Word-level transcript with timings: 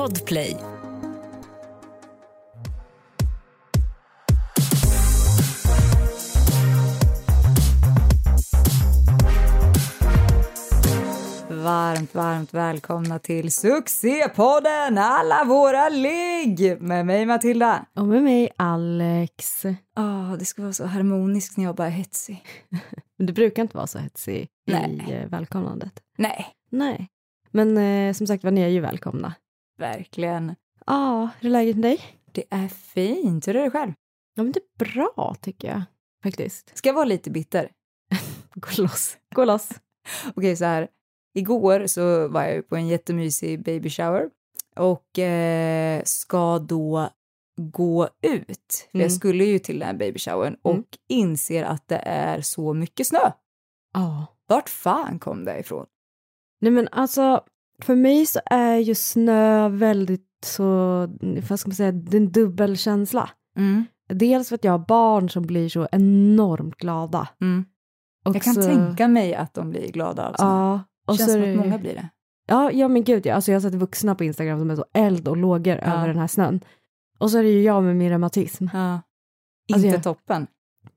Podplay. 0.00 0.56
Varmt, 11.48 12.14
varmt 12.14 12.54
välkomna 12.54 13.18
till 13.18 13.52
succépodden 13.52 14.98
Alla 14.98 15.44
våra 15.44 15.88
ligg 15.88 16.80
med 16.80 17.06
mig 17.06 17.26
Matilda. 17.26 17.86
Och 17.94 18.06
med 18.06 18.22
mig 18.22 18.50
Alex. 18.56 19.64
Oh, 19.96 20.36
det 20.38 20.44
ska 20.44 20.62
vara 20.62 20.72
så 20.72 20.86
harmoniskt 20.86 21.56
när 21.56 21.64
jag 21.64 21.74
bara 21.74 21.88
är 21.88 21.92
hetsig. 21.92 22.44
Men 23.16 23.26
du 23.26 23.32
brukar 23.32 23.62
inte 23.62 23.76
vara 23.76 23.86
så 23.86 23.98
hetsig 23.98 24.48
Nej. 24.66 25.04
i 25.08 25.12
eh, 25.12 25.26
välkomnandet. 25.26 25.92
Nej, 26.18 26.46
Nej. 26.70 27.08
Men 27.50 27.76
eh, 27.76 28.12
som 28.12 28.26
sagt 28.26 28.44
var, 28.44 28.50
ni 28.50 28.60
är 28.60 28.68
ju 28.68 28.80
välkomna. 28.80 29.34
Verkligen. 29.80 30.54
Ja, 30.86 31.28
hur 31.40 31.48
är 31.48 31.52
läget 31.52 31.76
med 31.76 31.82
dig? 31.90 32.00
Det 32.32 32.44
är 32.50 32.68
fint. 32.68 33.48
Hur 33.48 33.56
är 33.56 33.64
det 33.64 33.70
själv? 33.70 33.92
Ja, 34.34 34.42
men 34.42 34.52
det 34.52 34.60
är 34.60 34.84
bra 34.94 35.36
tycker 35.40 35.68
jag. 35.68 35.82
Faktiskt. 36.22 36.78
Ska 36.78 36.88
jag 36.88 36.94
vara 36.94 37.04
lite 37.04 37.30
bitter? 37.30 37.70
Gå 38.54 38.82
loss. 38.82 39.16
Gå 39.34 39.44
loss. 39.44 39.68
Okej, 40.34 40.56
så 40.56 40.64
här. 40.64 40.88
Igår 41.34 41.86
så 41.86 42.28
var 42.28 42.44
jag 42.44 42.68
på 42.68 42.76
en 42.76 42.88
jättemysig 42.88 43.64
baby 43.64 43.90
shower 43.90 44.30
och 44.76 45.18
eh, 45.18 46.02
ska 46.04 46.58
då 46.58 47.10
gå 47.56 48.08
ut. 48.22 48.88
Mm. 48.92 49.02
jag 49.02 49.12
skulle 49.12 49.44
ju 49.44 49.58
till 49.58 49.78
den 49.78 49.86
här 49.86 49.94
baby 49.94 50.18
showern 50.18 50.56
och 50.62 50.72
Mm. 50.72 50.84
inser 51.08 51.64
att 51.64 51.88
det 51.88 52.02
är 52.04 52.40
så 52.40 52.74
mycket 52.74 53.06
snö. 53.06 53.32
Ja. 53.94 54.26
Vart 54.46 54.68
fan 54.68 55.18
kom 55.18 55.44
det 55.44 55.58
ifrån? 55.58 55.86
Nej 56.60 56.72
men 56.72 56.88
alltså, 56.92 57.44
för 57.84 57.94
mig 57.96 58.26
så 58.26 58.40
är 58.46 58.76
ju 58.76 58.94
snö 58.94 59.68
väldigt 59.68 60.26
så, 60.44 60.64
vad 61.48 61.60
ska 61.60 61.68
man 61.68 61.74
säga, 61.76 61.92
det 61.92 62.16
är 62.16 62.20
en 62.20 62.32
dubbelkänsla. 62.32 63.30
Mm. 63.56 63.84
Dels 64.08 64.48
för 64.48 64.54
att 64.54 64.64
jag 64.64 64.72
har 64.72 64.78
barn 64.86 65.28
som 65.30 65.42
blir 65.42 65.68
så 65.68 65.88
enormt 65.92 66.76
glada. 66.76 67.28
Mm. 67.40 67.64
Jag 68.24 68.42
kan 68.42 68.54
så- 68.54 68.62
tänka 68.62 69.08
mig 69.08 69.34
att 69.34 69.54
de 69.54 69.70
blir 69.70 69.92
glada 69.92 70.34
snö. 70.38 70.46
Ja. 70.46 70.80
Och 71.06 71.16
Känns 71.16 71.32
så 71.32 71.40
som 71.40 71.50
att 71.50 71.56
många 71.56 71.78
blir 71.78 71.94
det. 71.94 72.08
Ja, 72.46 72.70
ja 72.72 72.88
men 72.88 73.04
gud, 73.04 73.26
ja. 73.26 73.34
alltså 73.34 73.50
jag 73.50 73.56
har 73.56 73.70
sett 73.70 73.74
vuxna 73.80 74.14
på 74.14 74.24
Instagram 74.24 74.58
som 74.58 74.70
är 74.70 74.76
så 74.76 74.84
eld 74.94 75.28
och 75.28 75.36
lågor 75.36 75.76
Ja. 75.76 75.92
över 75.94 76.08
den 76.08 76.18
här 76.18 76.26
snön. 76.26 76.60
Och 77.18 77.30
så 77.30 77.38
är 77.38 77.42
det 77.42 77.48
ju 77.50 77.62
jag 77.62 77.82
med 77.82 77.96
min 77.96 78.08
reumatism. 78.10 78.66
Ja. 78.72 78.92
Alltså, 79.72 79.86
Inte 79.86 79.96
jag- 79.96 80.02
toppen. 80.02 80.46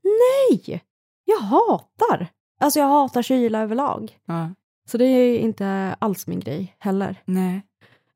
Nej! 0.03 0.81
Jag 1.25 1.39
hatar! 1.39 2.27
Alltså 2.59 2.79
jag 2.79 2.87
hatar 2.87 3.21
kyla 3.21 3.59
överlag. 3.61 4.17
Ja. 4.25 4.49
Så 4.85 4.97
det 4.97 5.05
är 5.05 5.39
inte 5.39 5.95
alls 5.99 6.27
min 6.27 6.39
grej 6.39 6.75
heller. 6.79 7.21
Nej. 7.25 7.61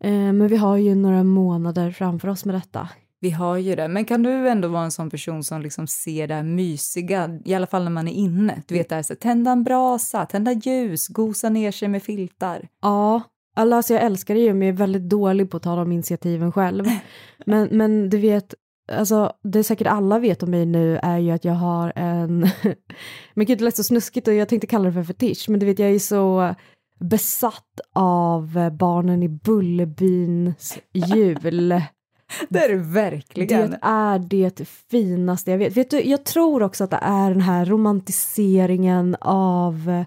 Eh, 0.03 0.11
men 0.11 0.47
vi 0.47 0.55
har 0.55 0.77
ju 0.77 0.95
några 0.95 1.23
månader 1.23 1.91
framför 1.91 2.27
oss 2.27 2.45
med 2.45 2.55
detta. 2.55 2.89
Vi 3.19 3.29
har 3.29 3.57
ju 3.57 3.75
det. 3.75 3.87
Men 3.87 4.05
kan 4.05 4.23
du 4.23 4.49
ändå 4.49 4.67
vara 4.67 4.83
en 4.83 4.91
sån 4.91 5.09
person 5.09 5.43
som 5.43 5.61
liksom 5.61 5.87
ser 5.87 6.27
det 6.27 6.33
här 6.33 6.43
mysiga, 6.43 7.39
i 7.45 7.53
alla 7.53 7.67
fall 7.67 7.83
när 7.83 7.91
man 7.91 8.07
är 8.07 8.13
inne? 8.13 8.61
Du 8.67 8.75
vet 8.75 8.89
det 8.89 8.95
här, 8.95 9.03
så, 9.03 9.15
tända 9.15 9.51
en 9.51 9.63
brasa, 9.63 10.25
tända 10.25 10.51
ljus, 10.51 11.07
gosa 11.07 11.49
ner 11.49 11.71
sig 11.71 11.87
med 11.87 12.03
filtar. 12.03 12.67
Ja, 12.81 13.21
alltså 13.55 13.93
jag 13.93 14.03
älskar 14.03 14.33
det 14.33 14.39
ju 14.39 14.53
men 14.53 14.67
jag 14.67 14.73
är 14.73 14.77
väldigt 14.77 15.09
dålig 15.09 15.51
på 15.51 15.57
att 15.57 15.63
ta 15.63 15.75
de 15.75 15.91
initiativen 15.91 16.51
själv. 16.51 16.85
Men, 17.45 17.67
men 17.71 18.09
du 18.09 18.17
vet, 18.17 18.53
alltså 18.91 19.33
det 19.43 19.63
säkert 19.63 19.87
alla 19.87 20.19
vet 20.19 20.43
om 20.43 20.51
mig 20.51 20.65
nu 20.65 20.99
är 21.03 21.17
ju 21.17 21.31
att 21.31 21.45
jag 21.45 21.53
har 21.53 21.93
en, 21.95 22.47
men 23.33 23.45
gud 23.45 23.57
det 23.57 23.63
lät 23.63 23.77
så 23.77 23.83
snuskigt 23.83 24.27
och 24.27 24.33
jag 24.33 24.49
tänkte 24.49 24.67
kalla 24.67 24.85
det 24.85 24.93
för 24.93 25.03
fetisch, 25.03 25.45
men 25.49 25.59
du 25.59 25.65
vet 25.65 25.79
jag 25.79 25.91
är 25.91 25.99
så 25.99 26.55
besatt 26.99 27.79
av 27.93 28.71
barnen 28.71 29.23
i 29.23 29.29
Bullerbyns 29.29 30.77
jul. 30.93 31.81
Det 32.49 32.59
är 32.59 32.69
du 32.69 32.77
verkligen. 32.77 33.71
Det 33.71 33.79
är 33.81 34.19
det 34.19 34.67
finaste 34.91 35.51
jag 35.51 35.57
vet. 35.57 35.77
vet 35.77 35.89
du, 35.89 36.01
jag 36.01 36.23
tror 36.23 36.63
också 36.63 36.83
att 36.83 36.91
det 36.91 36.99
är 37.01 37.29
den 37.29 37.41
här 37.41 37.65
romantiseringen 37.65 39.15
av 39.21 40.05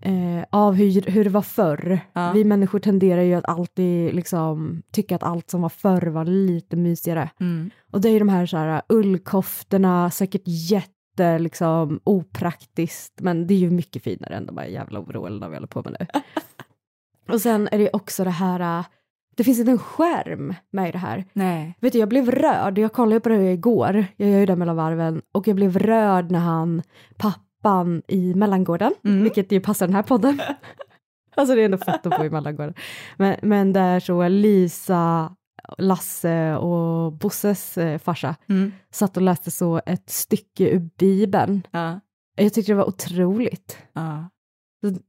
eh, 0.00 0.44
av 0.50 0.74
hur, 0.74 1.10
hur 1.10 1.24
det 1.24 1.30
var 1.30 1.42
förr. 1.42 2.00
Ja. 2.12 2.32
Vi 2.32 2.44
människor 2.44 2.78
tenderar 2.78 3.22
ju 3.22 3.34
att 3.34 3.48
alltid 3.48 4.14
liksom 4.14 4.82
tycka 4.92 5.16
att 5.16 5.22
allt 5.22 5.50
som 5.50 5.62
var 5.62 5.68
förr 5.68 6.06
var 6.06 6.24
lite 6.24 6.76
mysigare. 6.76 7.30
Mm. 7.40 7.70
Och 7.92 8.00
det 8.00 8.08
är 8.08 8.12
ju 8.12 8.18
de 8.18 8.28
här, 8.28 8.46
så 8.46 8.56
här 8.56 8.82
ullkoftorna, 8.88 10.10
säkert 10.10 10.42
jätte 10.44 11.38
liksom 11.38 12.00
opraktiskt, 12.04 13.20
men 13.20 13.46
det 13.46 13.54
är 13.54 13.58
ju 13.58 13.70
mycket 13.70 14.02
finare 14.02 14.34
än 14.34 14.46
de 14.46 14.58
här 14.58 14.66
jävla 14.66 15.00
overallerna 15.00 15.48
vi 15.48 15.54
håller 15.54 15.66
på 15.66 15.82
med 15.82 15.96
nu. 16.00 16.06
Och 17.34 17.40
sen 17.40 17.68
är 17.72 17.78
det 17.78 17.90
också 17.92 18.24
det 18.24 18.30
här, 18.30 18.78
äh, 18.78 18.86
det 19.36 19.44
finns 19.44 19.58
inte 19.58 19.70
en 19.70 19.78
skärm 19.78 20.54
med 20.70 20.88
i 20.88 20.92
det 20.92 20.98
här. 20.98 21.24
Nej. 21.32 21.74
Vet 21.80 21.92
du, 21.92 21.98
jag 21.98 22.08
blev 22.08 22.30
rörd, 22.30 22.78
jag 22.78 22.92
kollade 22.92 23.20
på 23.20 23.28
det 23.28 23.52
igår, 23.52 24.06
jag 24.16 24.30
gör 24.30 24.38
ju 24.38 24.46
det 24.46 24.56
mellan 24.56 24.76
varven, 24.76 25.22
och 25.32 25.48
jag 25.48 25.56
blev 25.56 25.78
rörd 25.78 26.30
när 26.30 26.38
han, 26.38 26.82
pappan 27.62 28.02
i 28.08 28.34
mellangården, 28.34 28.94
Mm. 29.04 29.22
vilket 29.22 29.52
ju 29.52 29.60
passar 29.60 29.86
den 29.86 29.94
här 29.96 30.02
podden. 30.02 30.40
alltså 31.36 31.54
det 31.54 31.60
är 31.60 31.64
ändå 31.64 31.78
fett 31.78 32.06
att 32.06 32.18
bo 32.18 32.24
i 32.24 32.30
mellangården. 32.30 32.74
Men, 33.16 33.36
men 33.42 33.72
där 33.72 34.00
så 34.00 34.28
Lisa, 34.28 35.34
Lasse 35.78 36.56
och 36.56 37.12
Bosses 37.12 37.78
eh, 37.78 37.98
farsa 37.98 38.36
Mm. 38.48 38.72
satt 38.90 39.16
och 39.16 39.22
läste 39.22 39.50
så 39.50 39.80
ett 39.86 40.10
stycke 40.10 40.68
ur 40.70 40.90
Bibeln. 40.98 41.62
Ja. 41.70 42.00
Jag 42.36 42.52
tyckte 42.54 42.72
det 42.72 42.76
var 42.76 42.88
otroligt. 42.88 43.78
Ja. 43.92 44.28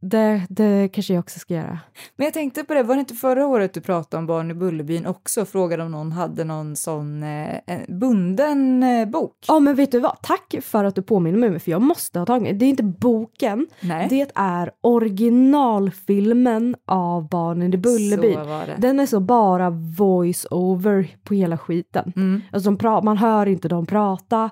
Det, 0.02 0.46
det 0.50 0.90
kanske 0.94 1.14
jag 1.14 1.20
också 1.22 1.40
ska 1.40 1.54
göra. 1.54 1.80
Men 2.16 2.26
jag 2.26 2.34
tänkte 2.34 2.64
på 2.64 2.74
det, 2.74 2.84
var 2.84 2.96
det 2.96 3.00
inte 3.00 3.14
förra 3.14 3.48
året 3.48 3.74
du 3.74 3.82
pratade 3.82 4.20
om 4.20 4.28
barn 4.28 4.52
i 4.52 4.54
Bullerbyn 4.54 5.06
också? 5.06 5.46
Frågade 5.46 5.84
om 5.84 5.92
någon 5.92 6.12
hade 6.12 6.44
någon 6.44 6.76
sån 6.76 7.24
eh, 7.24 7.60
en 7.68 8.00
bunden 8.00 8.84
eh, 8.84 9.06
bok? 9.08 9.36
Ja 9.48 9.60
men 9.60 9.76
vet 9.76 9.92
du 9.92 10.00
vad, 10.00 10.22
tack 10.22 10.56
för 10.62 10.84
att 10.84 10.96
du 10.96 11.02
påminner 11.02 11.50
mig 11.50 11.60
för 11.60 11.72
jag 11.72 11.82
måste 11.82 12.20
ha 12.20 12.26
tagit 12.26 12.60
Det 12.60 12.66
är 12.66 12.70
inte 12.70 12.84
boken, 12.84 13.68
Nej. 13.82 14.08
det 14.10 14.32
är 14.36 14.72
originalfilmen 14.82 16.76
av 16.88 17.30
Barnen 17.30 17.74
i 17.74 17.78
Bullerbyn. 17.78 18.40
Den 18.78 19.00
är 19.00 19.06
så 19.06 19.20
bara 19.20 19.70
voice-over 19.70 21.08
på 21.24 21.34
hela 21.34 21.58
skiten. 21.58 22.14
Mm. 22.16 22.42
Alltså 22.52 22.70
pra- 22.72 23.04
man 23.04 23.18
hör 23.18 23.46
inte 23.46 23.68
dem 23.68 23.86
prata 23.86 24.50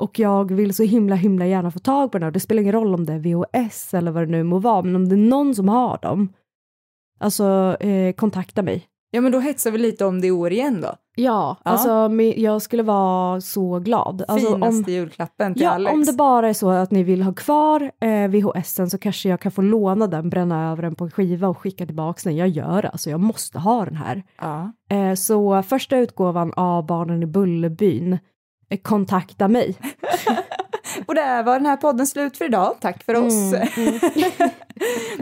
och 0.00 0.18
jag 0.18 0.50
vill 0.52 0.74
så 0.74 0.82
himla 0.82 1.14
himla 1.14 1.46
gärna 1.46 1.70
få 1.70 1.78
tag 1.78 2.12
på 2.12 2.18
den 2.18 2.24
här. 2.24 2.30
Det 2.30 2.40
spelar 2.40 2.62
ingen 2.62 2.72
roll 2.74 2.94
om 2.94 3.06
det 3.06 3.12
är 3.12 3.18
VHS 3.18 3.94
eller 3.94 4.10
vad 4.10 4.22
det 4.22 4.30
nu 4.30 4.42
må 4.42 4.58
vara, 4.58 4.82
men 4.82 4.96
om 4.96 5.08
det 5.08 5.14
är 5.14 5.28
någon 5.28 5.54
som 5.54 5.68
har 5.68 5.98
dem, 6.02 6.32
alltså 7.20 7.76
eh, 7.80 8.12
kontakta 8.12 8.62
mig. 8.62 8.86
Ja, 9.12 9.20
men 9.20 9.32
då 9.32 9.38
hetsar 9.40 9.70
vi 9.70 9.78
lite 9.78 10.04
om 10.04 10.20
det 10.20 10.26
i 10.26 10.30
år 10.30 10.52
igen 10.52 10.80
då. 10.80 10.88
Ja, 10.88 10.94
Ja. 11.64 11.70
alltså 11.70 12.10
jag 12.36 12.62
skulle 12.62 12.82
vara 12.82 13.40
så 13.40 13.78
glad. 13.78 14.24
Alltså, 14.28 14.48
om, 14.48 14.54
Finaste 14.54 14.92
julklappen 14.92 15.54
till 15.54 15.62
ja, 15.62 15.70
Alex. 15.70 15.92
om 15.94 16.04
det 16.04 16.12
bara 16.12 16.48
är 16.48 16.52
så 16.52 16.70
att 16.70 16.90
ni 16.90 17.02
vill 17.02 17.22
ha 17.22 17.32
kvar 17.34 17.90
eh, 18.00 18.28
VHSen 18.28 18.90
så 18.90 18.98
kanske 18.98 19.28
jag 19.28 19.40
kan 19.40 19.52
få 19.52 19.62
låna 19.62 20.06
den, 20.06 20.30
bränna 20.30 20.70
över 20.72 20.82
den 20.82 20.94
på 20.94 21.04
en 21.04 21.10
skiva 21.10 21.48
och 21.48 21.58
skicka 21.58 21.86
tillbaka 21.86 22.20
den. 22.24 22.36
Jag 22.36 22.48
gör 22.48 22.82
det, 22.82 22.88
alltså 22.88 23.10
jag 23.10 23.20
måste 23.20 23.58
ha 23.58 23.84
den 23.84 23.96
här. 23.96 24.22
Ja. 24.40 24.72
Eh, 24.90 25.14
så 25.14 25.62
första 25.62 25.98
utgåvan 25.98 26.52
av 26.56 26.86
Barnen 26.86 27.22
i 27.22 27.26
Bullerbyn, 27.26 28.18
kontakta 28.76 29.48
mig. 29.48 29.74
Och 31.06 31.14
där 31.14 31.42
var 31.42 31.54
den 31.54 31.66
här 31.66 31.76
podden 31.76 32.06
slut 32.06 32.36
för 32.36 32.44
idag. 32.44 32.76
Tack 32.80 33.02
för 33.02 33.14
oss. 33.14 33.32
Mm, 33.52 33.60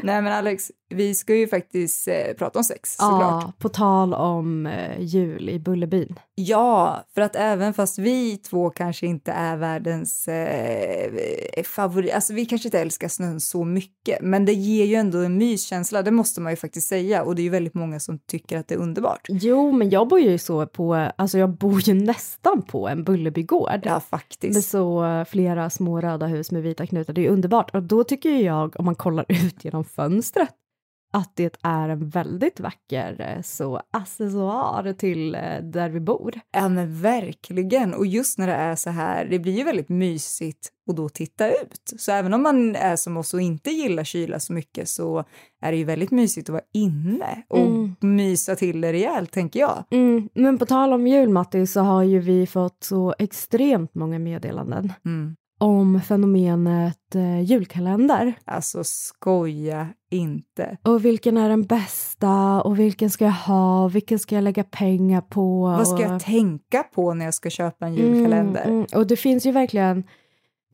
Nej 0.02 0.22
men 0.22 0.32
Alex, 0.32 0.70
vi 0.90 1.14
ska 1.14 1.34
ju 1.34 1.48
faktiskt 1.48 2.08
eh, 2.08 2.34
prata 2.38 2.58
om 2.58 2.64
sex 2.64 2.96
såklart. 2.96 3.42
Ja, 3.44 3.52
på 3.58 3.68
tal 3.68 4.14
om 4.14 4.66
eh, 4.66 5.00
jul 5.00 5.48
i 5.48 5.58
Bullerbyn. 5.58 6.18
Ja, 6.34 7.04
för 7.14 7.20
att 7.20 7.36
även 7.36 7.74
fast 7.74 7.98
vi 7.98 8.36
två 8.36 8.70
kanske 8.70 9.06
inte 9.06 9.32
är 9.32 9.56
världens 9.56 10.28
eh, 10.28 11.62
favorit, 11.64 12.14
alltså 12.14 12.32
vi 12.34 12.46
kanske 12.46 12.68
inte 12.68 12.80
älskar 12.80 13.08
snön 13.08 13.40
så 13.40 13.64
mycket, 13.64 14.18
men 14.22 14.44
det 14.44 14.52
ger 14.52 14.84
ju 14.84 14.94
ändå 14.94 15.18
en 15.18 15.38
myskänsla, 15.38 16.02
det 16.02 16.10
måste 16.10 16.40
man 16.40 16.52
ju 16.52 16.56
faktiskt 16.56 16.88
säga 16.88 17.22
och 17.22 17.34
det 17.34 17.42
är 17.42 17.44
ju 17.44 17.50
väldigt 17.50 17.74
många 17.74 18.00
som 18.00 18.18
tycker 18.18 18.58
att 18.58 18.68
det 18.68 18.74
är 18.74 18.78
underbart. 18.78 19.26
Jo, 19.28 19.72
men 19.72 19.90
jag 19.90 20.08
bor 20.08 20.20
ju 20.20 20.38
så 20.38 20.66
på, 20.66 20.94
alltså 21.16 21.38
jag 21.38 21.50
bor 21.50 21.80
ju 21.80 21.94
nästan 21.94 22.62
på 22.62 22.88
en 22.88 23.04
Bullerbygård. 23.04 23.80
Ja, 23.82 23.92
Med 23.92 24.02
faktiskt. 24.02 24.70
så 24.70 25.04
eh, 25.04 25.24
flera 25.58 25.70
små 25.70 26.00
röda 26.00 26.26
hus 26.26 26.50
med 26.52 26.62
vita 26.62 26.86
knutar, 26.86 27.12
det 27.12 27.26
är 27.26 27.30
underbart. 27.30 27.74
Och 27.74 27.82
då 27.82 28.04
tycker 28.04 28.30
jag, 28.30 28.80
om 28.80 28.84
man 28.84 28.94
kollar 28.94 29.24
ut 29.46 29.64
genom 29.64 29.84
fönstret, 29.84 30.50
att 31.12 31.32
det 31.36 31.56
är 31.62 31.88
en 31.88 32.08
väldigt 32.08 32.60
vacker 32.60 33.16
eh, 33.36 33.42
så 33.42 33.80
accessoar 33.92 34.92
till 34.92 35.34
eh, 35.34 35.40
där 35.62 35.88
vi 35.88 36.00
bor. 36.00 36.40
Ja, 36.52 36.68
men 36.68 37.00
verkligen. 37.02 37.94
Och 37.94 38.06
just 38.06 38.38
när 38.38 38.46
det 38.46 38.52
är 38.52 38.76
så 38.76 38.90
här, 38.90 39.24
det 39.30 39.38
blir 39.38 39.52
ju 39.52 39.64
väldigt 39.64 39.88
mysigt 39.88 40.68
att 40.90 40.96
då 40.96 41.08
titta 41.08 41.48
ut. 41.48 41.94
Så 41.98 42.12
även 42.12 42.34
om 42.34 42.42
man 42.42 42.76
är 42.76 42.96
som 42.96 43.16
oss 43.16 43.34
och 43.34 43.40
inte 43.40 43.70
gillar 43.70 44.04
kyla 44.04 44.40
så 44.40 44.52
mycket 44.52 44.88
så 44.88 45.24
är 45.62 45.70
det 45.72 45.78
ju 45.78 45.84
väldigt 45.84 46.10
mysigt 46.10 46.48
att 46.48 46.52
vara 46.52 46.64
inne 46.74 47.42
och 47.48 47.58
Mm. 47.58 47.96
mysa 48.00 48.56
till 48.56 48.80
det 48.80 48.92
rejält, 48.92 49.32
tänker 49.32 49.60
jag. 49.60 49.84
Mm, 49.90 50.28
men 50.34 50.58
på 50.58 50.66
tal 50.66 50.92
om 50.92 51.06
jul, 51.06 51.28
Matti, 51.28 51.66
så 51.66 51.80
har 51.80 52.02
ju 52.02 52.18
vi 52.18 52.46
fått 52.46 52.84
så 52.84 53.14
extremt 53.18 53.94
många 53.94 54.18
meddelanden. 54.18 54.92
Mm. 55.04 55.36
Om 55.58 56.00
fenomenet 56.00 57.14
eh, 57.14 57.40
julkalender. 57.40 58.34
Alltså 58.44 58.84
skoja 58.84 59.88
inte. 60.10 60.76
Och 60.82 61.04
vilken 61.04 61.36
är 61.36 61.48
den 61.48 61.62
bästa 61.62 62.62
och 62.62 62.78
vilken 62.78 63.10
ska 63.10 63.24
jag 63.24 63.32
ha, 63.32 63.88
vilken 63.88 64.18
ska 64.18 64.34
jag 64.34 64.44
lägga 64.44 64.64
pengar 64.64 65.20
på? 65.20 65.60
Vad 65.60 65.88
ska 65.88 65.96
och... 65.96 66.02
jag 66.02 66.20
tänka 66.20 66.82
på 66.82 67.14
när 67.14 67.24
jag 67.24 67.34
ska 67.34 67.50
köpa 67.50 67.86
en 67.86 67.94
julkalender? 67.94 68.64
Mm, 68.64 68.76
mm. 68.76 68.86
Och 68.94 69.06
det 69.06 69.16
finns 69.16 69.46
ju 69.46 69.52
verkligen 69.52 70.04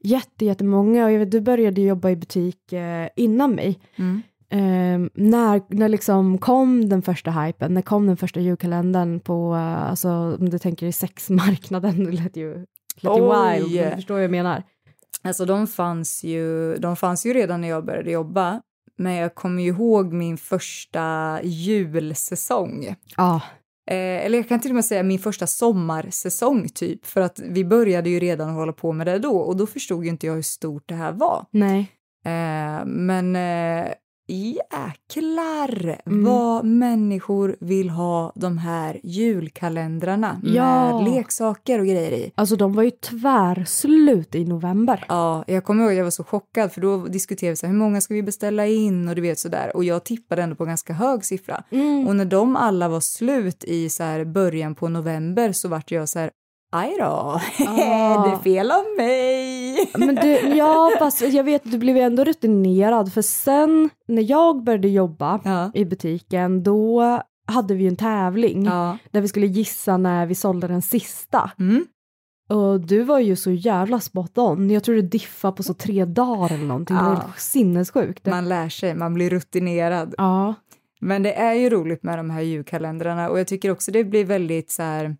jätte, 0.04 0.44
jättemånga 0.44 1.04
och 1.04 1.12
jag 1.12 1.18
vet, 1.18 1.30
du 1.30 1.40
började 1.40 1.80
jobba 1.80 2.10
i 2.10 2.16
butik 2.16 2.72
eh, 2.72 3.08
innan 3.16 3.50
mig. 3.54 3.80
Mm. 3.96 4.22
Eh, 4.50 5.10
när, 5.14 5.74
när 5.74 5.88
liksom 5.88 6.38
kom 6.38 6.88
den 6.88 7.02
första 7.02 7.30
hypen, 7.30 7.74
när 7.74 7.82
kom 7.82 8.06
den 8.06 8.16
första 8.16 8.40
julkalendern 8.40 9.20
på, 9.20 9.54
eh, 9.54 9.90
alltså 9.90 10.36
om 10.40 10.48
du 10.48 10.58
tänker 10.58 10.86
i 10.86 10.92
sexmarknaden, 10.92 12.04
det 12.04 12.10
lät 12.10 12.36
ju, 12.36 12.66
ju 13.00 13.08
Oj. 13.08 13.20
wild, 13.20 13.74
men 13.74 13.90
du 13.90 13.96
förstår 13.96 14.14
vad 14.14 14.24
jag 14.24 14.30
menar. 14.30 14.62
Alltså 15.24 15.44
de 15.44 15.66
fanns, 15.66 16.24
ju, 16.24 16.76
de 16.76 16.96
fanns 16.96 17.26
ju 17.26 17.34
redan 17.34 17.60
när 17.60 17.68
jag 17.68 17.84
började 17.84 18.10
jobba. 18.10 18.62
Men 18.96 19.14
jag 19.14 19.34
kommer 19.34 19.62
ju 19.62 19.68
ihåg 19.68 20.12
min 20.12 20.38
första 20.38 21.38
julsäsong. 21.42 22.94
Ja, 23.16 23.40
Eh, 23.86 24.26
eller 24.26 24.38
jag 24.38 24.48
kan 24.48 24.60
till 24.60 24.70
och 24.70 24.74
med 24.74 24.84
säga 24.84 25.02
min 25.02 25.18
första 25.18 25.46
sommarsäsong 25.46 26.68
typ. 26.68 27.06
För 27.06 27.20
att 27.20 27.40
vi 27.44 27.64
började 27.64 28.10
ju 28.10 28.20
redan 28.20 28.50
hålla 28.50 28.72
på 28.72 28.92
med 28.92 29.06
det 29.06 29.18
då 29.18 29.36
och 29.36 29.56
då 29.56 29.66
förstod 29.66 30.04
ju 30.04 30.10
inte 30.10 30.26
jag 30.26 30.34
hur 30.34 30.42
stort 30.42 30.82
det 30.86 30.94
här 30.94 31.12
var. 31.12 31.46
nej. 31.50 31.90
Eh, 32.24 32.84
men 32.86 33.36
eh, 33.36 33.92
jäklar 34.26 35.98
Mm. 36.06 36.24
vad 36.24 36.64
människor 36.64 37.56
vill 37.60 37.90
ha 37.90 38.32
de 38.34 38.58
här 38.58 39.00
julkalendrarna 39.02 40.40
Ja. 40.44 41.00
med 41.02 41.14
leksaker 41.14 41.78
och 41.78 41.86
grejer 41.86 42.12
i. 42.12 42.32
Alltså 42.34 42.56
de 42.56 42.72
var 42.72 42.82
ju 42.82 42.90
tvärslut 42.90 44.34
i 44.34 44.44
november. 44.44 45.04
Ja, 45.08 45.44
jag 45.46 45.64
kommer 45.64 45.84
ihåg 45.84 45.92
jag 45.94 46.04
var 46.04 46.10
så 46.10 46.24
chockad 46.24 46.72
för 46.72 46.80
då 46.80 46.96
diskuterade 46.96 47.52
vi 47.52 47.56
så 47.56 47.66
här, 47.66 47.72
hur 47.72 47.78
många 47.78 48.00
ska 48.00 48.14
vi 48.14 48.22
beställa 48.22 48.66
in 48.66 49.08
och 49.08 49.14
du 49.14 49.22
vet 49.22 49.38
sådär 49.38 49.76
och 49.76 49.84
jag 49.84 50.04
tippade 50.04 50.42
ändå 50.42 50.56
på 50.56 50.62
en 50.64 50.68
ganska 50.68 50.92
hög 50.92 51.24
siffra. 51.24 51.62
Mm. 51.70 52.06
Och 52.08 52.16
när 52.16 52.24
de 52.24 52.56
alla 52.56 52.88
var 52.88 53.00
slut 53.00 53.64
i 53.64 53.88
så 53.88 54.02
här 54.02 54.24
början 54.24 54.74
på 54.74 54.88
november 54.88 55.52
så 55.52 55.68
vart 55.68 55.90
jag 55.90 56.08
så 56.08 56.18
här, 56.18 56.30
aj 56.72 56.96
då, 56.98 57.04
Ah. 57.68 58.26
det 58.26 58.32
är 58.32 58.38
fel 58.42 58.70
av 58.70 58.84
mig. 58.96 59.63
Men 59.98 60.14
du, 60.14 60.30
ja, 60.56 60.90
fast 60.98 61.20
jag 61.20 61.44
vet, 61.44 61.62
du 61.64 61.78
blev 61.78 61.96
ju 61.96 62.02
ändå 62.02 62.24
rutinerad 62.24 63.12
för 63.12 63.22
sen 63.22 63.90
när 64.08 64.30
jag 64.30 64.64
började 64.64 64.88
jobba 64.88 65.40
Ja. 65.44 65.70
i 65.74 65.84
butiken 65.84 66.62
då 66.62 67.02
hade 67.46 67.74
vi 67.74 67.82
ju 67.82 67.88
en 67.88 67.96
tävling 67.96 68.64
Ja. 68.64 68.98
där 69.10 69.20
vi 69.20 69.28
skulle 69.28 69.46
gissa 69.46 69.96
när 69.96 70.26
vi 70.26 70.34
sålde 70.34 70.66
den 70.68 70.82
sista. 70.82 71.50
Mm. 71.58 71.86
Och 72.48 72.80
du 72.80 73.02
var 73.02 73.18
ju 73.18 73.36
så 73.36 73.50
jävla 73.50 74.00
spot 74.00 74.38
on. 74.38 74.70
Jag 74.70 74.84
tror 74.84 74.94
du 74.94 75.02
diffade 75.02 75.56
på 75.56 75.62
så 75.62 75.74
tre 75.74 76.04
dagar 76.04 76.52
eller 76.54 76.64
någonting. 76.66 76.96
Det 76.96 77.02
var 77.02 77.12
Ja. 77.12 77.32
sinnessjukt. 77.36 78.26
Man 78.26 78.48
lär 78.48 78.68
sig, 78.68 78.94
man 78.94 79.14
blir 79.14 79.30
rutinerad. 79.30 80.14
Ja. 80.18 80.54
Men 81.00 81.22
det 81.22 81.32
är 81.34 81.54
ju 81.54 81.70
roligt 81.70 82.02
med 82.02 82.18
de 82.18 82.30
här 82.30 82.40
julkalendrarna 82.40 83.28
och 83.30 83.38
jag 83.38 83.46
tycker 83.46 83.70
också 83.70 83.92
det 83.92 84.04
blir 84.04 84.24
väldigt 84.24 84.70
så 84.70 84.82
här, 84.82 85.16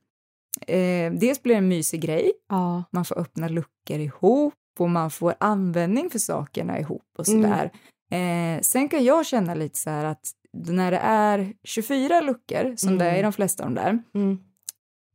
eh, 0.66 1.12
dels 1.12 1.42
blir 1.42 1.54
det 1.54 1.58
en 1.58 1.68
mysig 1.68 2.00
grej, 2.00 2.32
ja. 2.48 2.84
man 2.90 3.04
får 3.04 3.18
öppna 3.18 3.48
luckor 3.48 3.98
ihop 3.98 4.54
och 4.78 4.90
man 4.90 5.10
får 5.10 5.34
användning 5.40 6.10
för 6.10 6.18
sakerna 6.18 6.78
ihop 6.80 7.02
och 7.18 7.28
Mm. 7.28 7.42
sådär. 7.42 7.70
Eh, 8.10 8.60
sen 8.60 8.88
kan 8.88 9.04
jag 9.04 9.26
känna 9.26 9.54
lite 9.54 9.78
så 9.78 9.90
här 9.90 10.04
att 10.04 10.30
när 10.66 10.90
det 10.90 10.98
är 11.02 11.52
24 11.64 12.20
luckor, 12.20 12.76
som 12.76 12.98
det 12.98 13.04
är 13.04 13.08
i 13.14 13.18
Mm. 13.18 13.22
de 13.22 13.32
flesta 13.32 13.64
av 13.64 13.70
de 13.70 13.80
där, 13.80 13.98
Mm. 14.14 14.38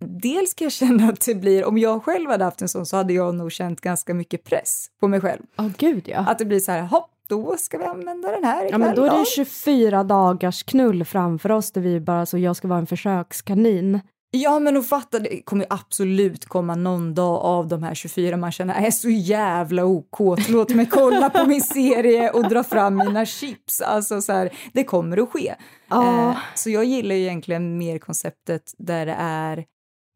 dels 0.05 0.53
kan 0.53 0.65
jag 0.65 0.71
känna 1.01 1.09
att 1.09 1.25
det 1.25 1.35
blir, 1.35 1.65
om 1.65 1.77
jag 1.77 2.03
själv 2.03 2.29
hade 2.29 2.43
haft 2.43 2.61
en 2.61 2.69
sån 2.69 2.85
så 2.85 2.97
hade 2.97 3.13
jag 3.13 3.35
nog 3.35 3.51
känt 3.51 3.81
ganska 3.81 4.13
mycket 4.13 4.43
press 4.43 4.87
på 4.99 5.07
mig 5.07 5.21
själv. 5.21 5.41
Åh 5.57 5.67
gud 5.77 6.07
ja. 6.07 6.17
Att 6.19 6.39
det 6.39 6.45
blir 6.45 6.59
så 6.59 6.71
här, 6.71 6.81
hopp, 6.81 7.09
då 7.27 7.57
ska 7.57 7.77
vi 7.77 7.83
använda 7.85 8.31
den 8.31 8.43
här 8.43 8.61
Ja 8.61 8.67
ikväll 8.67 8.79
men 8.79 8.95
då 8.95 9.03
är 9.03 9.19
det 9.19 9.25
24 9.25 10.03
dagars 10.03 10.63
knull 10.63 11.05
framför 11.05 11.51
oss 11.51 11.71
där 11.71 11.81
vi 11.81 11.99
bara 11.99 12.25
så 12.25 12.37
jag 12.37 12.55
ska 12.55 12.67
vara 12.67 12.79
en 12.79 12.87
försökskanin. 12.87 13.99
Ja, 14.31 14.59
men 14.59 14.77
att 14.77 14.87
fatta, 14.87 15.19
det 15.19 15.41
kommer 15.41 15.65
absolut 15.69 16.45
komma 16.45 16.75
någon 16.75 17.13
dag 17.13 17.41
av 17.41 17.67
de 17.67 17.83
här 17.83 17.93
24 17.93 18.37
man 18.37 18.51
känner 18.51 18.85
är 18.85 18.91
så 18.91 19.09
jävla 19.09 19.85
okåt, 19.85 20.49
låt 20.49 20.75
mig 20.75 20.85
kolla 20.85 21.29
på 21.29 21.45
min 21.45 21.61
serie 21.61 22.29
och 22.29 22.49
dra 22.49 22.63
fram 22.63 22.95
mina 22.95 23.25
chips. 23.25 23.81
Alltså 23.81 24.21
så 24.21 24.31
här, 24.31 24.53
det 24.73 24.83
kommer 24.83 25.17
att 25.17 25.29
ske. 25.29 25.55
Ja. 25.89 26.29
Eh, 26.29 26.37
så 26.55 26.69
jag 26.69 26.85
gillar 26.85 27.15
ju 27.15 27.21
egentligen 27.21 27.77
mer 27.77 27.97
konceptet 27.97 28.73
där 28.77 29.05
det 29.05 29.15
är 29.19 29.57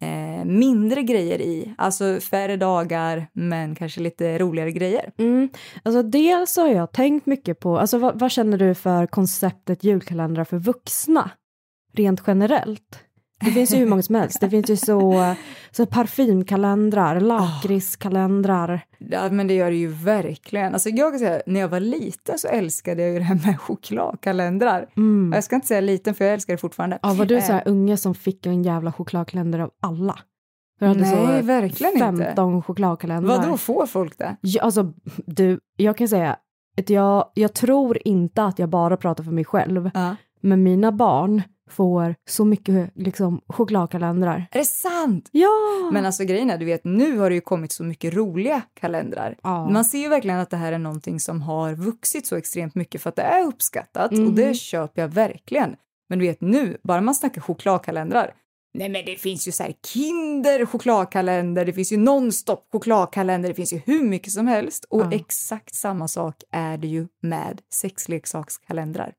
eh, 0.01 0.45
mindre 0.45 1.04
grejer 1.04 1.42
i, 1.42 1.74
alltså 1.77 2.19
färre 2.19 2.57
dagar 2.57 3.27
men 3.33 3.75
kanske 3.75 4.01
lite 4.01 4.38
roligare 4.38 4.71
grejer. 4.71 5.12
Mm. 5.18 5.50
Alltså 5.83 6.04
dels 6.04 6.57
har 6.57 6.68
jag 6.68 6.92
tänkt 6.92 7.25
mycket 7.25 7.60
på, 7.60 7.77
alltså 7.77 7.98
vad, 7.98 8.19
vad 8.19 8.31
känner 8.31 8.57
du 8.57 8.75
för 8.75 9.07
konceptet 9.07 9.83
julkalendrar 9.83 10.44
för 10.44 10.57
vuxna? 10.57 11.31
Rent 11.94 12.24
generellt. 12.27 13.04
Det 13.45 13.51
finns 13.51 13.73
ju 13.73 13.77
hur 13.77 13.85
många 13.85 14.01
som 14.01 14.15
helst. 14.15 14.41
Det 14.41 14.49
finns 14.49 14.69
ju 14.69 14.75
så, 14.75 15.33
så 15.71 15.85
parfymkalendrar, 15.85 17.19
lakritskalendrar. 17.19 18.81
Ja, 18.97 19.29
men 19.31 19.47
det 19.47 19.53
gör 19.53 19.69
det 19.71 19.77
ju 19.77 19.87
verkligen. 19.87 20.73
Alltså 20.73 20.89
jag 20.89 21.11
kan 21.11 21.19
säga, 21.19 21.41
när 21.45 21.59
jag 21.59 21.67
var 21.67 21.79
liten 21.79 22.39
så 22.39 22.47
älskade 22.47 23.01
jag 23.01 23.11
ju 23.11 23.17
det 23.17 23.23
här 23.25 23.39
med 23.45 23.59
chokladkalendrar. 23.59 24.89
Mm. 24.97 25.31
Jag 25.33 25.43
ska 25.43 25.55
inte 25.55 25.67
säga 25.67 25.81
liten 25.81 26.15
för 26.15 26.25
jag 26.25 26.33
älskar 26.33 26.53
det 26.53 26.57
fortfarande. 26.57 26.99
Ja, 27.01 27.13
var 27.13 27.25
du 27.25 27.35
Eh, 27.37 27.43
så 27.43 27.51
här 27.53 27.63
unge 27.65 27.97
som 27.97 28.15
fick 28.15 28.45
en 28.45 28.63
jävla 28.63 28.91
chokladkalender 28.91 29.59
av 29.59 29.69
alla? 29.81 30.19
Nej, 30.79 31.41
verkligen 31.41 31.93
inte. 31.93 32.25
15 32.25 32.63
chokladkalendrar. 32.63 33.37
Vadå, 33.37 33.57
får 33.57 33.85
folk 33.85 34.17
det? 34.17 34.35
Ja, 34.41 34.61
alltså, 34.61 34.93
du, 35.25 35.59
jag 35.77 35.97
kan 35.97 36.07
säga 36.07 36.37
att 36.77 36.89
jag, 36.89 37.31
jag 37.33 37.53
tror 37.53 37.97
inte 38.05 38.43
att 38.43 38.59
jag 38.59 38.69
bara 38.69 38.97
pratar 38.97 39.23
för 39.23 39.31
mig 39.31 39.45
själv, 39.45 39.91
Ja. 39.93 40.15
men 40.41 40.63
mina 40.63 40.91
barn 40.91 41.41
får 41.69 42.15
så 42.30 42.45
mycket 42.45 42.92
liksom, 42.95 43.42
chokladkalendrar. 43.48 44.48
Är 44.51 44.60
det 44.60 44.65
sant? 44.65 45.30
Ja! 45.31 45.50
Men 45.94 46.06
alltså 46.06 46.24
grejen 46.24 46.50
är, 46.50 46.57
du 46.57 46.65
vet, 46.65 46.83
nu 46.83 47.18
har 47.18 47.30
det 47.30 47.36
ju 47.36 47.42
kommit 47.42 47.71
så 47.71 47.83
mycket 47.83 48.13
roliga 48.13 48.62
kalendrar. 48.74 49.38
ja. 49.44 49.69
Man 49.69 49.86
ser 49.86 50.00
ju 50.00 50.07
verkligen 50.10 50.39
att 50.39 50.50
det 50.50 50.57
här 50.57 50.71
är 50.74 50.77
någonting 50.77 51.19
som 51.19 51.42
har 51.42 51.74
vuxit 51.75 52.27
så 52.27 52.36
extremt 52.36 52.75
mycket 52.75 53.01
för 53.01 53.10
att 53.10 53.15
det 53.15 53.21
är 53.21 53.45
uppskattat 53.45 54.12
och 54.12 54.18
Mhm. 54.18 54.36
det 54.36 54.54
köper 54.54 55.01
jag 55.01 55.10
verkligen. 55.10 55.75
Men 56.10 56.19
du 56.19 56.25
vet 56.25 56.42
nu, 56.42 56.77
bara 56.83 57.01
man 57.01 57.15
snackar 57.15 57.42
chokladkalendrar. 57.42 58.33
Nej 58.75 58.89
men 58.89 59.06
det 59.06 59.15
finns 59.15 59.48
ju 59.48 59.51
så 59.51 59.63
här 59.63 59.74
Kinder 59.94 60.65
chokladkalender, 60.65 61.65
det 61.65 61.74
finns 61.74 61.92
ju 61.94 61.98
nonstop 61.98 62.68
chokladkalender, 62.71 63.50
det 63.50 63.56
finns 63.56 63.74
ju 63.74 63.81
hur 63.86 64.04
mycket 64.04 64.31
som 64.33 64.48
helst. 64.48 64.86
Och 64.89 65.01
Ja. 65.01 65.12
exakt 65.13 65.75
samma 65.75 66.07
sak 66.07 66.36
är 66.51 66.77
det 66.77 66.88
ju 66.88 67.07
med 67.21 67.62
sexleksakskalendrar. 67.74 69.13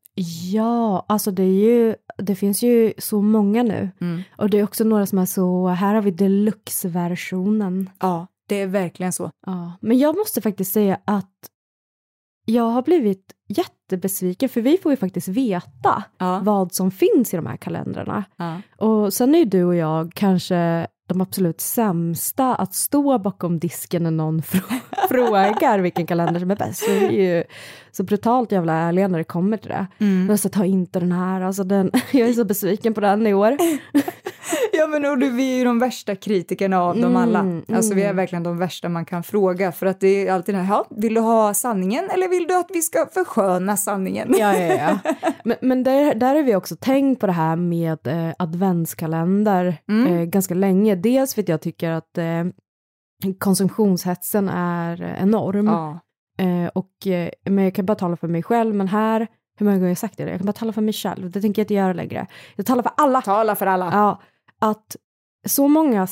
Ja, 0.53 1.05
alltså 1.09 1.31
det 1.31 1.43
är 1.43 1.47
ju, 1.65 1.95
det 2.19 2.35
finns 2.35 2.63
ju 2.63 2.93
så 2.99 3.23
många 3.23 3.63
nu. 3.63 3.91
Mm. 4.01 4.23
Och 4.37 4.51
det 4.51 4.59
är 4.59 4.65
också 4.65 4.85
några 4.85 5.07
som 5.07 5.19
är 5.19 5.27
så, 5.27 5.69
här 5.69 5.95
har 5.95 6.03
vi 6.03 6.11
deluxe-versionen. 6.11 7.91
Ja, 8.01 8.27
det 8.49 8.61
är 8.63 8.67
verkligen 8.67 9.13
så. 9.13 9.31
Ja, 9.47 9.73
men 9.81 9.99
jag 9.99 10.17
måste 10.17 10.41
faktiskt 10.41 10.73
säga 10.73 11.01
att 11.05 11.31
jag 12.47 12.65
har 12.71 12.83
blivit 12.83 13.33
jättebesviken 13.49 14.49
för 14.49 14.61
vi 14.61 14.79
får 14.79 14.93
ju 14.93 14.97
faktiskt 14.97 15.29
veta 15.29 16.05
Ja. 16.19 16.41
vad 16.43 16.73
som 16.75 16.91
finns 16.91 17.35
i 17.35 17.37
de 17.37 17.47
här 17.47 17.57
kalendrarna. 17.57 18.25
Ja. 18.37 18.61
Och 18.79 19.13
sen 19.13 19.35
är 19.35 19.39
ju 19.39 19.45
du 19.45 19.65
och 19.65 19.75
jag 19.75 20.13
kanske 20.15 20.87
de 21.07 21.21
absolut 21.21 21.61
sämsta 21.61 22.55
att 22.55 22.75
stå 22.75 23.19
bakom 23.19 23.59
disken 23.59 24.03
när 24.03 24.11
någon 24.11 24.41
frå- 24.43 25.09
frågar 25.09 25.79
vilken 25.79 26.07
kalender 26.07 26.41
som 26.41 26.51
är 26.51 26.57
bäst. 26.57 26.89
Vi 26.89 27.05
är 27.05 27.11
ju 27.37 27.45
så 27.93 28.03
brutalt 28.03 28.53
jävla 28.53 28.73
ärliga 28.73 29.09
när 29.09 29.19
det 29.19 29.25
kommer 29.25 29.57
till 29.57 29.71
det. 29.71 29.87
Mm. 29.99 30.27
Men 30.27 30.39
så 30.39 30.49
ta 30.49 30.65
inte 30.65 31.01
den 31.01 31.13
här, 31.13 31.41
alltså 31.41 31.65
den, 31.65 31.91
jag 32.13 32.29
är 32.29 32.33
så 32.33 32.45
besviken 32.45 32.95
på 32.95 33.01
den 33.01 33.27
i 33.27 33.35
år. 33.35 33.57
Ja 34.73 34.87
men 34.87 35.05
och 35.05 35.19
du, 35.19 35.31
vi 35.31 35.53
är 35.53 35.57
ju 35.59 35.65
de 35.65 35.79
värsta 35.79 36.17
kritikerna 36.17 36.83
av 36.83 36.95
dem 36.95 37.05
Mm, 37.05 37.17
alla. 37.17 37.63
Alltså 37.77 37.95
vi 37.95 38.01
är 38.01 38.07
mm. 38.07 38.17
verkligen 38.17 38.43
de 38.43 38.59
värsta 38.59 38.89
man 38.89 39.05
kan 39.05 39.23
fråga 39.23 39.73
för 39.73 39.87
att 39.87 40.01
det 40.01 40.29
är 40.29 40.33
alltid 40.33 40.55
det 40.55 40.61
här, 40.61 40.75
ja, 40.75 40.87
vill 40.91 41.15
du 41.15 41.21
ha 41.21 41.55
sanningen 41.55 42.11
eller 42.11 42.29
vill 42.29 42.47
du 42.47 42.59
att 42.59 42.71
vi 42.73 42.83
ska 42.83 43.07
försköna 43.13 43.77
sanningen? 43.77 44.35
Ja, 44.39 44.57
ja, 44.59 44.75
ja. 44.75 45.13
Men, 45.45 45.57
men 45.61 45.83
där, 45.83 46.15
där 46.15 46.35
har 46.35 46.43
vi 46.43 46.57
också 46.57 46.77
tänkt 46.77 47.21
på 47.21 47.27
det 47.27 47.33
här 47.33 47.57
med 47.57 48.07
eh, 48.07 48.35
adventskalender 48.39 49.77
Mm. 49.89 50.13
eh, 50.13 50.25
ganska 50.25 50.55
länge. 50.55 50.95
Dels 50.95 51.35
för 51.35 51.43
att 51.43 51.49
jag 51.49 51.61
tycker 51.61 51.91
att 51.91 52.19
eh, 52.19 52.45
konsumtionshetsen 53.39 54.49
är 54.49 55.17
enorm. 55.21 55.67
Ja. 55.67 56.01
Eh, 56.45 56.69
och, 56.75 57.07
eh, 57.07 57.31
men 57.45 57.65
jag 57.65 57.75
kan 57.75 57.87
bara 57.87 57.95
tala 57.95 58.17
för 58.17 58.29
mig 58.29 58.43
själv, 58.43 58.75
men 58.75 58.89
här, 58.89 59.27
hur 59.59 59.65
många 59.67 59.77
gånger 59.77 59.85
har 59.87 59.91
jag 59.91 59.99
sagt 59.99 60.17
det? 60.17 60.23
Jag 60.23 60.39
kan 60.39 60.47
bara 60.47 60.53
tala 60.53 60.73
för 60.73 60.81
mig 60.83 60.95
själv, 60.95 61.31
det 61.31 61.41
tänker 61.41 61.61
jag 61.61 61.65
inte 61.65 61.75
göra 61.75 61.93
längre. 61.93 62.27
Jag 62.57 62.67
talar 62.67 62.83
för 62.83 62.93
alla. 62.97 63.23
Tala 63.23 63.55
för 63.57 63.67
alla. 63.67 63.91
Ja, 63.93 64.23
att 64.61 64.97
så 65.47 65.69
många 65.69 66.07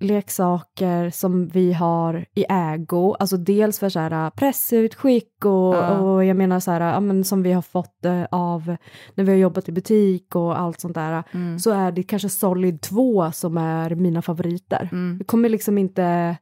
sexleksaker 0.00 1.10
som 1.10 1.48
vi 1.48 1.72
har 1.72 2.26
i 2.34 2.44
ägo, 2.48 3.14
alltså 3.18 3.36
dels 3.36 3.78
för 3.78 3.88
så 3.88 3.98
här 4.00 4.30
pressutskick 4.30 5.44
och, 5.44 5.74
Ja. 5.74 5.98
och 5.98 6.24
jag 6.24 6.36
menar 6.36 6.60
så 6.60 6.70
här, 6.70 6.80
ja, 6.92 7.00
men 7.00 7.24
som 7.24 7.42
vi 7.42 7.52
har 7.52 7.62
fått 7.62 8.04
eh, 8.04 8.24
av 8.30 8.76
när 9.14 9.24
vi 9.24 9.30
har 9.32 9.38
jobbat 9.38 9.68
i 9.68 9.72
butik 9.72 10.34
och 10.36 10.58
allt 10.60 10.80
sånt 10.80 10.94
där, 10.94 11.22
Mm. 11.32 11.58
så 11.58 11.70
är 11.70 11.92
det 11.92 12.02
kanske 12.02 12.28
Solid 12.28 12.80
2 12.80 13.32
som 13.32 13.56
är 13.58 13.94
mina 13.94 14.22
favoriter. 14.22 14.88
Mm. 14.92 15.18
Det 15.18 15.24
kommer 15.24 15.48
liksom 15.48 15.78
inte 15.78 16.36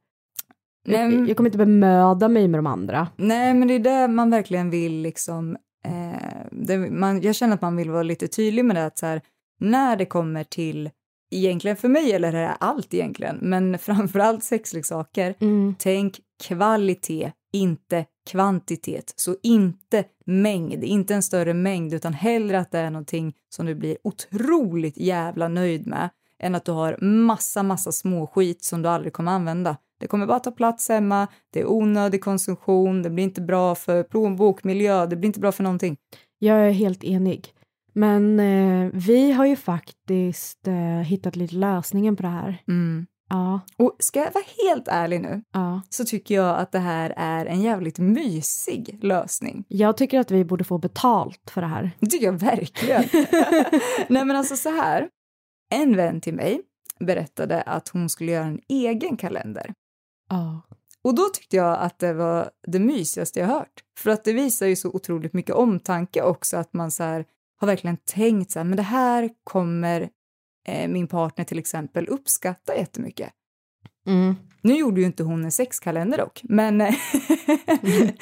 Nej, 0.87 1.15
Jag, 1.15 1.29
jag 1.29 1.37
kommer 1.37 1.49
inte 1.49 1.59
bemöda 1.59 2.29
mig 2.29 2.49
med 2.49 2.59
de 2.59 2.67
andra. 2.67 3.09
Nej, 3.17 3.55
men 3.55 3.69
det 3.69 3.75
är 3.75 3.79
det 3.79 4.09
man 4.09 4.31
verkligen 4.31 4.71
vill 4.71 4.93
liksom... 5.03 5.57
Eh, 5.85 6.47
det, 6.51 6.79
man, 6.79 7.21
jag 7.23 7.35
känner 7.35 7.55
att 7.55 7.63
man 7.63 7.77
vill 7.77 7.91
vara 7.91 8.03
lite 8.03 8.29
tydlig 8.29 8.65
med 8.65 8.77
det 8.77 8.87
att 8.87 8.99
så 8.99 9.07
här, 9.07 9.21
när 9.61 9.97
det 9.97 10.05
kommer 10.05 10.45
till, 10.45 10.91
egentligen 11.33 11.77
för 11.77 11.89
mig 11.89 12.13
eller 12.13 12.33
det 12.33 12.39
är 12.39 12.57
allt 12.61 12.95
egentligen, 12.95 13.39
men 13.43 13.79
framförallt 13.79 14.45
sexleksaker, 14.45 15.35
Mm. 15.41 15.75
tänk 15.79 16.21
kvalitet, 16.45 17.33
inte 17.53 18.05
kvantitet. 18.31 19.13
Så 19.17 19.37
inte 19.43 20.05
mängd, 20.27 20.85
inte 20.85 21.15
en 21.15 21.23
större 21.23 21.55
mängd, 21.55 21.95
utan 21.95 22.13
hellre 22.13 22.59
att 22.61 22.71
det 22.71 22.79
är 22.79 22.91
någonting 22.91 23.33
som 23.49 23.67
du 23.67 23.75
blir 23.75 23.97
otroligt 24.05 24.97
jävla 24.97 25.49
nöjd 25.49 25.87
med 25.87 26.09
än 26.39 26.55
att 26.55 26.65
du 26.65 26.73
har 26.73 26.99
massa, 27.01 27.63
massa 27.63 27.93
småskit 27.93 28.65
som 28.65 28.83
du 28.83 28.89
aldrig 28.89 29.13
kommer 29.13 29.33
använda. 29.33 29.77
Det 30.01 30.07
kommer 30.07 30.27
bara 30.27 30.41
ta 30.41 30.51
plats 30.51 30.89
hemma, 30.89 31.27
det 31.53 31.61
är 31.61 31.71
onödig 31.71 32.25
konsumtion, 32.25 33.03
det 33.03 33.11
blir 33.11 33.25
inte 33.25 33.41
bra 33.41 33.75
för 33.75 34.03
plånbok, 34.03 34.65
miljö, 34.65 35.07
det 35.07 35.17
blir 35.17 35.27
inte 35.27 35.41
bra 35.41 35.53
för 35.53 35.63
någonting. 35.63 35.97
Jag 36.39 36.57
är 36.67 36.71
helt 36.71 37.05
enig. 37.05 37.53
Men 37.93 38.41
eh, 38.41 38.91
vi 38.93 39.33
har 39.33 39.47
ju 39.47 39.57
faktiskt 39.57 40.69
eh, 40.69 40.75
hittat 41.01 41.37
lite 41.37 41.55
lösningen 41.55 42.17
på 42.17 42.23
det 42.23 42.29
här. 42.29 42.63
Mm. 42.69 43.07
Ja, 43.29 43.61
Och 43.77 43.97
ska 43.99 44.21
jag 44.21 44.33
vara 44.33 44.45
helt 44.67 44.89
ärlig 44.89 45.21
nu 45.21 45.43
ja. 45.53 45.83
så 45.89 46.05
tycker 46.05 46.35
jag 46.35 46.59
att 46.59 46.73
det 46.73 46.79
här 46.79 47.15
är 47.17 47.47
en 47.47 47.63
jävligt 47.63 47.99
mysig 47.99 48.99
lösning. 49.03 49.65
Jag 49.69 49.97
tycker 49.97 50.21
att 50.21 50.31
vi 50.31 50.45
borde 50.45 50.65
få 50.65 50.79
betalt 50.79 51.51
för 51.51 51.61
det 51.61 51.67
här. 51.67 51.91
Det 52.01 52.07
tycker 52.07 52.27
jag 52.27 52.33
verkligen. 52.33 53.05
Nej 54.09 54.25
men 54.25 54.37
alltså 54.37 54.57
så 54.57 54.69
här, 54.69 55.09
en 55.71 55.97
vän 55.97 56.21
till 56.21 56.35
mig 56.35 56.61
berättade 57.01 57.63
att 57.63 57.89
hon 57.89 58.09
skulle 58.09 58.33
göra 58.33 58.45
en 58.45 58.61
egen 58.69 59.17
kalender. 59.17 59.75
Ja. 60.31 60.63
Och 61.05 61.15
då 61.15 61.29
tyckte 61.35 61.57
jag 61.57 61.79
att 61.79 61.99
det 61.99 62.13
var 62.13 62.51
det 62.67 62.79
mysigaste 62.79 63.41
jag 63.41 63.47
hört. 63.47 63.85
För 63.99 64.11
att 64.11 64.25
det 64.25 64.33
visar 64.33 64.67
ju 64.67 64.77
så 64.77 64.89
otroligt 64.89 65.33
mycket 65.33 65.55
omtanke 65.55 66.23
också, 66.23 66.57
att 66.57 66.73
man 66.73 66.91
så 66.91 67.03
här 67.03 67.25
har 67.63 67.67
verkligen 67.67 67.97
tänkt 67.97 68.51
så 68.51 68.59
här, 68.59 68.65
men 68.65 68.77
det 68.77 68.83
här 68.83 69.31
kommer 69.45 70.09
eh, 70.69 70.89
min 70.89 71.09
partner 71.09 71.45
till 71.45 71.59
exempel 71.59 72.09
uppskatta 72.09 72.77
jättemycket. 72.77 73.31
Mm. 74.07 74.35
Nu 74.63 74.75
gjorde 74.75 75.01
ju 75.01 75.07
inte 75.07 75.23
hon 75.23 75.45
en 75.45 75.51
sexkalender 75.51 76.19
dock, 76.19 76.41
men, 76.45 76.79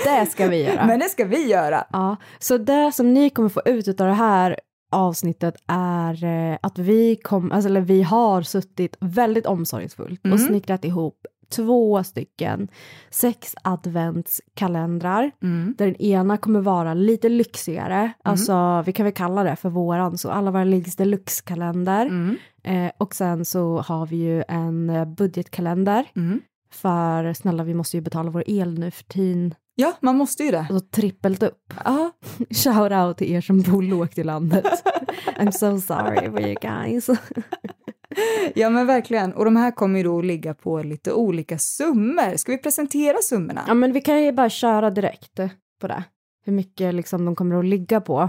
Det 0.05 0.27
ska 0.31 0.49
vi 0.49 0.63
göra. 0.65 0.87
men 0.87 0.99
det 0.99 1.09
ska 1.09 1.25
vi 1.25 1.47
göra. 1.47 1.87
Ja, 1.93 2.17
så 2.39 2.59
det 2.59 2.93
som 2.93 3.15
ni 3.15 3.31
kommer 3.31 3.49
få 3.49 3.63
ut 3.65 3.89
av 4.01 4.07
det 4.07 4.13
här 4.13 4.61
avsnittet 4.93 5.55
är 5.67 6.25
eh, 6.25 6.59
att 6.63 6.79
vi, 6.79 7.17
kom, 7.17 7.53
alltså, 7.53 7.69
eller 7.69 7.81
vi 7.81 8.03
har 8.03 8.43
suttit 8.43 8.97
väldigt 9.01 9.47
omsorgsfullt 9.47 10.25
Mm. 10.25 10.35
och 10.35 10.41
snickrat 10.41 10.85
ihop 10.85 11.27
två 11.51 12.05
stycken 12.05 12.69
sex 13.11 13.55
adventskalendrar 13.63 15.31
Mm. 15.43 15.75
där 15.79 15.87
den 15.87 15.97
ena 15.97 16.37
kommer 16.37 16.61
vara 16.61 16.95
lite 16.95 17.29
lyxigare, 17.29 18.13
alltså 18.25 18.83
vi 18.87 18.93
kan 18.93 19.05
väl 19.05 19.13
kalla 19.15 19.43
det 19.45 19.57
för 19.57 19.69
våran, 19.71 20.19
så 20.19 20.31
alla 20.31 20.51
våra 20.51 20.65
liggs 20.65 20.97
deluxe-kalender. 20.97 22.07
Mm. 22.07 22.37
Eh, 22.65 22.93
och 22.99 23.15
sen 23.15 23.45
så 23.45 23.79
har 23.81 24.07
vi 24.07 24.17
ju 24.17 24.45
en 24.49 24.91
eh, 24.91 25.05
budgetkalender, 25.05 26.05
Mm. 26.17 26.41
för 26.73 27.33
snälla 27.33 27.65
vi 27.65 27.75
måste 27.75 27.97
ju 27.97 28.01
betala 28.01 28.31
vår 28.31 28.45
el 28.47 28.79
nu 28.79 28.91
för 28.91 29.05
tiden, 29.05 29.55
Ja, 29.75 29.93
man 30.01 30.17
måste 30.17 30.43
ju 30.45 30.51
det. 30.51 30.67
alltså 30.71 30.81
trippelt 30.81 31.43
upp. 31.43 31.75
Ja, 31.85 32.11
Shout 32.51 32.93
out 32.93 33.17
till 33.19 33.33
er 33.33 33.41
som 33.41 33.61
bor 33.63 33.83
lågt 33.83 34.19
i 34.19 34.25
landet. 34.25 34.65
I'm 35.39 35.51
so 35.51 35.81
sorry 35.81 36.31
for 36.31 36.41
you 36.41 36.55
guys. 36.63 37.07
ja 38.55 38.71
men 38.71 38.87
verkligen. 38.87 39.33
Och 39.33 39.45
de 39.45 39.57
här 39.57 39.71
kommer 39.71 39.99
ju 39.99 40.05
då 40.05 40.19
att 40.19 40.25
ligga 40.25 40.55
på 40.55 40.83
lite 40.83 41.13
olika 41.13 41.59
summor. 41.59 42.37
Ska 42.37 42.53
vi 42.53 42.59
presentera 42.59 43.17
summorna? 43.23 43.65
Ja 43.67 43.75
men 43.75 43.93
vi 43.93 44.01
kan 44.01 44.23
ju 44.23 44.33
bara 44.33 44.51
köra 44.51 44.91
direkt 44.91 45.41
på 45.81 45.89
det. 45.89 46.05
Hur 46.45 46.53
mycket 46.53 46.95
liksom 46.95 47.25
de 47.25 47.37
kommer 47.37 47.59
att 47.59 47.65
ligga 47.65 48.01
på. 48.01 48.29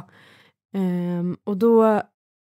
Ehm, 0.74 1.38
och 1.44 1.58
då 1.58 2.02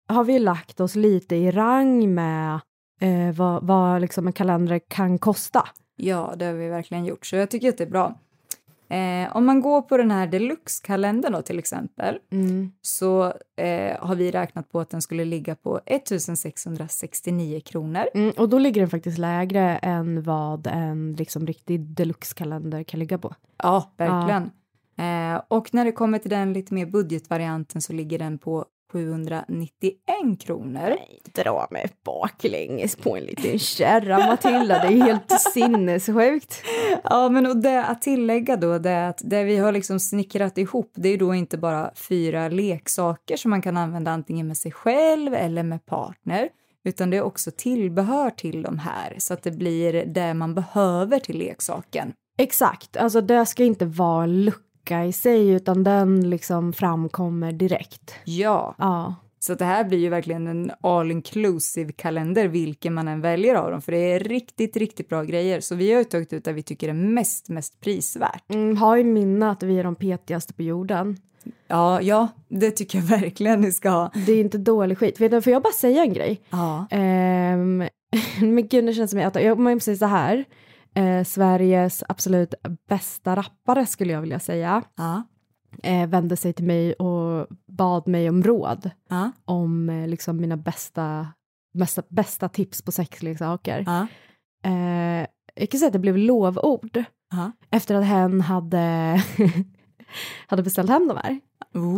har 0.07 0.23
vi 0.23 0.39
lagt 0.39 0.79
oss 0.79 0.95
lite 0.95 1.35
i 1.35 1.51
rang 1.51 2.13
med 2.13 2.59
eh, 3.01 3.35
vad, 3.35 3.67
vad 3.67 4.01
liksom 4.01 4.27
en 4.27 4.33
kalender 4.33 4.79
kan 4.87 5.19
kosta. 5.19 5.67
Ja, 5.95 6.33
det 6.37 6.45
har 6.45 6.53
vi 6.53 6.67
verkligen 6.67 7.05
gjort, 7.05 7.25
så 7.25 7.35
jag 7.35 7.49
tycker 7.49 7.69
att 7.69 7.77
det 7.77 7.83
är 7.83 7.89
bra. 7.89 8.19
Eh, 8.89 9.35
om 9.35 9.45
man 9.45 9.61
går 9.61 9.81
på 9.81 9.97
den 9.97 10.11
här 10.11 10.27
deluxe-kalendern 10.27 11.31
då 11.33 11.41
till 11.41 11.59
exempel 11.59 12.19
Mm. 12.31 12.71
så 12.81 13.25
eh, 13.57 13.97
har 13.99 14.15
vi 14.15 14.31
räknat 14.31 14.69
på 14.71 14.79
att 14.79 14.89
den 14.89 15.01
skulle 15.01 15.25
ligga 15.25 15.55
på 15.55 15.79
1669 15.85 17.61
kronor. 17.65 18.03
Mm, 18.13 18.31
och 18.37 18.49
då 18.49 18.59
ligger 18.59 18.81
den 18.81 18.89
faktiskt 18.89 19.17
lägre 19.17 19.77
än 19.77 20.23
vad 20.23 20.67
en 20.67 21.13
liksom 21.13 21.47
riktig 21.47 21.79
deluxe-kalender 21.81 22.83
kan 22.83 22.99
ligga 22.99 23.17
på. 23.17 23.35
Ja, 23.63 23.93
verkligen. 23.97 24.51
Eh, 24.97 25.41
och 25.47 25.73
när 25.73 25.85
det 25.85 25.91
kommer 25.91 26.19
till 26.19 26.29
den 26.29 26.53
lite 26.53 26.73
mer 26.73 26.85
budgetvarianten 26.85 27.81
så 27.81 27.93
ligger 27.93 28.19
den 28.19 28.37
på 28.37 28.65
791 28.91 30.39
kronor. 30.39 30.95
Dra 31.33 31.67
mig 31.71 31.89
baklänges 32.05 32.95
på 32.95 33.17
en 33.17 33.23
liten 33.23 33.59
kärra 33.77 34.17
Matilda, 34.17 34.79
det 34.79 34.87
är 34.87 35.03
helt 35.03 35.41
sinnessjukt. 35.53 36.63
Ja, 37.03 37.29
men 37.29 37.45
och 37.45 37.57
det 37.57 37.83
att 37.83 38.01
tillägga 38.01 38.55
då 38.57 38.77
det 38.77 38.89
är 38.89 39.09
att 39.09 39.21
det 39.23 39.43
vi 39.43 39.57
har 39.57 39.71
liksom 39.71 39.99
snickrat 39.99 40.57
ihop, 40.57 40.91
det 40.95 41.09
är 41.09 41.17
då 41.17 41.33
inte 41.33 41.57
bara 41.57 41.91
fyra 41.95 42.49
leksaker 42.49 43.37
som 43.37 43.51
man 43.51 43.61
kan 43.61 43.77
använda 43.77 44.11
antingen 44.11 44.47
med 44.47 44.57
sig 44.57 44.71
själv 44.71 45.33
eller 45.33 45.63
med 45.63 45.85
partner, 45.85 46.49
utan 46.83 47.09
det 47.09 47.17
är 47.17 47.21
också 47.21 47.51
tillbehör 47.57 48.29
till 48.29 48.61
de 48.61 48.79
här 48.79 49.15
så 49.17 49.33
att 49.33 49.43
det 49.43 49.51
blir 49.51 50.05
det 50.05 50.33
man 50.33 50.55
behöver 50.55 51.19
till 51.19 51.37
leksaken. 51.37 52.13
Exakt, 52.37 52.97
alltså 52.97 53.21
det 53.21 53.45
ska 53.45 53.63
inte 53.63 53.85
vara 53.85 54.23
en 54.23 54.45
lucka 54.87 55.05
i 55.05 55.13
sig 55.13 55.49
utan 55.49 55.83
den 55.83 56.29
liksom 56.29 56.73
framkommer 56.73 57.51
direkt. 57.51 58.13
Ja, 58.25 58.75
Ja, 58.77 59.15
så 59.39 59.53
det 59.53 59.65
här 59.65 59.83
blir 59.83 59.97
ju 59.97 60.09
verkligen 60.09 60.47
en 60.47 60.71
all 60.81 61.11
inclusive 61.11 61.91
kalender 61.91 62.47
vilken 62.47 62.93
man 62.93 63.07
än 63.07 63.21
väljer 63.21 63.55
av 63.55 63.71
dem, 63.71 63.81
för 63.81 63.91
det 63.91 63.97
är 63.97 64.19
riktigt, 64.19 64.77
riktigt 64.77 65.09
bra 65.09 65.23
grejer. 65.23 65.59
Så 65.59 65.75
vi 65.75 65.91
har 65.91 65.99
ju 65.99 66.03
tagit 66.03 66.33
ut 66.33 66.43
det 66.43 66.53
vi 66.53 66.63
tycker 66.63 66.89
är 66.89 66.93
mest, 66.93 67.49
mest 67.49 67.81
prisvärt. 67.81 68.51
mm, 68.53 68.77
ha 68.77 68.97
i 68.97 69.03
minne 69.03 69.49
att 69.49 69.63
vi 69.63 69.79
är 69.79 69.83
de 69.83 69.95
petigaste 69.95 70.53
på 70.53 70.63
jorden. 70.63 71.17
Ja, 71.67 72.01
ja, 72.01 72.27
det 72.49 72.71
tycker 72.71 72.97
jag 72.97 73.05
verkligen 73.21 73.61
ni 73.61 73.71
ska 73.71 73.89
ha. 73.89 74.11
Det 74.25 74.31
är 74.31 74.39
inte 74.41 74.57
dålig 74.57 74.97
skit. 74.97 75.19
Vet 75.21 75.31
du, 75.31 75.41
får 75.41 75.53
jag 75.53 75.63
bara 75.63 75.73
säga 75.73 76.01
en 76.01 76.13
grej? 76.13 76.41
Ja. 76.49 76.87
Ehm, 76.91 77.77
men 78.41 78.67
gud, 78.67 78.85
det 78.85 78.93
känns 78.93 79.11
som 79.11 79.19
att 79.19 79.43
jag 79.43 79.59
måste 79.59 79.83
säga 79.83 79.97
så 79.97 80.05
här. 80.05 80.45
Eh, 80.97 81.23
Sveriges 81.23 82.03
absolut 82.09 82.53
bästa 82.89 83.35
rappare 83.35 83.85
skulle 83.85 84.13
jag 84.13 84.21
vilja 84.21 84.39
säga 84.39 84.83
Ja. 84.95 85.23
eh, 85.83 86.07
vände 86.07 86.37
sig 86.37 86.53
till 86.53 86.65
mig 86.65 86.93
och 86.93 87.47
bad 87.67 88.07
mig 88.07 88.29
om 88.29 88.43
råd 88.43 88.89
Ja. 89.09 89.31
om 89.45 89.89
eh, 89.89 90.07
liksom 90.07 90.37
mina 90.37 90.57
bästa, 90.57 91.27
bästa, 91.73 92.01
bästa 92.09 92.49
tips 92.49 92.81
på 92.81 92.91
sexleksaker. 92.91 93.83
Ja. 93.85 94.07
Eh, 94.69 95.27
jag 95.55 95.69
kan 95.69 95.79
säga 95.79 95.87
att 95.87 95.93
det 95.93 95.99
blev 95.99 96.17
lovord 96.17 97.03
efter 97.71 97.95
att 97.95 98.05
hen 98.05 98.41
hade, 98.41 99.21
hade 100.47 100.63
beställt 100.63 100.89
hem 100.89 101.07
de 101.07 101.17
här. 101.17 101.39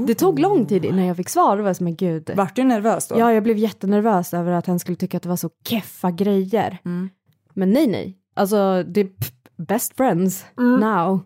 Det 0.08 0.16
tog 0.16 0.40
lång 0.40 0.66
tid 0.66 0.86
innan 0.86 1.06
jag 1.06 1.18
fick 1.18 1.30
svar. 1.30 1.58
Det 1.58 1.64
var 1.64 1.74
som 1.74 1.88
en 1.88 1.96
gud. 1.96 2.32
Vart 2.36 2.56
du 2.56 2.64
nervös 2.64 3.08
då? 3.08 3.20
Ja, 3.20 3.34
jag 3.34 3.44
blev 3.44 3.58
jättenervös 3.58 4.34
över 4.34 4.52
att 4.52 4.68
hen 4.68 4.80
skulle 4.80 4.96
tycka 4.98 5.18
att 5.18 5.24
det 5.24 5.30
var 5.30 5.36
så 5.36 5.50
keffa 5.70 6.12
grejer. 6.12 6.78
Mm. 6.86 7.10
Men 7.54 7.72
nej, 7.72 7.88
nej. 7.88 8.16
Alltså, 8.40 8.84
det 8.84 9.02
är 9.02 9.08
best 9.68 9.98
friends 9.98 10.46
Mm. 10.60 10.80
now. 10.80 11.22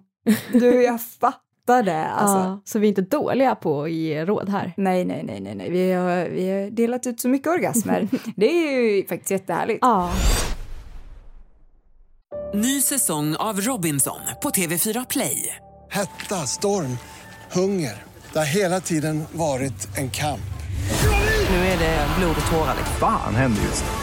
Du, 0.52 0.84
jag 0.84 1.02
fattar 1.20 1.84
det. 1.84 2.06
Alltså. 2.06 2.38
Ja, 2.38 2.62
så 2.66 2.80
vi 2.80 2.88
är 2.88 2.90
inte 2.90 3.02
dåliga 3.02 3.56
på 3.56 3.84
att 3.84 3.92
ge 3.92 4.26
råd 4.26 4.50
här. 4.50 4.74
Nej, 4.78 5.06
nej, 5.06 5.24
nej, 5.24 5.40
nej, 5.42 5.56
nej. 5.56 5.72
Vi 5.72 5.92
har, 5.92 6.30
vi 6.30 6.52
har 6.52 6.70
delat 6.70 7.08
ut 7.08 7.20
så 7.22 7.30
mycket 7.30 7.48
orgasmer. 7.48 8.08
det 8.36 8.46
är 8.46 8.82
ju 8.82 9.08
faktiskt 9.08 9.32
jättehärligt. 9.32 9.80
Ja, 9.82 10.12
Ny 12.54 12.82
säsong 12.82 13.36
av 13.36 13.62
Robinson 13.62 14.20
på 14.44 14.50
TV4 14.50 15.06
Play. 15.10 15.56
Hetta, 15.90 16.36
storm, 16.36 16.98
hunger. 17.52 18.04
Det 18.34 18.40
har 18.40 18.46
hela 18.46 18.80
tiden 18.80 19.24
varit 19.32 19.98
en 19.98 20.10
kamp. 20.10 20.40
Nu 21.50 21.56
är 21.56 21.78
det 21.80 22.08
blod 22.20 22.36
och 22.46 22.52
tårar. 22.52 22.76
Fan 23.00 23.36
händer 23.36 23.62
just 23.62 23.84
nu. 23.86 24.03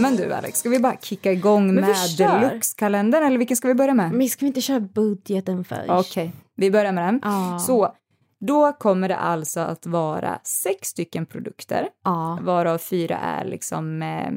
Men 0.00 0.16
du 0.16 0.32
Alex, 0.32 0.58
ska 0.58 0.68
vi 0.68 0.78
bara 0.78 0.96
kicka 1.02 1.32
igång 1.32 1.66
Men 1.66 1.74
med 1.84 1.96
deluxe-kalendern 2.18 3.22
eller 3.24 3.38
vilken 3.38 3.56
ska 3.56 3.68
vi 3.68 3.74
börja 3.74 3.94
med? 3.94 4.12
Men 4.12 4.28
ska 4.28 4.40
vi 4.40 4.46
inte 4.46 4.60
köra 4.60 4.80
budgeten 4.80 5.64
först? 5.64 5.88
Okej, 5.90 6.32
vi 6.56 6.70
börjar 6.70 6.92
med 6.92 7.04
den. 7.04 7.20
Ja. 7.22 7.58
Så, 7.66 7.94
då 8.40 8.72
kommer 8.72 9.08
det 9.08 9.16
alltså 9.16 9.60
att 9.60 9.86
vara 9.86 10.38
sex 10.44 10.88
stycken 10.88 11.26
produkter, 11.26 11.88
Ja. 12.04 12.38
varav 12.42 12.78
fyra 12.78 13.16
är 13.18 13.44
liksom 13.44 14.02
eh, 14.02 14.30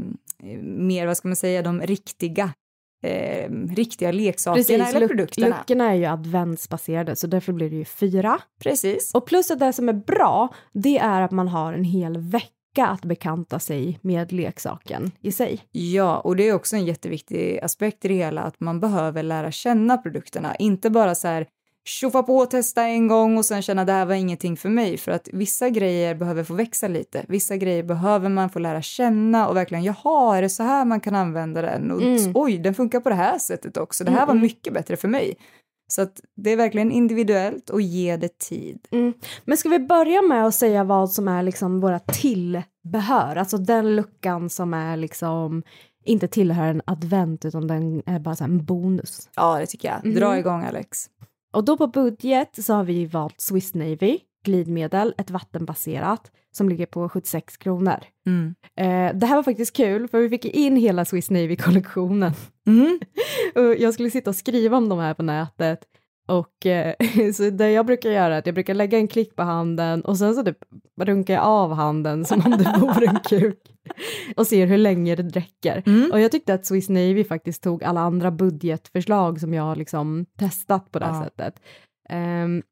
mer, 0.63 1.07
vad 1.07 1.17
ska 1.17 1.27
man 1.27 1.35
säga, 1.35 1.61
de 1.61 1.81
riktiga, 1.81 2.53
eh, 3.03 3.51
riktiga 3.75 4.11
leksakerna 4.11 4.55
Precis, 4.63 4.95
eller 4.95 4.99
luck- 4.99 5.07
produkterna. 5.07 5.47
luckorna 5.47 5.91
är 5.91 5.95
ju 5.95 6.05
adventsbaserade 6.05 7.15
så 7.15 7.27
därför 7.27 7.53
blir 7.53 7.69
det 7.69 7.75
ju 7.75 7.85
fyra. 7.85 8.39
Precis. 8.63 9.11
Och 9.13 9.25
plus 9.25 9.51
att 9.51 9.59
det 9.59 9.73
som 9.73 9.89
är 9.89 9.93
bra, 9.93 10.53
det 10.73 10.97
är 10.97 11.21
att 11.21 11.31
man 11.31 11.47
har 11.47 11.73
en 11.73 11.83
hel 11.83 12.17
vecka 12.17 12.49
att 12.81 13.05
bekanta 13.05 13.59
sig 13.59 13.99
med 14.01 14.31
leksaken 14.31 15.11
i 15.21 15.31
sig. 15.31 15.59
Ja, 15.71 16.19
och 16.19 16.35
det 16.35 16.47
är 16.49 16.53
också 16.53 16.75
en 16.75 16.85
jätteviktig 16.85 17.59
aspekt 17.59 18.05
i 18.05 18.07
det 18.07 18.13
hela, 18.13 18.41
att 18.41 18.59
man 18.59 18.79
behöver 18.79 19.23
lära 19.23 19.51
känna 19.51 19.97
produkterna, 19.97 20.55
inte 20.55 20.89
bara 20.89 21.15
så 21.15 21.27
här 21.27 21.47
tjoffa 21.85 22.23
på 22.23 22.37
och 22.37 22.51
testa 22.51 22.83
en 22.83 23.07
gång 23.07 23.37
och 23.37 23.45
sen 23.45 23.61
känna 23.61 23.85
det 23.85 23.91
här 23.91 24.05
var 24.05 24.15
ingenting 24.15 24.57
för 24.57 24.69
mig. 24.69 24.97
För 24.97 25.11
att 25.11 25.29
vissa 25.33 25.69
grejer 25.69 26.15
behöver 26.15 26.43
få 26.43 26.53
växa 26.53 26.87
lite. 26.87 27.25
Vissa 27.27 27.57
grejer 27.57 27.83
behöver 27.83 28.29
man 28.29 28.49
få 28.49 28.59
lära 28.59 28.81
känna 28.81 29.47
och 29.47 29.55
verkligen, 29.55 29.83
jaha, 29.83 30.37
är 30.37 30.41
det 30.41 30.49
så 30.49 30.63
här 30.63 30.85
man 30.85 30.99
kan 30.99 31.15
använda 31.15 31.61
den? 31.61 31.91
Och 31.91 32.01
Mm. 32.01 32.31
oj, 32.35 32.57
den 32.57 32.73
funkar 32.73 32.99
på 32.99 33.09
det 33.09 33.15
här 33.15 33.37
sättet 33.37 33.77
också. 33.77 34.03
Det 34.03 34.11
här 34.11 34.25
var 34.25 34.33
mycket 34.33 34.73
bättre 34.73 34.95
för 34.97 35.07
mig. 35.07 35.37
Så 35.87 36.07
det 36.35 36.49
är 36.49 36.57
verkligen 36.57 36.91
individuellt 36.91 37.69
och 37.69 37.81
ge 37.81 38.17
det 38.17 38.37
tid. 38.37 38.87
Mm. 38.91 39.13
Men 39.45 39.57
ska 39.57 39.69
vi 39.69 39.79
börja 39.79 40.21
med 40.21 40.45
att 40.45 40.55
säga 40.55 40.83
vad 40.83 41.11
som 41.11 41.27
är 41.27 41.43
liksom 41.43 41.79
våra 41.79 41.99
tillbehör, 41.99 43.35
alltså 43.35 43.57
den 43.57 43.95
luckan 43.95 44.49
som 44.49 44.73
är 44.73 44.97
liksom 44.97 45.63
inte 46.05 46.27
tillhör 46.27 46.67
en 46.67 46.81
advent 46.85 47.45
utan 47.45 47.67
den 47.67 48.03
är 48.05 48.19
bara 48.19 48.45
en 48.45 48.65
bonus. 48.65 49.29
Ja, 49.35 49.59
det 49.59 49.65
tycker 49.65 49.99
jag. 50.03 50.15
Dra 50.15 50.37
igång 50.37 50.63
Alex. 50.63 51.09
Och 51.53 51.63
då 51.63 51.77
på 51.77 51.87
budget 51.87 52.65
så 52.65 52.73
har 52.73 52.83
vi 52.83 53.05
valt 53.05 53.41
Swiss 53.41 53.73
Navy, 53.73 54.19
glidmedel, 54.43 55.13
ett 55.17 55.31
vattenbaserat 55.31 56.31
som 56.55 56.69
ligger 56.69 56.85
på 56.85 57.09
76 57.09 57.57
kronor. 57.57 57.99
Mm. 58.25 58.55
Eh, 58.77 59.17
det 59.19 59.25
här 59.25 59.35
var 59.35 59.43
faktiskt 59.43 59.75
kul 59.75 60.07
för 60.07 60.19
vi 60.21 60.29
fick 60.29 60.45
in 60.45 60.75
hela 60.75 61.05
Swiss 61.05 61.29
Navy-kollektionen. 61.29 62.31
Mm. 62.67 62.99
Jag 63.79 63.93
skulle 63.93 64.09
sitta 64.09 64.29
och 64.29 64.35
skriva 64.35 64.77
om 64.77 64.89
de 64.89 64.99
här 64.99 65.13
på 65.13 65.23
nätet 65.23 65.79
och 66.27 66.65
eh, 66.65 66.93
så 67.33 67.49
det 67.49 67.71
jag 67.71 67.85
brukar 67.85 68.09
göra 68.09 68.35
är 68.35 68.39
att 68.39 68.45
jag 68.45 68.55
brukar 68.55 68.73
lägga 68.73 68.97
en 68.97 69.07
klick 69.07 69.35
på 69.35 69.43
handen 69.43 70.01
och 70.01 70.17
sen 70.17 70.35
så 70.35 70.43
typ 70.43 70.57
runkar 71.01 71.33
jag 71.33 71.43
av 71.43 71.73
handen 71.73 72.25
som 72.25 72.41
om 72.45 72.51
det 72.51 72.75
vore 72.81 73.05
en 73.05 73.19
kuk 73.19 73.59
och 74.35 74.47
ser 74.47 74.67
hur 74.67 74.77
länge 74.77 75.15
det 75.15 75.23
räcker. 75.23 75.83
Mm. 75.85 76.11
Och 76.11 76.19
jag 76.19 76.31
tyckte 76.31 76.53
att 76.53 76.65
Swiss 76.65 76.89
Navy 76.89 77.23
faktiskt 77.23 77.63
tog 77.63 77.83
alla 77.83 78.01
andra 78.01 78.31
budgetförslag 78.31 79.39
som 79.39 79.53
jag 79.53 79.63
har 79.63 79.75
liksom 79.75 80.25
testat 80.39 80.91
på 80.91 80.99
det 80.99 81.05
här 81.05 81.13
Ja. 81.13 81.23
sättet. 81.23 81.61
Ehm, 82.09 82.63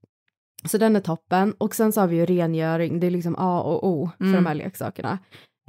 så 0.65 0.77
den 0.77 0.95
är 0.95 0.99
toppen. 0.99 1.53
Och 1.57 1.75
sen 1.75 1.91
så 1.91 2.01
har 2.01 2.07
vi 2.07 2.15
ju 2.15 2.25
rengöring, 2.25 2.99
det 2.99 3.07
är 3.07 3.11
liksom 3.11 3.35
A 3.37 3.61
och 3.61 3.87
O 3.87 4.09
för 4.17 4.23
Mm. 4.25 4.35
de 4.35 4.45
här 4.45 4.55
leksakerna. 4.55 5.17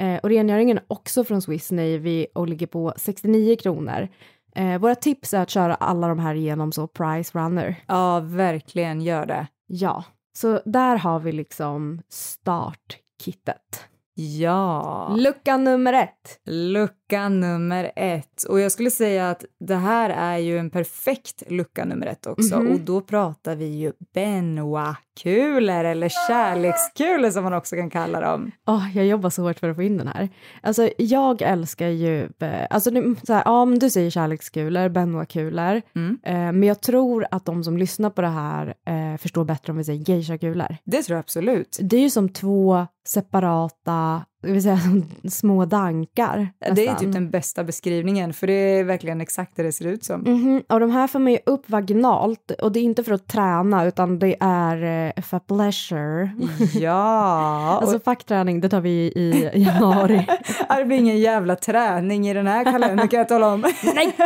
Eh, 0.00 0.16
och 0.22 0.28
rengöringen 0.28 0.78
är 0.78 0.84
också 0.88 1.24
från 1.24 1.42
Swiss 1.42 1.70
Navy 1.72 2.26
och 2.34 2.48
ligger 2.48 2.66
på 2.66 2.92
69 2.96 3.56
kronor. 3.56 4.08
Eh, 4.56 4.78
våra 4.78 4.94
tips 4.94 5.34
är 5.34 5.40
att 5.42 5.50
köra 5.50 5.74
alla 5.74 6.08
de 6.08 6.18
här 6.18 6.34
igenom 6.34 6.72
så 6.72 6.86
Price 6.86 7.38
Runner. 7.38 7.76
Ja, 7.86 8.20
verkligen 8.20 9.00
gör 9.00 9.26
det. 9.26 9.46
Ja, 9.66 10.04
så 10.38 10.60
där 10.64 10.96
har 10.96 11.20
vi 11.20 11.32
liksom 11.32 12.02
startkittet. 12.08 13.86
Ja. 14.14 15.14
Lucka 15.18 15.56
nummer 15.56 15.92
ett. 15.92 16.40
Lucka 16.46 16.92
nummer 17.28 17.92
ett. 17.96 18.42
Och 18.48 18.60
jag 18.60 18.72
skulle 18.72 18.90
säga 18.90 19.30
att 19.30 19.44
det 19.60 19.74
här 19.76 20.10
är 20.10 20.38
ju 20.38 20.58
en 20.58 20.70
perfekt 20.70 21.42
lucka 21.50 21.84
nummer 21.84 22.06
ett 22.06 22.26
också. 22.26 22.58
Mhm. 22.60 22.72
Och 22.72 22.80
då 22.80 23.00
pratar 23.00 23.54
vi 23.56 23.66
ju 23.66 23.92
Benoit-kulor 24.14 25.84
eller 25.84 26.08
kärlekskulor 26.28 27.30
som 27.30 27.44
man 27.44 27.52
också 27.52 27.76
kan 27.76 27.90
kalla 27.90 28.20
dem. 28.20 28.50
Åh, 28.66 28.96
jag 28.96 29.06
jobbar 29.06 29.30
så 29.30 29.42
hårt 29.42 29.58
för 29.58 29.68
att 29.70 29.76
få 29.76 29.82
in 29.82 29.96
den 29.98 30.08
här. 30.08 30.28
Alltså, 30.62 30.88
jag 30.98 31.42
älskar 31.42 31.88
ju, 31.88 32.22
eh, 32.38 32.66
alltså, 32.70 32.90
nu, 32.90 33.14
så 33.26 33.32
här, 33.32 33.42
ja, 33.44 33.66
du 33.80 33.90
säger 33.90 34.10
kärlekskulor, 34.10 34.88
Benoit-kulor, 34.88 35.82
Mm. 35.94 36.18
eh, 36.24 36.34
men 36.34 36.62
jag 36.62 36.80
tror 36.80 37.26
att 37.30 37.44
de 37.44 37.64
som 37.64 37.76
lyssnar 37.76 38.10
på 38.10 38.22
det 38.22 38.28
här 38.28 38.74
eh, 38.86 39.16
förstår 39.18 39.44
bättre 39.44 39.72
om 39.72 39.76
vi 39.78 39.84
säger 39.84 40.10
geisha-kulor. 40.10 40.76
Det 40.84 41.02
tror 41.02 41.14
jag 41.16 41.20
absolut. 41.20 41.78
Det 41.82 41.96
är 41.96 42.00
ju 42.00 42.10
som 42.10 42.28
två 42.28 42.86
separata, 43.06 44.24
jag 44.42 44.52
vill 44.52 44.62
säga 44.62 44.78
små 45.30 45.64
dankar. 45.64 46.48
Det 46.58 46.66
är 46.66 46.74
nästan. 46.74 46.96
typ 46.96 47.12
den 47.12 47.30
bästa 47.30 47.64
beskrivningen 47.64 48.32
för 48.32 48.46
det 48.46 48.52
är 48.52 48.84
verkligen 48.84 49.20
exakt 49.20 49.56
det 49.56 49.62
det 49.62 49.72
ser 49.72 49.86
ut 49.86 50.04
som. 50.04 50.20
Mhm, 50.20 50.62
Och 50.68 50.80
de 50.80 50.90
här 50.90 51.06
får 51.06 51.18
man 51.18 51.32
ju 51.32 51.38
upp 51.46 51.70
vaginalt 51.70 52.50
och 52.50 52.72
det 52.72 52.80
är 52.80 52.84
inte 52.84 53.04
för 53.04 53.12
att 53.12 53.26
träna 53.28 53.84
utan 53.84 54.18
det 54.18 54.36
är 54.40 55.06
eh, 55.16 55.22
för 55.22 55.38
pleasure. 55.38 56.30
Ja, 56.74 57.78
Alltså 57.82 57.98
fackträning, 58.00 58.60
det 58.60 58.68
tar 58.68 58.80
vi 58.80 58.90
i 58.90 59.50
januari. 59.54 60.26
och 60.68 60.76
det 60.76 60.84
blir 60.84 60.96
ingen 60.98 61.18
jävla 61.18 61.56
träning 61.56 62.28
i 62.28 62.34
den 62.34 62.46
här 62.46 62.64
kalendern 62.64 63.08
kan 63.08 63.18
jag 63.18 63.28
tala 63.28 63.52
om. 63.52 63.64
Nej! 63.94 64.16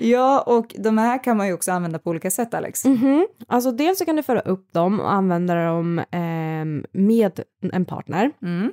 ja, 0.00 0.40
och 0.46 0.74
de 0.78 0.98
här 0.98 1.24
kan 1.24 1.36
man 1.36 1.46
ju 1.46 1.52
också 1.52 1.72
använda 1.72 1.98
på 1.98 2.10
olika 2.10 2.30
sätt, 2.30 2.54
Alex. 2.54 2.84
Mhm. 2.84 3.26
Alltså 3.48 3.72
dels 3.72 3.98
så 3.98 4.04
kan 4.04 4.16
du 4.16 4.22
föra 4.22 4.40
upp 4.40 4.72
dem 4.72 5.00
och 5.00 5.12
använda 5.12 5.64
dem 5.64 6.02
ehm, 6.10 6.84
med 6.92 7.40
en 7.72 7.84
partner. 7.84 8.30
Mm. 8.42 8.72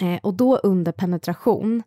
Eh, 0.00 0.18
och 0.22 0.34
då 0.34 0.56
under 0.56 0.92
penetration 0.92 1.82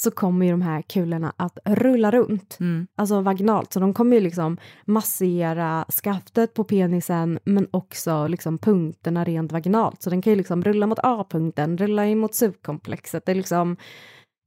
så 0.00 0.10
kommer 0.10 0.46
ju 0.46 0.52
de 0.52 0.62
här 0.62 0.82
kulorna 0.82 1.32
att 1.36 1.58
rulla 1.64 2.10
runt, 2.10 2.56
Mm. 2.60 2.86
alltså 2.96 3.20
vaginalt. 3.20 3.72
Så 3.72 3.80
de 3.80 3.94
kommer 3.94 4.16
ju 4.16 4.22
liksom 4.22 4.56
massera 4.86 5.84
skaftet 6.02 6.54
på 6.54 6.64
penisen 6.64 7.38
men 7.44 7.68
också 7.70 8.26
liksom 8.26 8.58
punkterna 8.58 9.24
rent 9.24 9.52
vaginalt. 9.52 10.02
Så 10.02 10.10
den 10.10 10.22
kan 10.22 10.30
ju 10.30 10.36
liksom 10.36 10.64
rulla 10.64 10.86
mot 10.86 10.98
A-punkten, 11.02 11.78
rulla 11.78 12.06
in 12.06 12.18
mot 12.18 12.34
subkomplexet. 12.34 13.26
Det 13.26 13.32
är 13.32 13.36
liksom, 13.36 13.76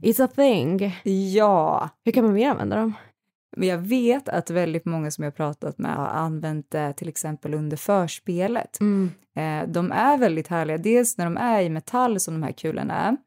it's 0.03 0.23
a 0.23 0.27
thing. 0.35 0.95
Ja, 1.33 1.89
Hur 2.05 2.11
kan 2.11 2.23
man 2.23 2.33
mer 2.33 2.49
använda 2.49 2.75
dem? 2.75 2.93
Men 3.55 3.67
jag 3.67 3.77
vet 3.77 4.29
att 4.29 4.49
väldigt 4.49 4.85
många 4.85 5.11
som 5.11 5.23
jag 5.23 5.35
pratat 5.35 5.77
med 5.77 5.95
har 5.95 6.07
använt 6.07 6.71
det 6.71 6.93
till 6.93 7.09
exempel 7.09 7.53
under 7.53 7.77
förspelet. 7.77 8.79
Eh, 9.35 9.67
de 9.67 9.91
är 9.91 10.17
väldigt 10.17 10.47
härliga, 10.47 10.77
dels 10.77 11.17
när 11.17 11.25
de 11.25 11.37
är 11.37 11.61
i 11.61 11.69
metall 11.69 12.19
som 12.19 12.33
de 12.33 12.43
här 12.43 12.51
kulorna 12.51 12.93
är, 12.93 13.17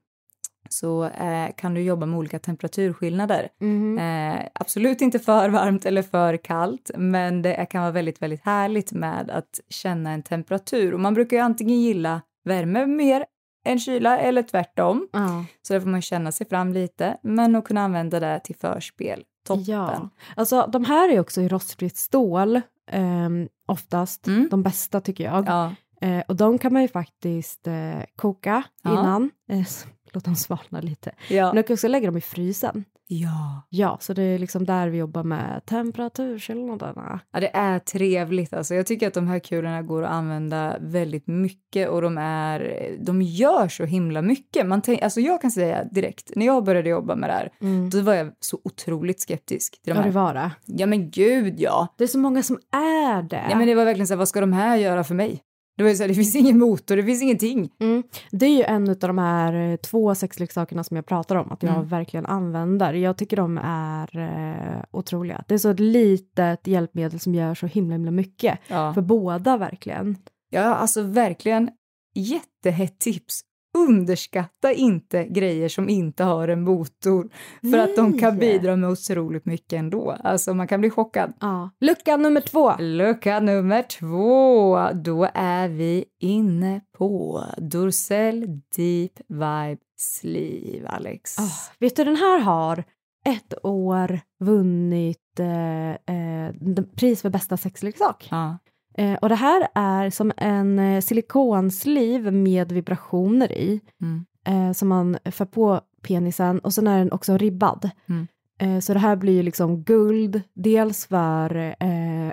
så 0.69 1.05
eh, 1.05 1.49
kan 1.57 1.75
du 1.75 1.83
jobba 1.83 2.07
med 2.07 2.19
olika 2.19 2.39
temperaturskillnader. 2.39 3.49
Mhm. 3.61 3.99
Eh, 3.99 4.47
absolut 4.55 5.01
inte 5.01 5.19
för 5.19 5.49
varmt 5.49 5.87
eller 5.87 6.03
för 6.03 6.37
kallt, 6.37 6.91
men 6.97 7.43
det 7.43 7.67
kan 7.71 7.83
vara 7.83 7.93
väldigt, 7.93 8.23
väldigt 8.23 8.45
härligt 8.45 8.93
med 8.93 9.31
att 9.31 9.61
känna 9.69 10.11
en 10.11 10.23
temperatur. 10.23 10.95
Och 10.95 11.01
man 11.01 11.15
brukar 11.15 11.37
ju 11.37 11.43
antingen 11.43 11.81
gilla 11.81 12.23
värme 12.45 12.87
mer 12.87 13.25
än 13.65 13.79
kyla 13.79 14.19
eller 14.19 14.43
tvärtom. 14.43 15.09
Ja. 15.13 15.45
Så 15.63 15.73
där 15.73 15.81
får 15.81 15.89
man 15.89 16.03
känna 16.03 16.33
sig 16.33 16.49
fram 16.49 16.73
lite, 16.73 17.17
men 17.23 17.57
att 17.57 17.65
kunna 17.65 17.81
använda 17.81 18.21
det 18.21 18.41
till 18.45 18.57
förspel. 18.57 19.25
Toppen. 19.49 19.65
Ja, 19.75 20.09
alltså 20.37 20.67
de 20.73 20.85
här 20.85 21.09
är 21.13 21.21
också 21.21 21.41
i 21.41 21.49
rostfritt 21.49 21.97
stål 21.97 22.61
ehm, 22.91 23.49
oftast, 23.67 24.27
Mm. 24.27 24.49
de 24.51 24.63
bästa 24.63 25.01
tycker 25.01 25.25
jag. 25.25 25.45
Ja. 25.49 25.75
Eh, 26.01 26.23
och 26.29 26.37
de 26.37 26.59
kan 26.59 26.73
man 26.73 26.83
ju 26.83 26.89
faktiskt 26.89 27.67
eh, 27.67 28.01
koka 28.17 28.63
Ja. 28.83 28.91
innan, 28.93 29.31
eh, 29.49 29.67
låt 30.13 30.25
dem 30.25 30.37
svalna 30.37 30.81
lite. 30.81 31.13
Ja. 31.29 31.47
Men 31.47 31.57
du 31.57 31.63
kan 31.63 31.75
också 31.75 31.89
lägga 31.89 32.07
dem 32.07 32.17
i 32.17 32.21
frysen. 32.21 32.85
Ja. 33.09 33.63
Ja, 33.71 33.99
så 34.01 34.13
det 34.13 34.23
är 34.23 34.39
liksom 34.39 34.65
där 34.65 34.89
vi 34.89 34.99
jobbar 34.99 35.23
med 35.23 35.63
temperaturskillnaderna. 35.67 37.21
Ja, 37.33 37.41
det 37.41 37.57
är 37.57 37.79
trevligt. 37.79 38.53
Alltså, 38.53 38.75
jag 38.75 38.87
tycker 38.87 39.07
att 39.09 39.15
de 39.15 39.29
här 39.29 39.39
kulorna 39.39 39.83
går 39.83 40.03
att 40.03 40.11
använda 40.11 40.77
väldigt 40.81 41.27
mycket 41.27 41.89
och 41.89 42.03
de, 42.03 42.19
är, 42.19 42.97
de 43.01 43.23
gör 43.23 43.69
så 43.69 43.85
himla 43.85 44.23
mycket. 44.23 44.67
Man 44.67 44.83
tänk, 44.83 45.03
alltså, 45.03 45.21
jag 45.21 45.41
kan 45.41 45.51
säga 45.51 45.85
direkt, 45.85 46.31
när 46.37 46.47
jag 46.47 46.65
började 46.65 46.89
jobba 46.91 47.17
med 47.17 47.31
det 47.31 47.35
här, 47.35 47.53
Mm. 47.61 47.91
då 47.91 48.01
var 48.01 48.15
jag 48.15 48.33
så 48.41 48.59
otroligt 48.65 49.21
skeptisk 49.21 49.83
till 49.83 49.95
de 49.95 49.97
Ja, 49.97 50.03
det 50.03 50.09
här. 50.11 50.25
var 50.25 50.35
det. 50.35 50.51
Ja, 50.67 50.87
men 50.87 51.11
gud, 51.11 51.55
ja. 51.61 51.95
Det 51.99 52.05
är 52.05 52.09
så 52.09 52.19
många 52.19 52.43
som 52.43 52.59
är 52.73 53.23
det. 53.23 53.47
ja 53.51 53.57
men 53.59 53.67
det 53.67 53.75
var 53.75 53.85
verkligen 53.85 54.07
så 54.07 54.15
här, 54.15 54.19
vad 54.19 54.29
ska 54.29 54.41
de 54.41 54.53
här 54.53 54.77
göra 54.77 55.05
för 55.05 55.15
mig? 55.15 55.41
Det 55.79 55.83
var 55.85 55.91
ju 55.91 55.97
så 55.97 56.03
här, 56.03 56.09
det 56.09 56.15
finns 56.15 56.37
ingen 56.37 56.59
motor, 56.59 56.97
det 56.97 57.03
finns 57.05 57.23
ingenting. 57.23 57.71
Mm. 57.81 58.03
Det 58.31 58.47
är 58.47 58.57
ju 58.57 58.63
en 58.63 58.89
av 58.91 58.97
de 58.97 59.19
här 59.19 59.53
eh, 59.73 59.77
två 59.77 60.15
sexleksakerna 60.15 60.85
som 60.85 60.97
jag 60.97 61.07
pratar 61.07 61.37
om, 61.37 61.53
att 61.53 61.63
jag 61.63 61.75
Mm. 61.75 61.89
verkligen 61.89 62.27
använder. 62.27 62.93
Jag 62.95 63.17
tycker 63.17 63.37
de 63.37 63.59
är 63.65 64.19
eh, 64.19 64.83
otroliga. 64.91 65.45
Det 65.49 65.55
är 65.55 65.59
så 65.59 65.69
ett 65.69 65.81
litet 65.81 66.67
hjälpmedel 66.67 67.21
som 67.21 67.35
gör 67.35 67.55
så 67.55 67.67
himla, 67.67 67.95
himla 67.95 68.11
mycket. 68.11 68.59
Ja. 68.69 68.95
För 68.95 69.01
båda 69.03 69.57
verkligen. 69.57 70.17
ja, 70.51 70.63
alltså 70.75 71.03
verkligen 71.03 71.71
jättehett 72.15 72.99
tips. 72.99 73.41
Underskatta 73.77 74.73
inte 74.73 75.25
grejer 75.25 75.69
som 75.69 75.89
inte 75.89 76.25
har 76.25 76.49
en 76.49 76.63
motor 76.63 77.29
för 77.71 77.79
att 77.79 77.97
de 77.97 78.19
kan 78.19 78.37
Nej. 78.37 78.53
bidra 78.53 78.77
med 78.77 78.91
otroligt 78.91 79.45
mycket 79.45 79.73
ändå. 79.73 80.17
Alltså 80.25 80.55
man 80.55 80.69
kan 80.69 80.81
bli 80.81 80.91
chockad. 80.91 81.33
Ja. 81.41 81.71
Lucka 81.81 82.17
nummer 82.17 82.41
två. 82.41 82.73
Lucka 82.79 83.41
nummer 83.41 83.83
två, 83.83 84.79
då 84.93 85.29
är 85.35 85.69
vi 85.69 86.05
inne 86.21 86.81
på 86.99 87.45
Dorsell 87.59 88.41
Deep 88.77 89.13
Vibe 89.29 89.79
Sleeve, 90.01 90.89
Alex. 90.89 91.39
Ah, 91.39 91.73
vet 91.79 91.97
du, 91.97 92.05
den 92.05 92.17
här 92.17 92.39
har 92.39 92.85
ett 93.27 93.55
år 93.63 94.21
vunnit 94.41 95.41
eh, 95.41 95.91
eh, 95.91 96.55
pris 96.97 97.23
för 97.23 97.31
bästa 97.31 97.57
sexleksak. 97.57 98.29
Ja. 98.31 98.59
Eh, 98.99 99.15
och 99.15 99.29
det 99.29 99.35
här 99.35 99.69
är 99.75 100.11
som 100.11 100.33
en 100.37 100.79
eh, 100.79 101.01
silikonsliv 101.01 102.33
med 102.33 102.73
vibrationer 102.73 103.53
i 103.53 103.81
Mm. 104.03 104.25
eh, 104.47 104.73
som 104.73 104.89
man 104.89 105.19
för 105.25 105.45
på 105.45 105.81
penisen 106.03 106.59
och 106.59 106.75
sen 106.75 106.87
är 106.87 106.99
den 106.99 107.13
också 107.13 107.37
ribbad. 107.37 107.91
Mm. 108.09 108.27
Eh, 108.61 108.81
så 108.81 108.93
det 108.93 108.99
här 108.99 109.17
blir 109.17 109.33
ju 109.33 109.43
liksom 109.43 109.83
guld, 109.83 110.43
dels 110.55 111.07
för 111.07 111.57
eh, 111.81 112.33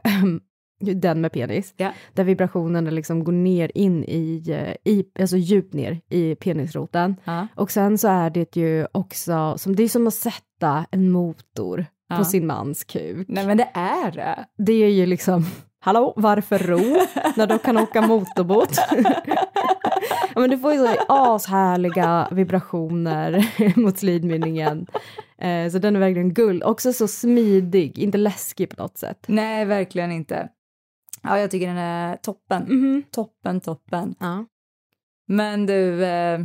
den 0.96 1.22
med 1.22 1.32
penis, 1.32 1.74
Ja. 1.78 1.92
där 2.14 2.24
vibrationerna 2.24 2.90
liksom 2.90 3.24
går 3.24 3.32
ner 3.32 3.72
in 3.76 4.04
i, 4.04 4.44
eh, 4.50 4.94
i, 4.94 5.06
alltså 5.20 5.38
djupt 5.38 5.74
ner 5.74 6.02
i 6.10 6.36
penisroten. 6.36 7.16
Ja. 7.24 7.48
Och 7.56 7.72
sen 7.72 7.98
så 7.98 8.08
är 8.08 8.30
det 8.30 8.56
ju 8.56 8.88
också, 8.92 9.58
som, 9.58 9.76
det 9.76 9.84
är 9.84 9.88
som 9.90 10.08
att 10.08 10.14
sätta 10.14 10.86
en 10.92 11.12
motor 11.12 11.86
Ja. 12.10 12.18
på 12.18 12.26
sin 12.26 12.48
mans 12.48 12.84
kuk. 12.84 13.28
Nej 13.30 13.48
men 13.48 13.58
det 13.58 13.70
är 13.74 14.12
det. 14.12 14.46
Det 14.58 14.74
är 14.74 14.90
ju 14.90 15.06
liksom, 15.06 15.46
hallå, 15.86 16.14
varför 16.16 16.60
ro 16.60 16.98
när 17.36 17.48
du 17.48 17.60
kan 17.60 17.78
åka 17.78 18.02
motorbåt? 18.02 18.78
ja, 20.36 20.42
men 20.42 20.50
du 20.50 20.58
får 20.58 20.74
ju 20.74 20.80
så 20.80 20.96
ashärliga 21.08 22.28
vibrationer 22.32 23.52
mot 23.80 23.98
slidmynningen. 23.98 24.88
Eh, 25.38 25.72
så 25.72 25.78
den 25.78 25.96
är 25.96 26.00
verkligen 26.00 26.34
guld. 26.34 26.64
Också 26.64 26.94
så 26.94 27.08
smidig, 27.08 28.00
inte 28.00 28.18
läskig 28.18 28.70
på 28.70 28.84
något 28.84 28.98
sätt. 28.98 29.26
Nej, 29.28 29.66
verkligen 29.66 30.12
inte. 30.12 30.50
Ja, 31.22 31.40
jag 31.40 31.52
tycker 31.52 31.68
den 31.68 31.78
är 31.78 32.16
toppen. 32.16 32.64
Mhm. 32.64 33.04
Toppen, 33.12 33.62
toppen. 33.62 34.16
Ja. 34.20 34.46
Men 35.28 35.66
du, 35.66 36.06
eh, 36.06 36.40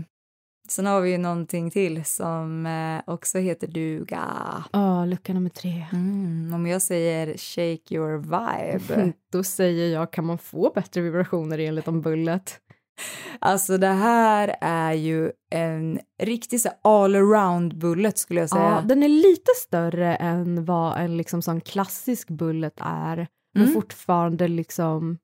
sen 0.70 0.86
har 0.86 1.00
vi 1.00 1.10
ju 1.10 1.18
någonting 1.18 1.70
till 1.70 2.04
som 2.04 2.66
eh, 2.66 3.12
också 3.14 3.38
heter 3.38 3.66
duga. 3.66 4.24
Åh, 4.72 5.06
lucka 5.06 5.32
nummer 5.34 5.50
tre. 5.50 5.86
Mm, 5.92 6.54
om 6.54 6.66
jag 6.66 6.82
säger 6.82 7.26
shake 7.36 7.94
your 7.94 8.16
vibe. 8.18 9.12
Då 9.32 9.42
säger 9.42 9.92
jag, 9.94 10.12
kan 10.12 10.24
man 10.26 10.38
få 10.38 10.72
bättre 10.74 11.00
vibrationer 11.00 11.58
enligt 11.58 11.88
om 11.88 12.00
bullet? 12.00 12.58
Alltså 13.38 13.78
det 13.78 13.86
här 13.86 14.56
är 14.60 14.92
ju 14.92 15.32
en 15.50 16.00
riktig 16.22 16.60
så 16.60 16.68
här 16.68 16.78
all 16.82 17.14
around 17.16 17.78
bullet 17.78 18.18
skulle 18.18 18.40
jag 18.40 18.48
säga. 18.50 18.62
Ja, 18.62 18.82
den 18.84 19.02
är 19.02 19.08
lite 19.08 19.50
större 19.56 20.16
än 20.16 20.64
vad 20.64 20.98
en 21.00 21.16
liksom 21.16 21.42
sån 21.42 21.60
klassisk 21.60 22.28
bullet 22.28 22.74
är, 22.80 23.26
men 23.54 23.62
Mm. 23.62 23.74
fortfarande 23.74 24.48
liksom 24.48 25.18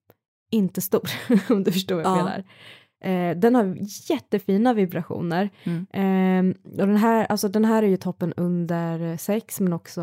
inte 0.50 0.80
stor, 0.80 1.10
om 1.50 1.64
du 1.64 1.72
förstår 1.72 1.94
vad 1.96 2.04
jag 2.04 2.12
Ja. 2.18 2.24
menar. 2.24 2.44
Eh, 3.04 3.36
den 3.36 3.54
har 3.54 3.76
jättefina 4.10 4.74
vibrationer. 4.74 5.50
Mm. 5.64 5.86
Eh, 5.92 6.56
och 6.80 6.86
den, 6.86 6.96
här, 6.96 7.26
alltså 7.26 7.48
den 7.48 7.64
här 7.64 7.82
är 7.82 7.86
ju 7.86 7.96
toppen 7.96 8.32
under 8.36 9.16
sex, 9.16 9.60
men 9.60 9.72
också 9.72 10.02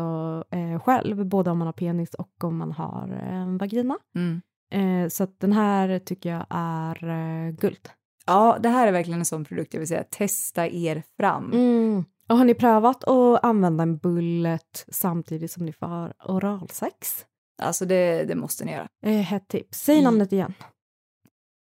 eh, 0.50 0.80
själv, 0.80 1.26
både 1.26 1.50
om 1.50 1.58
man 1.58 1.66
har 1.66 1.72
penis 1.72 2.14
och 2.14 2.44
om 2.44 2.56
man 2.56 2.72
har 2.72 3.08
eh, 3.22 3.34
en 3.34 3.58
vagina. 3.58 3.98
Mm. 4.14 4.40
Eh, 4.72 5.08
så 5.08 5.26
den 5.38 5.52
här 5.52 5.98
tycker 5.98 6.30
jag 6.30 6.46
är 6.50 7.08
eh, 7.08 7.50
guld. 7.50 7.88
Ja, 8.26 8.58
det 8.60 8.68
här 8.68 8.86
är 8.86 8.92
verkligen 8.92 9.18
en 9.18 9.24
sån 9.24 9.44
produkt 9.44 9.74
jag 9.74 9.78
vill 9.78 9.88
säga, 9.88 10.04
testa 10.04 10.68
er 10.68 11.02
fram. 11.16 11.52
Mm. 11.52 12.04
Och 12.28 12.38
har 12.38 12.44
ni 12.44 12.54
prövat 12.54 13.04
att 13.04 13.44
använda 13.44 13.82
en 13.82 13.96
bullet 13.98 14.84
samtidigt 14.88 15.50
som 15.50 15.64
ni 15.64 15.72
får 15.72 16.12
oralsex? 16.30 17.26
Alltså 17.62 17.84
det, 17.84 18.24
det 18.24 18.34
måste 18.34 18.64
ni 18.64 18.72
göra. 18.72 18.88
Eh, 19.06 19.12
hett 19.12 19.48
tips. 19.48 19.78
Säg 19.80 20.02
namnet 20.02 20.32
igen. 20.32 20.54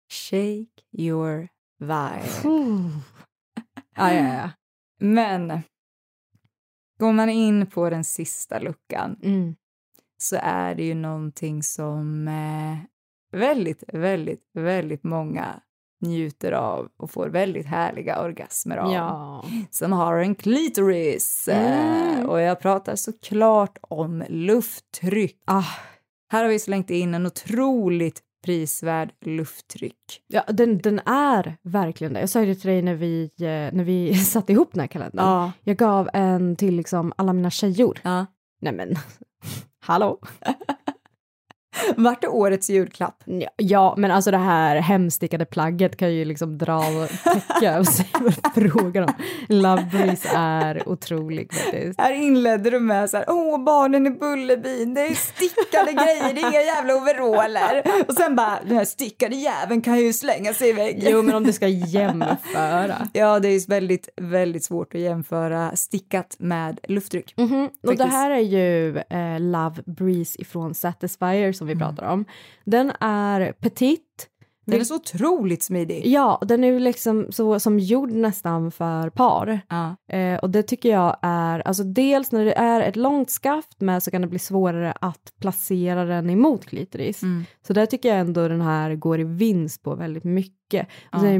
Shake 0.10 0.82
your 0.98 1.48
vibe. 1.80 2.30
ja, 3.96 4.14
ja, 4.14 4.34
ja. 4.34 4.50
Men 5.00 5.62
går 7.00 7.12
man 7.14 7.30
in 7.30 7.66
på 7.68 7.90
den 7.90 8.04
sista 8.04 8.60
luckan 8.60 9.20
Mm. 9.24 9.56
så 10.18 10.38
är 10.42 10.76
det 10.76 10.84
ju 10.84 10.94
någonting 10.96 11.64
som 11.64 12.28
eh, 12.28 12.78
väldigt, 13.40 13.84
väldigt, 13.94 14.50
väldigt 14.54 15.04
många 15.04 15.60
njuter 16.02 16.52
av 16.52 16.90
och 16.98 17.12
får 17.12 17.30
väldigt 17.30 17.66
härliga 17.66 18.22
orgasmer 18.22 18.78
av. 18.78 18.94
Ja. 18.94 19.46
Som 19.72 19.92
har 19.92 20.18
en 20.18 20.36
klitoris. 20.36 21.48
Mm. 21.52 22.20
Eh, 22.20 22.26
och 22.26 22.42
jag 22.42 22.60
pratar 22.60 22.96
såklart 22.96 23.78
om 23.82 24.24
lufttryck. 24.30 25.38
Ah, 25.46 25.64
Här 26.32 26.44
har 26.44 26.50
vi 26.50 26.60
slängt 26.60 26.90
in 26.90 27.14
en 27.14 27.26
otroligt 27.26 28.22
prisvärd 28.46 29.12
lufttryck. 29.26 30.22
ja 30.28 30.44
den, 30.48 30.78
den 30.78 31.00
är 31.06 31.58
verkligen 31.62 32.14
det. 32.14 32.20
Jag 32.20 32.30
sa 32.30 32.40
ju 32.40 32.46
det 32.46 32.56
till 32.56 32.70
dig 32.70 32.82
när 32.82 32.96
vi, 32.96 33.30
eh, 33.40 33.76
när 33.78 33.84
vi 33.84 34.16
satte 34.26 34.54
ihop 34.54 34.70
den 34.72 34.80
här 34.80 34.88
kalendern. 34.88 35.26
Ja. 35.26 35.52
Jag 35.64 35.78
gav 35.78 36.10
en 36.14 36.56
till 36.56 36.76
liksom 36.76 37.14
alla 37.18 37.34
mina 37.34 37.50
tjejor. 37.50 38.00
ja. 38.04 38.26
Nej 38.62 38.74
men, 38.74 38.96
hallå? 39.80 40.20
Vart 41.98 42.24
är 42.24 42.34
årets 42.34 42.70
julklapp? 42.70 43.24
Ja, 43.58 43.94
men 43.98 44.12
alltså 44.12 44.32
det 44.32 44.38
här 44.38 44.76
hemstickade 44.76 45.46
plagget 45.46 45.98
kan 45.98 46.14
ju 46.14 46.26
liksom 46.26 46.58
dra 46.58 46.78
och 47.80 47.88
se 47.88 48.04
vad 48.20 48.34
frågan 48.56 49.04
om. 49.04 49.14
Love 49.50 49.88
Breeze 49.92 50.30
är 50.36 50.90
otrolig 50.90 51.54
faktiskt. 51.54 52.02
Här 52.02 52.14
inledde 52.14 52.70
du 52.70 52.80
med 52.80 53.10
så 53.10 53.18
här, 53.18 53.26
åh 53.30 53.64
barnen 53.64 54.08
i 54.08 54.10
Bullerbyn, 54.10 54.94
det 54.94 55.02
är 55.02 55.14
stickade 55.14 55.92
grejer, 55.94 56.34
det 56.34 56.42
är 56.42 56.50
inga 56.50 56.62
jävla 56.62 56.96
overaller. 56.96 57.84
Och 58.08 58.14
sen 58.14 58.36
bara, 58.36 58.60
den 58.68 58.78
här 58.78 58.86
stickade 58.86 59.36
jäveln 59.36 59.82
kan 59.82 60.00
ju 60.00 60.14
slänga 60.14 60.54
sig 60.54 60.70
i 60.70 60.74
väggen. 60.74 61.12
Jo, 61.12 61.22
men 61.22 61.36
om 61.36 61.44
du 61.44 61.54
ska 61.54 61.68
jämföra. 61.68 63.08
Ja, 63.14 63.40
det 63.40 63.48
är 63.48 63.52
ju 63.52 63.60
väldigt, 63.68 64.10
väldigt 64.22 64.64
svårt 64.64 64.96
att 64.96 65.02
jämföra 65.02 65.76
stickat 65.76 66.36
med 66.40 66.80
lufttryck. 66.88 67.34
Mhm, 67.38 67.70
Och 67.88 67.96
det 67.96 68.06
här 68.06 68.32
är 68.32 68.40
ju 68.40 68.98
eh, 68.98 69.40
Love 69.40 69.84
Breeze 69.86 70.42
ifrån 70.42 70.74
Satisfyer 70.74 71.52
som 71.54 71.68
vi 71.70 71.76
pratar 71.76 72.04
om. 72.04 72.26
Den 72.64 72.92
är 73.00 73.52
petit. 73.52 74.30
Den 74.66 74.80
är 74.80 74.84
så 74.84 74.96
otroligt 74.96 75.64
smidig. 75.64 76.08
Ja, 76.08 76.42
den 76.42 76.64
är 76.64 76.80
liksom 76.80 77.28
så 77.30 77.60
som 77.60 77.80
gjord 77.80 78.12
nästan 78.12 78.72
för 78.72 79.10
par. 79.10 79.62
Ja. 79.70 80.16
Eh, 80.16 80.40
och 80.40 80.50
det 80.50 80.64
tycker 80.64 80.90
jag 80.90 81.18
är, 81.22 81.60
alltså 81.60 81.84
dels 81.84 82.32
när 82.32 82.46
det 82.46 82.54
är 82.54 82.82
ett 82.82 82.96
långt 82.96 83.30
skaft 83.30 83.82
med 83.82 84.04
så 84.04 84.12
kan 84.12 84.22
det 84.22 84.28
bli 84.28 84.40
svårare 84.40 84.94
att 85.02 85.34
placera 85.42 86.06
den 86.06 86.30
emot 86.30 86.66
klitoris. 86.66 87.24
Mm. 87.24 87.46
Så 87.68 87.74
där 87.74 87.86
tycker 87.86 88.10
jag 88.10 88.20
ändå 88.20 88.48
den 88.48 88.62
här 88.62 88.96
går 88.96 89.20
i 89.20 89.24
vinst 89.24 89.84
på 89.84 89.96
väldigt 89.96 90.24
mycket. 90.24 90.59
Och 90.74 90.86
Ja. 91.12 91.28
är 91.28 91.40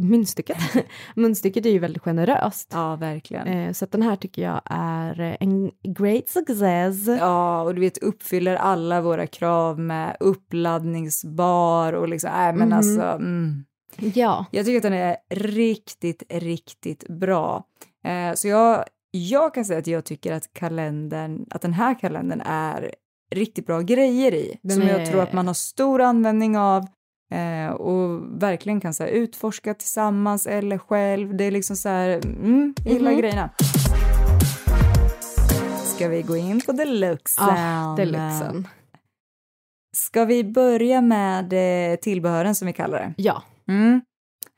munstycket, 0.00 0.56
munstycket 1.16 1.66
är 1.66 1.70
ju 1.70 1.78
väldigt 1.78 2.02
generöst. 2.02 2.70
ja, 2.72 2.96
verkligen. 2.96 3.46
Eh, 3.46 3.72
så 3.72 3.86
den 3.86 4.02
här 4.02 4.16
tycker 4.16 4.42
jag 4.42 4.60
är 4.64 5.36
en 5.40 5.70
great 5.98 6.28
success. 6.28 7.06
Ja, 7.20 7.62
och 7.62 7.74
du 7.74 7.80
vet 7.80 7.98
uppfyller 7.98 8.56
alla 8.56 9.00
våra 9.00 9.26
krav 9.26 9.78
med 9.80 10.16
uppladdningsbar 10.20 11.92
och 11.92 12.08
liksom, 12.08 12.30
nej 12.32 12.52
men 12.52 12.68
Mhm. 12.68 12.76
alltså. 12.78 13.02
Mm. 13.02 13.64
Ja. 14.14 14.46
Jag 14.50 14.64
tycker 14.66 14.76
att 14.76 14.82
den 14.82 14.92
är 14.92 15.16
riktigt, 15.30 16.22
riktigt 16.28 17.08
bra. 17.08 17.64
Eh, 18.04 18.34
så 18.34 18.48
jag, 18.48 18.84
jag 19.10 19.54
kan 19.54 19.64
säga 19.64 19.78
att 19.78 19.86
jag 19.86 20.04
tycker 20.04 20.32
att 20.32 20.52
kalendern, 20.52 21.46
att 21.50 21.62
den 21.62 21.72
här 21.72 21.98
kalendern 22.00 22.40
är 22.44 22.94
riktigt 23.34 23.66
bra 23.66 23.80
grejer 23.80 24.34
i. 24.34 24.58
Den 24.62 24.76
som 24.76 24.82
är- 24.88 24.98
jag 24.98 25.10
tror 25.10 25.22
att 25.22 25.32
man 25.32 25.46
har 25.46 25.54
stor 25.54 26.00
användning 26.00 26.58
av 26.58 26.86
eh, 27.30 27.70
och 27.70 28.20
verkligen 28.42 28.80
kan 28.80 28.94
så 28.94 29.02
här, 29.04 29.10
utforska 29.10 29.74
tillsammans 29.74 30.46
eller 30.46 30.78
själv. 30.78 31.36
Det 31.36 31.44
är 31.44 31.50
liksom 31.50 31.76
så 31.76 31.88
här, 31.88 32.10
mm, 32.26 32.74
gillar 32.84 33.10
Mhm. 33.10 33.20
grejerna. 33.20 33.50
Ska 35.84 36.08
vi 36.08 36.22
gå 36.22 36.36
in 36.36 36.60
på 36.66 36.72
deluxen? 36.72 37.44
Ah, 37.48 37.96
deluxen. 37.96 38.68
Ska 39.96 40.24
vi 40.24 40.44
börja 40.44 41.00
med 41.00 41.52
eh, 41.92 41.96
tillbehören 41.96 42.54
som 42.54 42.66
vi 42.66 42.72
kallar 42.72 42.98
det? 42.98 43.14
Ja. 43.16 43.42
Mm. 43.68 44.00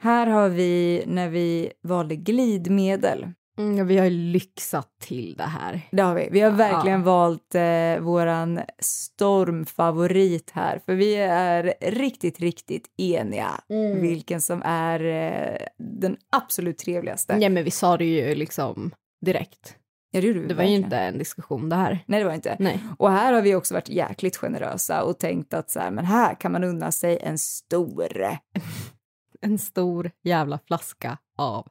Här 0.03 0.27
har 0.27 0.49
vi 0.49 1.05
när 1.07 1.29
vi 1.29 1.73
valde 1.83 2.17
glidmedel. 2.17 3.27
Mm, 3.61 3.87
vi 3.87 3.99
har 3.99 4.05
ju 4.05 4.11
lyxat 4.11 4.89
till 5.01 5.35
det 5.39 5.45
här. 5.45 5.81
Det 5.91 6.03
har 6.03 6.15
vi. 6.15 6.29
Vi 6.33 6.41
har 6.41 6.51
verkligen 6.51 7.03
valt 7.03 7.55
eh, 7.55 7.99
våran 8.01 8.61
stormfavorit 8.79 10.51
här, 10.51 10.81
för 10.87 10.95
vi 10.95 11.15
är 11.17 11.75
riktigt, 11.81 12.41
riktigt 12.41 12.87
eniga 12.97 13.51
Mm. 13.69 14.01
vilken 14.01 14.41
som 14.41 14.63
är 14.65 15.05
eh, 15.05 15.67
den 15.79 16.17
absolut 16.33 16.79
trevligaste. 16.79 17.37
Ja, 17.41 17.49
men 17.49 17.65
vi 17.65 17.71
sa 17.71 17.97
det 17.97 18.05
ju 18.05 18.35
liksom 18.35 18.91
direkt. 19.27 19.77
Ja, 20.13 20.21
det 20.21 20.33
Det 20.33 20.39
var 20.39 20.43
ju 20.45 20.55
verkligen. 20.55 20.85
inte 20.85 20.97
en 20.97 21.19
diskussion 21.19 21.69
det 21.69 21.77
här. 21.77 21.99
Nej, 22.07 22.21
det 22.21 22.27
var 22.27 22.35
inte. 22.35 22.57
Nej. 22.59 22.81
Och 22.99 23.11
här 23.11 23.33
har 23.33 23.43
vi 23.43 23.55
också 23.55 23.75
varit 23.75 23.89
jäkligt 23.89 24.37
generösa 24.37 25.03
och 25.03 25.19
tänkt 25.19 25.55
att 25.55 25.71
så 25.71 25.81
här, 25.81 25.91
men 25.91 26.05
här 26.05 26.35
kan 26.35 26.53
man 26.53 26.65
unna 26.65 26.93
sig 26.93 27.19
en 27.23 27.39
stor. 27.39 28.37
en 29.41 29.59
stor 29.59 30.11
jävla 30.25 30.59
flaska 30.67 31.19
av 31.39 31.69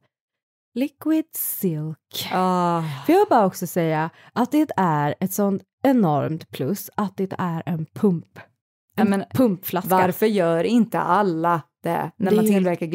liquid 0.75 1.25
silk. 1.35 2.29
Ah, 2.33 2.83
Får 3.05 3.15
jag 3.15 3.27
bara 3.27 3.45
också 3.45 3.67
säga 3.67 4.09
att 4.33 4.51
det 4.51 4.71
är 4.77 5.15
ett 5.19 5.33
sånt 5.33 5.63
enormt 5.83 6.51
plus 6.51 6.89
att 6.95 7.17
det 7.17 7.33
är 7.37 7.63
en 7.65 7.85
pump. 7.93 8.39
Ja, 8.95 9.03
En 9.03 9.09
men 9.09 9.23
pumpflaska. 9.33 9.89
varför 9.89 10.25
gör 10.25 10.63
inte 10.63 10.99
alla 10.99 11.61
det 11.83 12.11
när 12.17 12.29
Det 12.31 12.35
man 12.35 12.45
tillverkar 12.45 12.87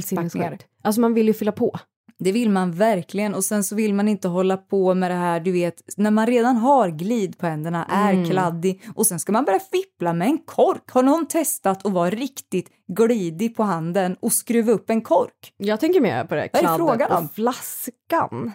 sinnessjukt. 0.00 0.66
Alltså 0.82 1.00
man 1.00 1.14
vill 1.14 1.26
ju 1.26 1.34
fylla 1.34 1.52
på. 1.52 1.78
Det 2.18 2.32
vill 2.32 2.50
man 2.50 2.72
verkligen 2.72 3.34
och 3.34 3.44
sen 3.44 3.64
så 3.64 3.74
vill 3.74 3.94
man 3.94 4.08
inte 4.08 4.28
hålla 4.28 4.56
på 4.56 4.94
med 4.94 5.10
det 5.10 5.14
här, 5.14 5.40
du 5.40 5.52
vet, 5.52 5.82
när 5.96 6.10
man 6.10 6.26
redan 6.26 6.56
har 6.56 6.88
glid 6.90 7.38
på 7.38 7.46
händerna, 7.46 7.84
är 7.84 8.12
Mm. 8.12 8.30
kladdig 8.30 8.82
och 8.94 9.06
sen 9.06 9.20
ska 9.20 9.32
man 9.32 9.44
börja 9.44 9.60
fippla 9.60 10.12
med 10.12 10.28
en 10.28 10.38
kork. 10.38 10.90
Har 10.90 11.02
någon 11.02 11.26
testat 11.28 11.86
att 11.86 11.92
vara 11.92 12.10
riktigt 12.10 12.70
glidig 12.88 13.56
på 13.56 13.62
handen 13.62 14.16
och 14.20 14.32
skruva 14.32 14.72
upp 14.72 14.90
en 14.90 15.00
kork? 15.02 15.52
Jag 15.56 15.80
tänker 15.80 16.00
mer 16.00 16.24
på 16.24 16.34
det 16.34 16.48
Vad 16.52 16.62
är 16.62 16.62
det 16.62 16.76
kladdet 16.76 16.76
frågan 16.86 17.12
om? 17.22 17.28
flaskan. 17.28 18.52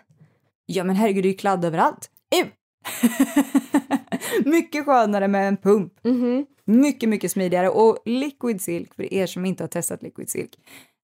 Ja 0.65 0.83
men 0.83 0.95
herregud, 0.95 1.23
det 1.23 1.27
är 1.27 1.31
ju 1.31 1.37
kladd 1.37 1.65
överallt. 1.65 2.09
Ew. 2.35 2.49
mycket 4.45 4.85
skönare 4.85 5.27
med 5.27 5.47
en 5.47 5.57
pump. 5.57 5.93
Mhm. 6.03 6.45
Mycket, 6.65 7.09
mycket 7.09 7.31
smidigare. 7.31 7.69
Och 7.69 7.97
liquid 8.05 8.61
silk, 8.61 8.93
för 8.95 9.13
er 9.13 9.25
som 9.27 9.45
inte 9.45 9.63
har 9.63 9.67
testat 9.67 10.03
liquid 10.03 10.29
silk, 10.29 10.55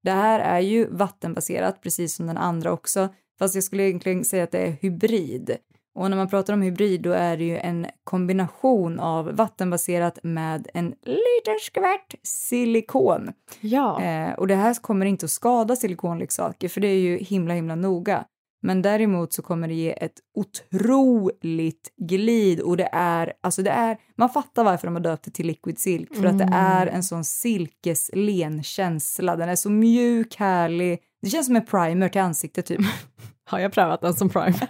det 0.04 0.12
här 0.12 0.40
är 0.40 0.60
ju 0.60 0.86
vattenbaserat, 0.86 1.82
precis 1.82 2.16
som 2.16 2.28
den 2.28 2.38
andra 2.38 2.72
också, 2.72 3.10
fast 3.40 3.56
jag 3.56 3.64
skulle 3.64 3.84
egentligen 3.84 4.26
säga 4.26 4.44
att 4.44 4.52
det 4.52 4.60
är 4.60 4.78
hybrid. 4.82 5.58
Och 5.96 6.10
när 6.10 6.18
man 6.18 6.30
pratar 6.30 6.54
om 6.54 6.62
hybrid 6.62 7.02
då 7.02 7.12
är 7.12 7.38
det 7.38 7.44
ju 7.44 7.58
en 7.58 7.88
kombination 8.04 9.00
av 9.00 9.36
vattenbaserat 9.36 10.20
med 10.24 10.68
en 10.74 10.86
liten 11.02 11.60
skvätt 11.62 12.16
silikon. 12.24 13.34
Ja. 13.62 14.02
Eh, 14.02 14.34
och 14.34 14.48
det 14.48 14.56
här 14.56 14.74
kommer 14.82 15.06
inte 15.06 15.26
att 15.26 15.32
skada 15.32 15.76
silikonleksaker 15.76 16.70
för 16.70 16.82
det 16.82 16.88
är 16.88 17.00
ju 17.00 17.18
himla 17.18 17.54
himla 17.54 17.76
noga. 17.76 18.26
Men 18.62 18.82
däremot 18.82 19.34
så 19.34 19.42
kommer 19.42 19.68
det 19.68 19.74
ge 19.74 20.04
ett 20.04 20.20
otroligt 20.34 21.94
glid 21.98 22.60
och 22.60 22.78
det 22.78 22.90
är, 22.92 23.34
alltså 23.42 23.64
det 23.64 23.70
är, 23.70 23.98
man 24.16 24.30
fattar 24.30 24.64
varför 24.64 24.88
de 24.88 24.96
har 24.96 25.02
döpt 25.02 25.24
det 25.24 25.32
till 25.32 25.48
liquid 25.48 25.80
silk 25.80 26.16
för 26.16 26.26
att 26.26 26.38
det 26.38 26.50
är 26.54 26.88
en 26.88 27.04
sån 27.04 27.24
silkeslen 27.24 28.64
känsla. 28.64 29.36
Den 29.36 29.50
är 29.50 29.56
så 29.56 29.70
mjuk, 29.70 30.36
härlig. 30.36 31.00
Det 31.22 31.30
känns 31.30 31.46
som 31.46 31.56
en 31.56 31.66
primer 31.66 32.10
till 32.10 32.22
ansiktet 32.22 32.66
typ. 32.66 32.82
Har 33.46 33.60
jag 33.60 33.74
prövat 33.74 34.02
den 34.02 34.14
som 34.14 34.30
primer? 34.30 34.68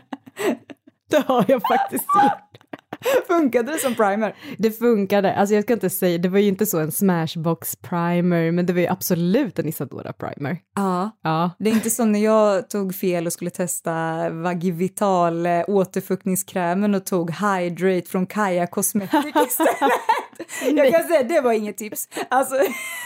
det 1.09 1.27
har 1.27 1.45
jag 1.47 1.61
faktiskt 1.61 2.05
gjort. 2.23 2.68
Funkade 3.27 3.71
det 3.71 3.77
som 3.77 3.95
primer? 3.95 4.35
Det 4.57 4.71
funkade. 4.71 5.35
Alltså 5.35 5.55
jag 5.55 5.63
ska 5.63 5.73
inte 5.73 5.89
säga, 5.89 6.17
det 6.17 6.29
var 6.29 6.39
ju 6.39 6.47
inte 6.47 6.65
så 6.65 6.79
en 6.79 6.91
smashbox 6.91 7.75
primer, 7.75 8.51
men 8.51 8.65
det 8.65 8.73
var 8.73 8.81
ju 8.81 8.87
absolut 8.87 9.59
en 9.59 9.67
Isadora 9.67 10.13
primer. 10.13 10.57
Ja. 10.75 11.11
Ja. 11.23 11.51
Det 11.59 11.69
är 11.69 11.73
inte 11.73 11.89
som 11.89 12.11
när 12.11 12.19
jag 12.19 12.69
tog 12.69 12.95
fel 12.95 13.25
och 13.25 13.33
skulle 13.33 13.49
testa 13.49 14.29
Vagivital 14.29 15.45
eh, 15.45 15.63
återfuktningskrämen 15.67 16.95
och 16.95 17.05
tog 17.05 17.31
Hydrate 17.31 18.09
från 18.09 18.25
Kaja 18.27 18.67
Cosmetic 18.67 19.35
istället. 19.47 19.91
jag 20.75 20.91
kan 20.91 21.03
säga 21.03 21.23
det 21.23 21.41
var 21.41 21.53
inget 21.53 21.77
tips. 21.77 22.09
Alltså, 22.29 22.55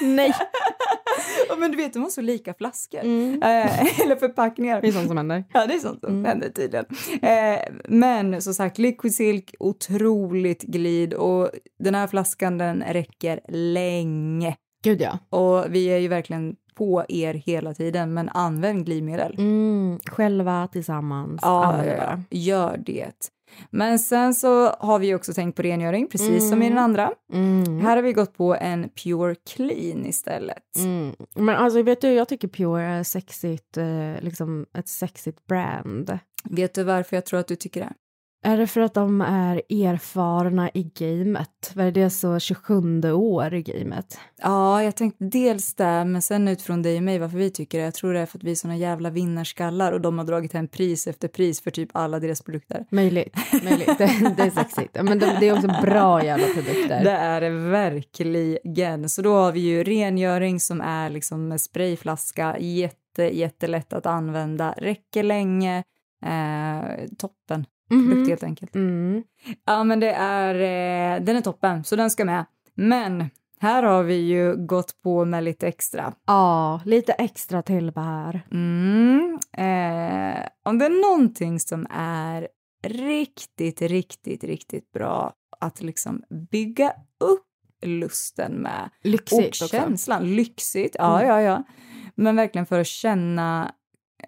Nej. 0.01 0.33
men 1.57 1.71
du 1.71 1.77
vet, 1.77 1.93
de 1.93 2.03
har 2.03 2.09
så 2.09 2.21
lika 2.21 2.53
flaskor. 2.53 2.99
Mm. 2.99 3.43
Eh, 3.43 3.99
eller 4.01 4.15
förpackningar. 4.15 4.81
Det 4.81 4.87
är 4.87 4.91
sånt 4.91 5.07
som 5.07 5.17
händer. 5.17 5.43
Ja, 5.53 5.65
det 5.65 5.73
är 5.73 5.79
sånt 5.79 5.99
som 6.01 6.25
händer 6.25 6.49
tydligen. 6.49 6.85
Eh, 7.21 7.59
men 7.85 8.41
som 8.41 8.53
sagt, 8.53 8.77
liquid 8.77 9.15
silk, 9.15 9.55
otroligt 9.59 10.61
glid 10.63 11.13
och 11.13 11.49
den 11.79 11.95
här 11.95 12.07
flaskan 12.07 12.57
den 12.57 12.83
räcker 12.89 13.39
länge. 13.49 14.55
Gud 14.83 15.01
ja. 15.01 15.19
Och 15.29 15.65
vi 15.75 15.85
är 15.85 15.97
ju 15.97 16.07
verkligen 16.07 16.55
på 16.75 17.05
er 17.07 17.33
hela 17.33 17.73
tiden, 17.73 18.13
men 18.13 18.29
använd 18.29 18.85
glidmedel. 18.85 19.35
Mm, 19.37 19.99
själva 20.05 20.67
tillsammans. 20.67 21.39
Ja, 21.43 21.75
bara. 21.77 22.23
gör 22.29 22.77
det. 22.77 23.31
Men 23.69 23.99
sen 23.99 24.33
så 24.33 24.69
har 24.69 24.99
vi 24.99 25.15
också 25.15 25.33
tänkt 25.33 25.55
på 25.55 25.61
rengöring, 25.61 26.07
precis 26.07 26.49
som 26.49 26.61
i 26.61 26.69
den 26.69 26.77
andra. 26.77 27.11
Mm. 27.33 27.79
Här 27.79 27.95
har 27.95 28.03
vi 28.03 28.13
gått 28.13 28.37
på 28.37 28.55
en 28.55 28.89
Pure 28.89 29.35
Clean 29.35 30.05
istället. 30.05 30.77
Mm. 30.77 31.15
Men 31.35 31.55
alltså 31.55 31.81
vet 31.81 32.01
du, 32.01 32.13
jag 32.13 32.29
tycker 32.29 32.47
Pure 32.47 32.83
är 32.83 33.03
sexigt, 33.03 33.77
eh, 33.77 34.21
liksom 34.21 34.65
ett 34.77 34.87
sexigt 34.87 35.47
brand. 35.47 36.19
Vet 36.49 36.73
du 36.73 36.83
varför 36.83 37.17
jag 37.17 37.25
tror 37.25 37.39
att 37.39 37.47
du 37.47 37.55
tycker 37.55 37.81
det? 37.81 37.93
Är 38.45 38.57
det 38.57 38.67
för 38.67 38.81
att 38.81 38.93
de 38.93 39.21
är 39.21 39.55
erfarna 39.69 40.69
i 40.73 40.83
gamet? 40.83 41.71
Vad 41.75 41.85
är 41.85 41.91
det 41.91 42.09
så 42.09 42.39
27 42.39 43.11
år 43.11 43.53
i 43.53 43.61
gamet? 43.61 44.19
Ja, 44.41 44.83
jag 44.83 44.95
tänkte 44.95 45.25
dels 45.25 45.73
det, 45.73 46.05
men 46.05 46.21
sen 46.21 46.47
utifrån 46.47 46.81
dig 46.81 46.97
och 46.97 47.03
mig 47.03 47.19
varför 47.19 47.37
vi 47.37 47.49
tycker 47.49 47.77
det. 47.77 47.83
Jag 47.83 47.93
tror 47.93 48.13
det 48.13 48.19
är 48.19 48.25
för 48.25 48.37
att 48.37 48.43
vi 48.43 48.51
är 48.51 48.55
såna 48.55 48.77
jävla 48.77 49.09
vinnarskallar 49.09 49.91
och 49.91 50.01
de 50.01 50.17
har 50.17 50.25
dragit 50.25 50.53
hem 50.53 50.67
pris 50.67 51.07
efter 51.07 51.27
pris 51.27 51.61
för 51.61 51.71
typ 51.71 51.89
alla 51.93 52.19
deras 52.19 52.41
produkter. 52.41 52.85
Möjligt, 52.89 53.35
möjligt. 53.63 53.97
Det, 53.97 54.33
det 54.37 54.43
är 54.43 54.51
sexigt. 54.51 54.97
Men 55.03 55.19
det, 55.19 55.37
det 55.39 55.47
är 55.47 55.53
också 55.53 55.67
bra 55.81 56.23
jävla 56.23 56.45
produkter. 56.45 57.03
Det 57.03 57.11
är 57.11 57.41
det 57.41 57.49
verkligen. 57.49 59.09
Så 59.09 59.21
då 59.21 59.33
har 59.33 59.51
vi 59.51 59.59
ju 59.59 59.83
rengöring 59.83 60.59
som 60.59 60.81
är 60.81 61.09
liksom 61.09 61.47
med 61.47 61.61
sprayflaska, 61.61 62.57
jätte, 62.59 63.23
jättelätt 63.23 63.93
att 63.93 64.05
använda, 64.05 64.75
räcker 64.77 65.23
länge, 65.23 65.83
eh, 66.25 67.07
toppen. 67.17 67.65
Produkt 67.89 68.07
Mhm. 68.17 68.27
helt 68.29 68.43
enkelt. 68.43 68.75
Mm. 68.75 69.23
Ja, 69.65 69.83
men 69.83 69.99
det 69.99 70.11
är, 70.11 70.55
eh, 70.55 71.23
den 71.23 71.35
är 71.35 71.41
toppen, 71.41 71.83
så 71.83 71.95
den 71.95 72.09
ska 72.09 72.25
med. 72.25 72.45
Men 72.75 73.29
här 73.59 73.83
har 73.83 74.03
vi 74.03 74.15
ju 74.15 74.55
gått 74.65 75.01
på 75.03 75.25
med 75.25 75.43
lite 75.43 75.67
extra. 75.67 76.13
Ja, 76.27 76.81
lite 76.85 77.13
extra 77.13 77.61
tillbehör. 77.61 78.41
Mm. 78.51 79.39
Eh, 79.57 80.47
om 80.63 80.77
det 80.79 80.85
är 80.85 81.01
någonting 81.11 81.59
som 81.59 81.87
är 81.95 82.47
riktigt, 82.87 83.81
riktigt, 83.81 84.43
riktigt 84.43 84.91
bra 84.91 85.33
att 85.59 85.81
liksom 85.81 86.23
bygga 86.51 86.89
upp 87.19 87.43
lusten 87.85 88.51
med 88.51 88.89
Lyxigt 89.03 89.41
och 89.41 89.47
också. 89.47 89.67
känslan, 89.67 90.35
lyxigt, 90.35 90.95
ja, 90.99 91.21
Mm. 91.21 91.29
ja, 91.29 91.41
ja. 91.41 91.63
Men 92.15 92.35
verkligen 92.35 92.65
för 92.65 92.79
att 92.79 92.87
känna, 92.87 93.71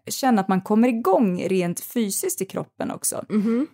känna 0.07 0.41
att 0.41 0.47
man 0.47 0.61
kommer 0.61 0.87
igång 0.87 1.43
rent 1.43 1.79
fysiskt 1.79 2.41
i 2.41 2.45
kroppen 2.45 2.91
också. 2.91 3.25
Mhm. 3.29 3.67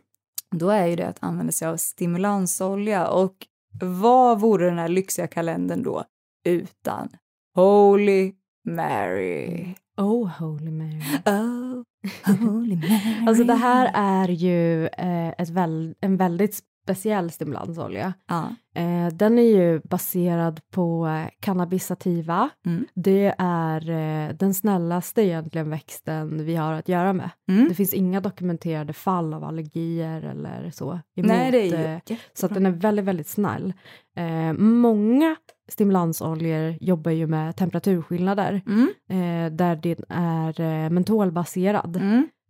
Då 0.56 0.70
är 0.70 0.88
ju 0.88 0.96
det 0.96 1.08
att 1.08 1.18
använda 1.24 1.52
sig 1.52 1.68
av 1.68 1.78
stimulansolja 1.78 3.08
och 3.08 3.36
vad 3.82 4.40
vore 4.40 4.66
den 4.66 4.78
här 4.78 4.88
lyxiga 4.88 5.28
kalendern 5.28 5.84
då 5.84 6.04
utan 6.46 7.10
Holy 7.56 8.34
Mary? 8.70 9.76
Oh, 9.98 10.28
holy 10.28 10.72
Mary. 10.72 11.02
Oh, 11.26 11.84
Holy 12.26 12.76
Mary. 12.76 13.26
Alltså 13.28 13.44
det 13.44 13.54
här 13.54 13.92
är 13.94 14.30
ju 14.30 14.88
eh, 14.88 15.30
ett 15.30 15.50
väl, 15.50 15.96
en 16.02 16.18
väldigt 16.18 16.60
speciell 16.96 17.32
stimulansolja. 17.32 18.14
Ja. 18.28 18.56
Eh, 18.76 19.08
den 19.14 19.40
är 19.40 19.44
ju 19.44 19.80
baserad 19.84 20.60
på 20.72 21.08
eh, 21.08 21.30
cannabis 21.40 21.86
sativa. 21.86 22.50
Mm. 22.66 22.86
Det 22.96 23.36
är 23.38 23.90
eh, 23.90 24.36
den 24.36 24.54
snällaste 24.54 25.22
egentligen 25.22 25.70
växten 25.70 26.46
vi 26.46 26.56
har 26.56 26.74
att 26.74 26.90
göra 26.90 27.14
med. 27.14 27.30
Mm. 27.50 27.70
Det 27.70 27.76
finns 27.76 27.94
inga 27.94 28.22
dokumenterade 28.22 28.94
fall 28.94 29.34
av 29.34 29.44
allergier 29.44 30.22
eller 30.22 30.72
så. 30.72 31.00
Emot, 31.16 31.28
Nej, 31.28 31.52
det 31.52 31.58
är 31.62 31.66
ju 32.10 32.16
eh, 32.16 32.18
så 32.34 32.48
den 32.48 32.66
är 32.66 32.72
väldigt, 32.72 33.06
väldigt 33.06 33.28
snäll. 33.28 33.74
Eh, 34.18 34.54
många 34.58 35.36
stimulansoljor 35.70 36.78
jobbar 36.82 37.12
ju 37.12 37.28
med 37.28 37.56
temperaturskillnader 37.56 38.62
Mm. 38.68 38.88
eh, 39.10 39.52
där 39.56 39.76
den 39.76 39.96
är 40.10 40.90
mentolbaserad. 40.90 42.00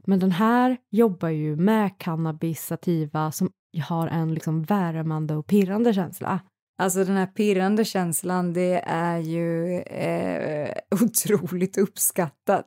Men 0.08 0.20
den 0.20 0.32
här 0.32 0.78
jobbar 0.92 1.30
ju 1.30 1.56
med 1.56 1.98
cannabis 1.98 2.66
sativa 2.66 3.32
som 3.32 3.52
har 3.88 4.08
en 4.08 4.34
liksom 4.34 4.64
värmande 4.64 5.36
och 5.36 5.48
pirrande 5.48 5.94
känsla. 5.94 6.40
Alltså 6.82 7.04
den 7.04 7.16
här 7.16 7.28
pirrande 7.28 7.86
känslan, 7.86 8.54
det 8.54 8.84
är 8.86 9.18
ju 9.18 9.80
eh, 9.80 10.78
otroligt 11.02 11.78
uppskattat. 11.78 12.66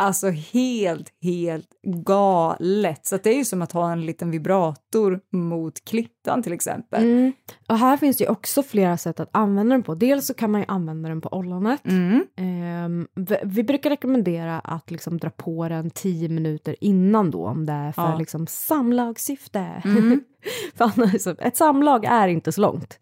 Alltså 0.00 0.28
helt, 0.30 1.12
helt 1.22 1.68
galet. 1.82 3.06
Så 3.06 3.14
att 3.14 3.24
det 3.24 3.30
är 3.30 3.36
ju 3.36 3.44
som 3.44 3.62
att 3.62 3.72
ha 3.72 3.92
en 3.92 4.06
liten 4.06 4.30
vibrator 4.30 5.20
mot 5.32 5.84
klittan 6.28 6.42
till 6.42 6.52
exempel. 6.52 7.02
Mm. 7.02 7.32
Och 7.68 7.78
här 7.78 7.96
finns 7.96 8.16
det 8.16 8.24
ju 8.24 8.30
också 8.30 8.62
flera 8.62 8.96
sätt 8.96 9.20
att 9.20 9.28
använda 9.32 9.74
den 9.74 9.82
på. 9.82 9.94
Dels 9.94 10.26
så 10.26 10.34
kan 10.34 10.50
man 10.50 10.60
ju 10.60 10.64
använda 10.68 11.08
den 11.08 11.20
på 11.20 11.28
ollonet. 11.32 11.80
Mm. 11.86 12.24
Ehm, 12.36 13.06
vi- 13.14 13.40
vi 13.44 13.62
brukar 13.62 13.90
rekommendera 13.90 14.58
att 14.60 14.90
liksom 14.90 15.18
dra 15.18 15.30
på 15.30 15.68
den 15.68 15.90
10 15.90 16.28
minuter 16.28 16.76
innan 16.80 17.30
då 17.30 17.46
om 17.46 17.66
det 17.66 17.72
är 17.72 17.92
för 17.92 18.02
Ja. 18.02 18.18
liksom 18.18 18.46
samlagssyfte. 18.46 19.66
Mm. 19.84 20.20
för 20.74 20.84
annars, 20.94 21.26
ett 21.26 21.56
samlag 21.56 22.04
är 22.04 22.28
inte 22.28 22.52
så 22.52 22.60
långt. 22.60 22.98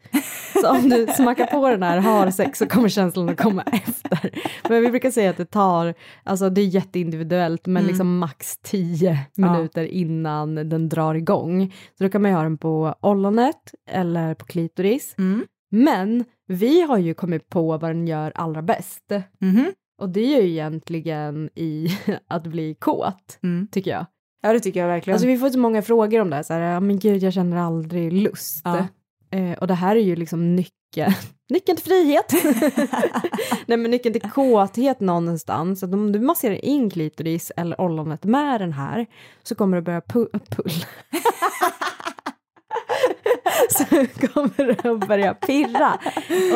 Så 0.63 0.71
om 0.71 0.89
du 0.89 1.07
smackar 1.07 1.47
på 1.47 1.69
den 1.71 1.83
här, 1.83 1.99
har 1.99 2.31
sex, 2.31 2.59
så 2.59 2.67
kommer 2.67 2.89
känslan 2.89 3.29
att 3.29 3.41
komma 3.41 3.63
efter. 3.63 4.31
Men 4.69 4.83
vi 4.83 4.89
brukar 4.91 5.11
säga 5.11 5.31
att 5.31 5.37
det 5.37 5.45
tar, 5.45 5.95
alltså 6.25 6.51
det 6.51 6.61
är 6.61 6.65
jätteindividuellt, 6.67 7.67
men 7.67 7.77
Mm. 7.77 7.87
liksom 7.87 8.19
max 8.19 8.57
10 8.63 9.19
Ja. 9.35 9.53
minuter 9.53 9.85
innan 9.85 10.55
den 10.55 10.89
drar 10.89 11.15
igång. 11.15 11.75
Så 11.99 12.05
då 12.05 12.11
kan 12.11 12.23
man 12.23 12.31
ju 12.31 12.37
ha 12.37 12.43
den 12.43 12.59
på 12.59 12.95
ollonet 13.17 13.75
eller 13.91 14.35
på 14.35 14.45
klitoris. 14.45 15.15
Mm. 15.19 15.47
Men 15.71 16.25
vi 16.47 16.83
har 16.83 16.99
ju 16.99 17.15
kommit 17.15 17.49
på 17.49 17.79
vad 17.79 17.91
den 17.91 18.07
gör 18.07 18.33
allra 18.35 18.63
bäst. 18.63 19.11
Mhm. 19.41 19.73
Och 20.03 20.09
det 20.09 20.37
är 20.37 20.43
ju 20.43 20.51
egentligen 20.51 21.51
i 21.55 21.89
att 22.29 22.47
bli 22.47 22.75
kåt, 22.75 23.39
Mm. 23.43 23.69
tycker 23.73 23.91
jag. 23.91 24.07
Ja, 24.43 24.53
det 24.53 24.61
tycker 24.61 24.81
jag 24.81 24.89
verkligen. 24.89 25.15
Alltså 25.15 25.27
vi 25.27 25.39
får 25.39 25.51
så 25.51 25.59
många 25.59 25.83
frågor 25.83 26.21
om 26.21 26.31
det 26.31 26.37
här, 26.37 26.43
så 26.43 26.53
här, 26.53 26.81
men 26.81 26.99
gud 26.99 27.23
jag 27.23 27.33
känner 27.33 27.57
aldrig 27.57 28.13
lust. 28.13 28.61
Ja. 28.65 28.87
Eh, 29.31 29.53
och 29.59 29.67
det 29.67 29.75
här 29.75 29.97
är 29.97 30.01
ju 30.01 30.17
liksom 30.17 30.57
nyckeln, 30.57 31.13
nyckeln 31.51 31.77
till 31.77 31.85
frihet. 31.85 32.33
Nej 33.67 33.79
men 33.79 33.91
nyckeln 33.91 34.13
till 34.13 34.31
kåthet 34.31 35.01
någonstans. 35.01 35.83
Att 35.83 35.93
om 35.95 36.13
du 36.13 36.21
masserar 36.21 36.65
in 36.65 36.91
klitoris 36.91 37.53
eller 37.57 37.81
ollonet 37.81 38.25
med 38.25 38.61
den 38.61 38.73
här 38.73 39.07
så 39.43 39.55
kommer 39.55 39.77
du 39.77 39.83
börja 39.83 40.01
pu- 40.01 40.39
pull. 40.49 40.71
Så 43.71 43.85
kommer 44.29 44.67
det 44.83 44.91
att 44.91 45.09
börja 45.09 45.35
pirra. 45.35 45.99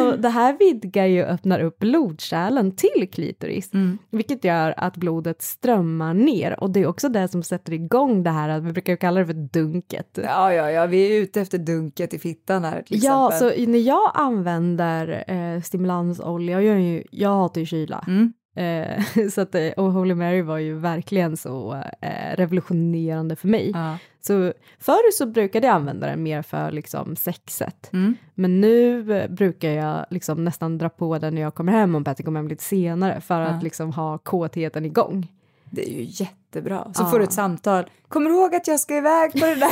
Och 0.02 0.18
det 0.18 0.28
här 0.28 0.56
vidgar 0.58 1.06
ju 1.06 1.22
och 1.24 1.28
öppnar 1.30 1.60
upp 1.60 1.78
blodkärlen 1.78 2.76
till 2.76 3.08
klitoris, 3.12 3.74
Mm. 3.74 3.98
vilket 4.10 4.44
gör 4.44 4.74
att 4.76 4.96
blodet 4.96 5.42
strömmar 5.42 6.14
ner 6.14 6.60
och 6.60 6.70
det 6.70 6.80
är 6.80 6.86
också 6.86 7.08
det 7.08 7.28
som 7.28 7.42
sätter 7.42 7.72
igång 7.72 8.22
det 8.22 8.30
här, 8.30 8.60
vi 8.60 8.72
brukar 8.72 8.96
kalla 8.96 9.20
det 9.20 9.26
för 9.26 9.32
dunket. 9.34 10.18
Ja, 10.22 10.52
ja, 10.54 10.70
ja, 10.70 10.86
vi 10.86 11.16
är 11.16 11.20
ute 11.22 11.40
efter 11.40 11.58
dunket 11.58 12.14
i 12.14 12.18
fittan 12.18 12.64
här 12.64 12.82
till 12.82 13.04
Ja, 13.04 13.32
exempel. 13.32 13.64
så 13.64 13.70
när 13.70 13.78
jag 13.78 14.10
använder 14.14 15.24
eh, 15.28 15.62
stimulansolja, 15.62 16.62
jag, 16.62 16.80
ju, 16.80 17.04
jag 17.10 17.30
hatar 17.34 17.60
ju 17.60 17.66
kyla, 17.66 18.04
Mm. 18.08 18.32
Eh, 18.60 19.02
så 19.30 19.40
att, 19.40 19.54
eh, 19.54 19.68
och 19.76 19.92
Holy 19.92 20.14
Mary 20.14 20.42
var 20.42 20.58
ju 20.58 20.74
verkligen 20.78 21.36
så 21.36 21.82
eh, 22.00 22.36
revolutionerande 22.36 23.36
för 23.36 23.48
mig. 23.48 23.70
Ja. 23.74 23.98
Så 24.20 24.52
förr 24.78 25.12
så 25.12 25.26
brukade 25.26 25.66
jag 25.66 25.74
använda 25.76 26.06
den 26.06 26.22
mer 26.22 26.42
för 26.42 26.70
liksom 26.72 27.16
sexet, 27.16 27.90
Mm. 27.92 28.14
men 28.34 28.60
nu 28.60 29.12
eh, 29.18 29.30
brukar 29.30 29.68
jag 29.70 30.06
liksom 30.10 30.44
nästan 30.44 30.78
dra 30.78 30.88
på 30.88 31.18
den 31.18 31.34
när 31.34 31.42
jag 31.42 31.54
kommer 31.54 31.72
hem 31.72 31.94
om 31.94 32.04
Petter 32.04 32.24
kommer 32.24 32.40
hem 32.40 32.48
lite 32.48 32.64
senare 32.64 33.20
för 33.20 33.40
att 33.40 33.54
Ja. 33.54 33.60
liksom 33.62 33.92
ha 33.92 34.18
kåtheten 34.18 34.84
igång. 34.84 35.28
Det 35.70 35.88
är 35.90 35.92
ju 35.92 36.06
jättebra. 36.08 36.84
Så 36.94 37.02
Ja. 37.02 37.10
får 37.10 37.18
du 37.18 37.24
ett 37.24 37.32
samtal. 37.32 37.90
Kommer 38.08 38.30
du 38.30 38.36
ihåg 38.36 38.54
att 38.54 38.66
jag 38.66 38.80
ska 38.80 38.96
iväg 38.96 39.32
på 39.32 39.38
det 39.46 39.54
där 39.54 39.68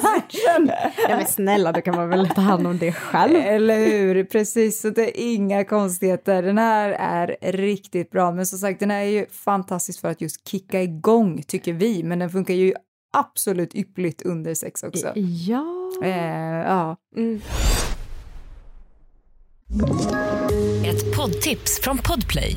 session? 0.00 0.70
Ja 1.08 1.16
men 1.16 1.26
snälla, 1.26 1.72
då 1.72 1.80
kan 1.80 1.96
man 1.96 2.08
väl 2.08 2.28
ta 2.28 2.40
hand 2.40 2.66
om 2.66 2.78
det 2.78 2.92
själv. 2.92 3.36
Eller 3.36 3.86
hur? 3.86 4.24
Precis, 4.24 4.80
så 4.80 4.90
det 4.90 5.20
är 5.22 5.34
inga 5.34 5.64
konstigheter. 5.64 6.42
Den 6.42 6.58
här 6.58 6.90
är 7.00 7.36
riktigt 7.52 8.10
bra, 8.10 8.32
men 8.32 8.46
som 8.46 8.58
sagt, 8.58 8.80
den 8.80 8.90
är 8.90 9.02
ju 9.02 9.26
fantastisk 9.26 10.00
för 10.00 10.08
att 10.08 10.20
just 10.20 10.48
kicka 10.48 10.82
igång, 10.82 11.42
tycker 11.42 11.72
vi, 11.72 12.02
men 12.02 12.18
den 12.18 12.30
funkar 12.30 12.54
ju 12.54 12.74
absolut 13.16 13.74
ypperligt 13.74 14.22
under 14.22 14.54
sex 14.54 14.82
också. 14.82 15.12
Ja. 15.16 15.90
Eh, 16.04 16.56
ja. 16.66 16.96
Mm. 17.16 17.40
Ett 20.86 21.16
poddtips 21.16 21.80
från 21.82 21.98
Podplay. 21.98 22.56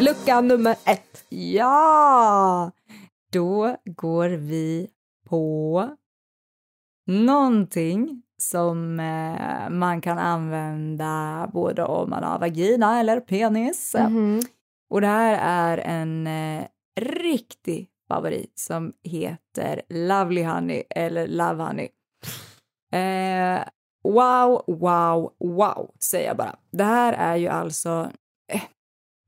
Lucka 0.00 0.40
nummer 0.40 0.76
ett. 0.86 1.24
Ja! 1.28 2.70
Då 3.32 3.76
går 3.84 4.28
vi 4.28 4.90
på 5.28 5.88
någonting 7.06 8.22
som 8.42 9.00
eh, 9.00 9.70
man 9.70 10.00
kan 10.00 10.18
använda 10.18 11.50
både 11.52 11.84
om 11.84 12.10
man 12.10 12.24
har 12.24 12.38
vagina 12.38 13.00
eller 13.00 13.20
penis. 13.20 13.94
Mhm. 13.98 14.40
Och 14.90 15.00
det 15.00 15.06
här 15.06 15.38
är 15.42 15.78
en 15.78 16.26
eh, 16.26 16.66
riktig 17.00 17.88
favorit 18.08 18.58
som 18.58 18.92
heter 19.02 19.82
Lovely 19.88 20.44
Honey 20.44 20.82
eller 20.90 21.26
Love 21.26 21.64
Honey. 21.64 21.88
Eh, 22.92 23.64
wow, 24.04 24.64
wow, 24.66 25.32
wow, 25.38 25.90
säger 26.00 26.26
jag 26.26 26.36
bara. 26.36 26.56
Det 26.70 26.84
här 26.84 27.12
är 27.12 27.36
ju 27.36 27.48
alltså... 27.48 28.10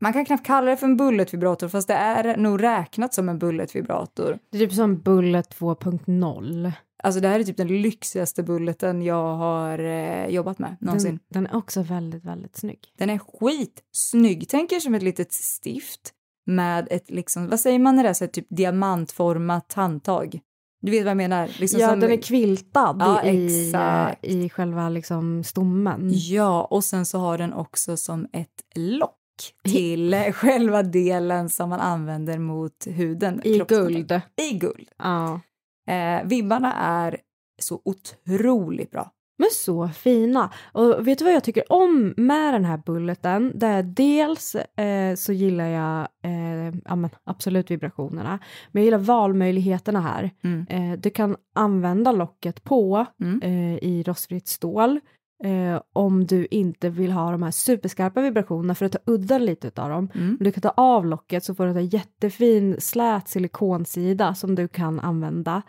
Eh, 0.03 0.05
man 0.05 0.13
kan 0.13 0.25
knappt 0.25 0.47
kalla 0.47 0.71
det 0.71 0.77
för 0.77 0.87
en 0.87 0.97
bulletvibrator 0.97 1.69
fast 1.69 1.89
det 1.89 1.95
är 1.95 2.37
nog 2.37 2.63
räknat 2.63 3.15
som 3.15 3.29
en 3.29 3.39
bulletvibrator. 3.39 4.39
Det 4.51 4.59
är 4.59 4.61
typ 4.61 4.73
som 4.73 4.99
Bullet 5.01 5.59
2.0. 5.59 6.73
Alltså 7.05 7.21
det 7.21 7.29
här 7.29 7.41
är 7.41 7.45
typ 7.45 7.57
den 7.57 7.83
lyxigaste 7.83 8.43
bulleten 8.43 9.03
jag 9.03 9.37
har 9.37 9.79
eh, 9.79 10.27
jobbat 10.27 10.59
med 10.59 10.77
någonsin. 10.81 11.19
Den, 11.29 11.45
den 11.45 11.53
är 11.53 11.59
också 11.59 11.83
väldigt, 11.83 12.25
väldigt 12.25 12.57
snygg. 12.57 12.79
Den 12.99 13.11
är 13.11 13.19
skitsnygg. 13.19 14.49
Tänk 14.49 14.73
er 14.73 14.81
som 14.81 14.95
ett 14.95 15.03
litet 15.03 15.33
stift 15.33 16.13
med 16.47 16.89
ett 16.91 17.11
liksom, 17.11 17.49
vad 17.49 17.61
säger 17.61 17.79
man 17.79 17.97
när 17.97 18.03
det 18.03 18.09
är 18.09 18.15
så 18.15 18.25
här, 18.25 18.31
typ 18.31 18.47
diamantformat 18.51 19.73
handtag? 19.73 20.41
Du 20.81 20.91
vet 20.91 21.05
vad 21.05 21.11
jag 21.11 21.17
menar? 21.17 21.51
Liksom 21.59 21.81
ja, 21.81 21.89
som, 21.89 22.01
den 22.01 22.13
är 22.13 22.23
kviltad 22.23 22.97
Ja, 23.01 23.23
i, 23.25 23.67
exakt. 23.69 24.25
i 24.25 24.49
själva 24.49 24.89
liksom 24.89 25.45
stommen. 25.45 26.11
Ja, 26.13 26.65
och 26.65 26.85
sen 26.85 27.07
så 27.07 27.19
har 27.19 27.39
den 27.39 27.53
också 27.53 27.97
som 27.97 28.27
ett 28.33 28.49
lock 28.75 29.22
till 29.65 30.15
själva 30.35 30.83
delen 30.83 31.49
som 31.49 31.69
man 31.69 31.81
använder 31.81 32.39
mot 32.39 32.87
huden. 32.87 33.41
I 33.45 33.59
guld. 33.69 34.13
I 34.41 34.53
guld. 34.59 34.89
Ja. 34.99 35.41
Eh, 35.89 36.25
vibbarna 36.25 36.75
är 36.75 37.17
så 37.59 37.81
otroligt 37.85 38.91
bra. 38.91 39.11
Men 39.39 39.49
så 39.53 39.89
fina. 39.89 40.51
Och 40.73 41.09
vet 41.09 41.19
du 41.19 41.25
vad 41.25 41.35
jag 41.35 41.45
tycker 41.45 41.73
om 41.73 42.15
med 42.17 42.55
den 42.55 42.65
här 42.65 42.77
bulleten? 42.87 43.53
Det 43.55 43.67
är 43.67 43.83
dels 43.83 44.55
eh, 44.55 45.15
så 45.15 45.33
gillar 45.33 45.67
jag 45.67 46.09
eh, 46.25 46.75
ja, 46.85 47.09
absolut 47.25 47.71
vibrationerna, 47.71 48.39
men 48.73 48.83
jag 48.83 48.85
gillar 48.85 48.99
valmöjligheterna 48.99 50.01
här. 50.01 50.31
Mm. 50.45 50.67
Eh, 50.71 50.99
du 50.99 51.11
kan 51.11 51.37
använda 51.55 52.13
locket 52.13 52.65
på 52.65 53.07
Mm. 53.23 53.41
eh, 53.43 53.79
i 53.85 54.03
rostfritt 54.07 54.49
stål 54.49 55.01
eh, 55.45 55.81
om 55.93 56.27
du 56.27 56.47
inte 56.51 56.89
vill 56.91 57.13
ha 57.13 57.31
de 57.31 57.43
här 57.43 57.51
superskarpa 57.51 58.21
vibrationerna 58.21 58.75
för 58.75 58.87
att 58.87 58.93
ta 58.93 58.99
udden 59.07 59.45
lite 59.45 59.83
av 59.83 59.89
dem. 59.89 60.11
Mm. 60.15 60.27
Men 60.27 60.45
Du 60.45 60.53
kan 60.53 60.63
ta 60.63 60.71
av 60.77 61.07
locket 61.07 61.45
så 61.45 61.55
får 61.55 61.67
du 61.67 61.71
en 61.71 61.87
jättefin 61.87 62.77
slät 62.79 63.29
silikonsida 63.29 64.35
som 64.35 64.55
du 64.55 64.69
kan 64.69 65.01
använda. 65.01 65.63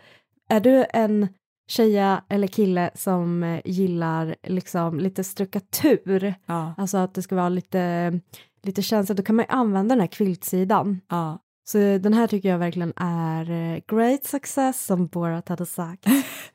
Är 0.48 0.60
du 0.60 0.84
en 0.92 1.28
tjeja 1.68 2.24
eller 2.28 2.46
kille 2.46 2.90
som 2.94 3.42
eh, 3.42 3.60
gillar 3.64 4.36
liksom 4.42 5.00
lite 5.00 5.24
struktur, 5.24 6.34
Ja, 6.46 6.74
alltså 6.76 6.98
att 6.98 7.14
det 7.14 7.22
ska 7.22 7.36
vara 7.36 7.48
lite, 7.48 8.12
lite 8.62 8.82
känsligt, 8.82 9.16
då 9.16 9.22
kan 9.22 9.36
man 9.36 9.44
ju 9.48 9.56
använda 9.56 9.94
den 9.94 10.00
här 10.00 10.06
kviltsidan. 10.06 11.00
ja. 11.10 11.38
Så 11.66 11.78
den 11.78 12.14
här 12.14 12.26
tycker 12.26 12.48
jag 12.48 12.58
verkligen 12.58 12.92
är 12.96 13.50
eh, 13.50 13.80
great 13.88 14.24
success 14.24 14.86
som 14.86 15.06
Borat 15.06 15.48
hade 15.48 15.66
sagt. 15.66 16.06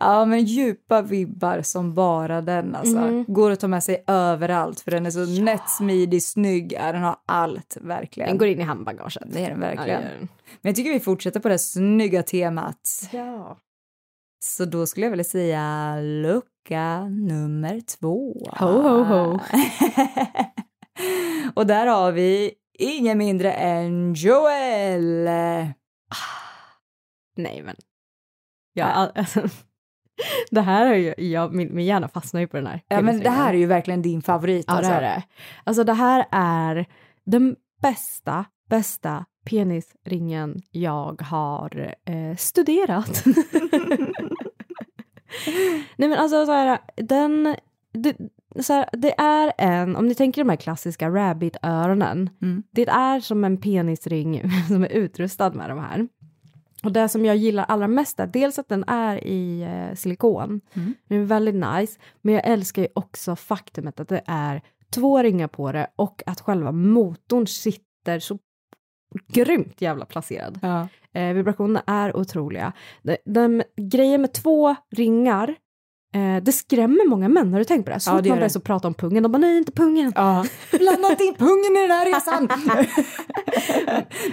ja, 0.00 0.24
men 0.24 0.44
djupa 0.44 1.02
vibbar 1.02 1.62
som 1.62 1.94
bara 1.94 2.40
den 2.40 2.74
alltså. 2.74 2.98
Mhm. 2.98 3.24
Går 3.28 3.50
att 3.50 3.60
ta 3.60 3.68
med 3.68 3.82
sig 3.84 4.04
överallt 4.06 4.80
för 4.80 4.90
den 4.90 5.06
är 5.06 5.10
så 5.10 5.42
nätt, 5.42 5.70
smidig, 5.70 6.22
snygg. 6.22 6.72
Ja, 6.72 6.92
den 6.92 7.02
har 7.02 7.16
allt 7.26 7.76
verkligen. 7.80 8.28
Den 8.28 8.38
går 8.38 8.48
in 8.48 8.60
i 8.60 8.62
handbagaget. 8.62 9.22
Det 9.26 9.44
är 9.44 9.50
den 9.50 9.60
Ja, 9.62 9.66
verkligen. 9.66 10.00
det 10.02 10.08
gör 10.08 10.18
den. 10.18 10.28
Men 10.60 10.70
jag 10.70 10.76
tycker 10.76 10.92
vi 10.92 11.00
fortsätter 11.00 11.40
på 11.40 11.48
det 11.48 11.58
snygga 11.58 12.22
temat. 12.22 13.08
Ja. 13.12 13.58
Så 14.44 14.64
då 14.64 14.86
skulle 14.86 15.06
jag 15.06 15.10
vilja 15.10 15.24
säga 15.24 15.96
lucka 16.00 17.04
nummer 17.04 17.80
två. 17.80 18.46
Ho, 18.58 18.82
ho, 18.82 19.02
ho. 19.04 19.38
Och 21.54 21.66
där 21.66 21.86
har 21.86 22.12
vi 22.12 22.52
ingen 22.78 23.18
mindre 23.18 23.52
än 23.52 24.14
Joel. 24.14 25.24
Nej 27.36 27.62
men. 27.64 27.76
Ja, 28.72 28.84
alltså, 28.84 29.48
det 30.50 30.60
här 30.60 30.86
har 30.86 30.94
ju, 30.94 31.14
jag, 31.16 31.54
min, 31.54 31.74
min 31.74 31.86
hjärna 31.86 32.08
fastnar 32.08 32.40
ju 32.40 32.46
på 32.46 32.56
den 32.56 32.66
här. 32.66 32.80
Ja, 32.88 33.00
men 33.00 33.20
det 33.20 33.30
här 33.30 33.54
är 33.54 33.58
ju 33.58 33.66
verkligen 33.66 34.02
din 34.02 34.22
favorit. 34.22 34.64
Ja, 34.68 34.74
alltså. 34.74 34.90
det 34.90 34.96
är 34.96 35.00
det. 35.00 35.22
Alltså 35.64 35.84
det 35.84 35.92
här 35.92 36.26
är 36.30 36.86
den 37.24 37.56
bästa, 37.82 38.44
bästa 38.70 39.24
penisringen 39.50 40.62
jag 40.70 41.22
har 41.22 41.94
eh, 42.04 42.36
studerat. 42.36 43.24
Nej 45.96 46.08
men 46.08 46.18
alltså 46.18 46.46
så 46.46 46.52
här, 46.52 46.78
den, 46.96 47.56
det, 47.92 48.16
så 48.60 48.72
här, 48.72 48.88
det 48.92 49.20
är 49.20 49.52
en, 49.58 49.96
om 49.96 50.06
ni 50.08 50.14
tänker 50.14 50.44
de 50.44 50.48
här 50.48 50.56
klassiska 50.56 51.08
rabbit-öronen, 51.08 52.30
Mm. 52.42 52.62
det 52.70 52.88
är 52.88 53.20
som 53.20 53.44
en 53.44 53.60
penisring 53.60 54.42
som 54.68 54.84
är 54.84 54.88
utrustad 54.92 55.50
med 55.50 55.70
de 55.70 55.78
här. 55.78 56.08
Och 56.84 56.92
det 56.92 57.08
som 57.08 57.24
jag 57.24 57.36
gillar 57.36 57.64
allra 57.64 57.88
mest 57.88 58.20
är 58.20 58.26
dels 58.26 58.58
att 58.58 58.68
den 58.68 58.84
är 58.86 59.24
i 59.26 59.62
eh, 59.62 59.94
silikon, 59.94 60.60
Mm. 60.74 60.94
den 61.08 61.20
är 61.20 61.24
väldigt 61.24 61.54
nice, 61.54 62.00
men 62.20 62.34
jag 62.34 62.46
älskar 62.46 62.82
ju 62.82 62.88
också 62.94 63.36
faktumet 63.36 64.00
att 64.00 64.08
det 64.08 64.22
är 64.26 64.62
två 64.94 65.22
ringar 65.22 65.48
på 65.48 65.72
det 65.72 65.86
och 65.96 66.22
att 66.26 66.40
själva 66.40 66.72
motorn 66.72 67.46
sitter 67.46 68.18
så 68.18 68.38
grymt 69.32 69.80
jävla 69.80 70.04
placerad. 70.04 70.58
Ja. 70.62 70.88
Eh, 71.12 71.32
vibrationerna 71.34 71.82
är 71.86 72.16
otroliga. 72.16 72.72
De, 73.02 73.16
de, 73.24 73.62
grejen 73.76 74.20
med 74.20 74.32
två 74.32 74.76
ringar, 74.90 75.54
eh, 76.12 76.42
det 76.42 76.52
skrämmer 76.52 77.08
många 77.08 77.28
män. 77.28 77.52
Har 77.52 77.58
du 77.58 77.64
tänkt 77.64 77.84
på 77.84 77.90
det? 77.90 78.00
Så 78.00 78.10
Ja, 78.10 78.16
fort 78.16 78.26
man 78.26 78.36
börjar 78.36 78.48
så 78.48 78.60
prata 78.60 78.88
om 78.88 78.94
pungen, 78.94 79.22
de 79.22 79.32
bara 79.32 79.38
nej 79.38 79.58
inte 79.58 79.72
pungen. 79.72 80.12
Ja. 80.16 80.44
Blanda 80.70 81.10
inte 81.10 81.24
in 81.24 81.34
pungen 81.34 81.76
i 81.76 81.80
den 81.80 81.90
här 81.90 82.06
resan! 82.06 82.48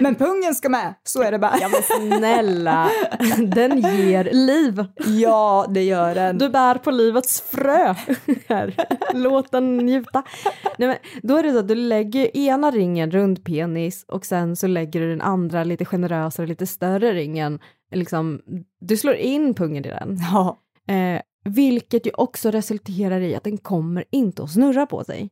men 0.00 0.14
pungen 0.14 0.54
ska 0.54 0.68
med, 0.68 0.94
så 1.02 1.22
är 1.22 1.32
det 1.32 1.38
bara. 1.38 1.54
Ja 1.60 1.68
men 1.68 1.82
snälla, 1.82 2.90
den 3.38 3.78
ger 3.80 4.24
liv. 4.32 4.84
Ja, 5.06 5.66
det 5.68 5.82
gör 5.82 6.14
den. 6.14 6.38
Du 6.38 6.48
bär 6.48 6.74
på 6.74 6.90
livets 6.90 7.40
frö. 7.40 7.94
Här. 8.48 8.74
Låt 9.14 9.52
den 9.52 9.76
njuta. 9.76 10.22
Nej, 10.78 10.88
men 10.88 10.96
då 11.22 11.36
är 11.36 11.42
det 11.42 11.52
så 11.52 11.58
att 11.58 11.68
du 11.68 11.74
lägger 11.74 12.36
ena 12.36 12.70
ringen 12.70 13.10
runt 13.10 13.44
penis 13.44 14.04
och 14.08 14.26
sen 14.26 14.56
så 14.56 14.66
lägger 14.66 15.00
du 15.00 15.10
den 15.10 15.20
andra 15.20 15.64
lite 15.64 15.84
generösare, 15.84 16.46
lite 16.46 16.66
större 16.66 17.12
ringen. 17.12 17.58
Liksom, 17.94 18.40
du 18.80 18.96
slår 18.96 19.14
in 19.14 19.54
pungen 19.54 19.84
i 19.84 19.88
den. 19.88 20.18
Ja. 20.32 20.58
Eh, 20.88 21.20
vilket 21.44 22.06
ju 22.06 22.10
också 22.14 22.50
resulterar 22.50 23.20
i 23.20 23.34
att 23.34 23.44
den 23.44 23.58
kommer 23.58 24.04
inte 24.10 24.42
att 24.42 24.52
snurra 24.52 24.86
på 24.86 25.04
sig. 25.04 25.30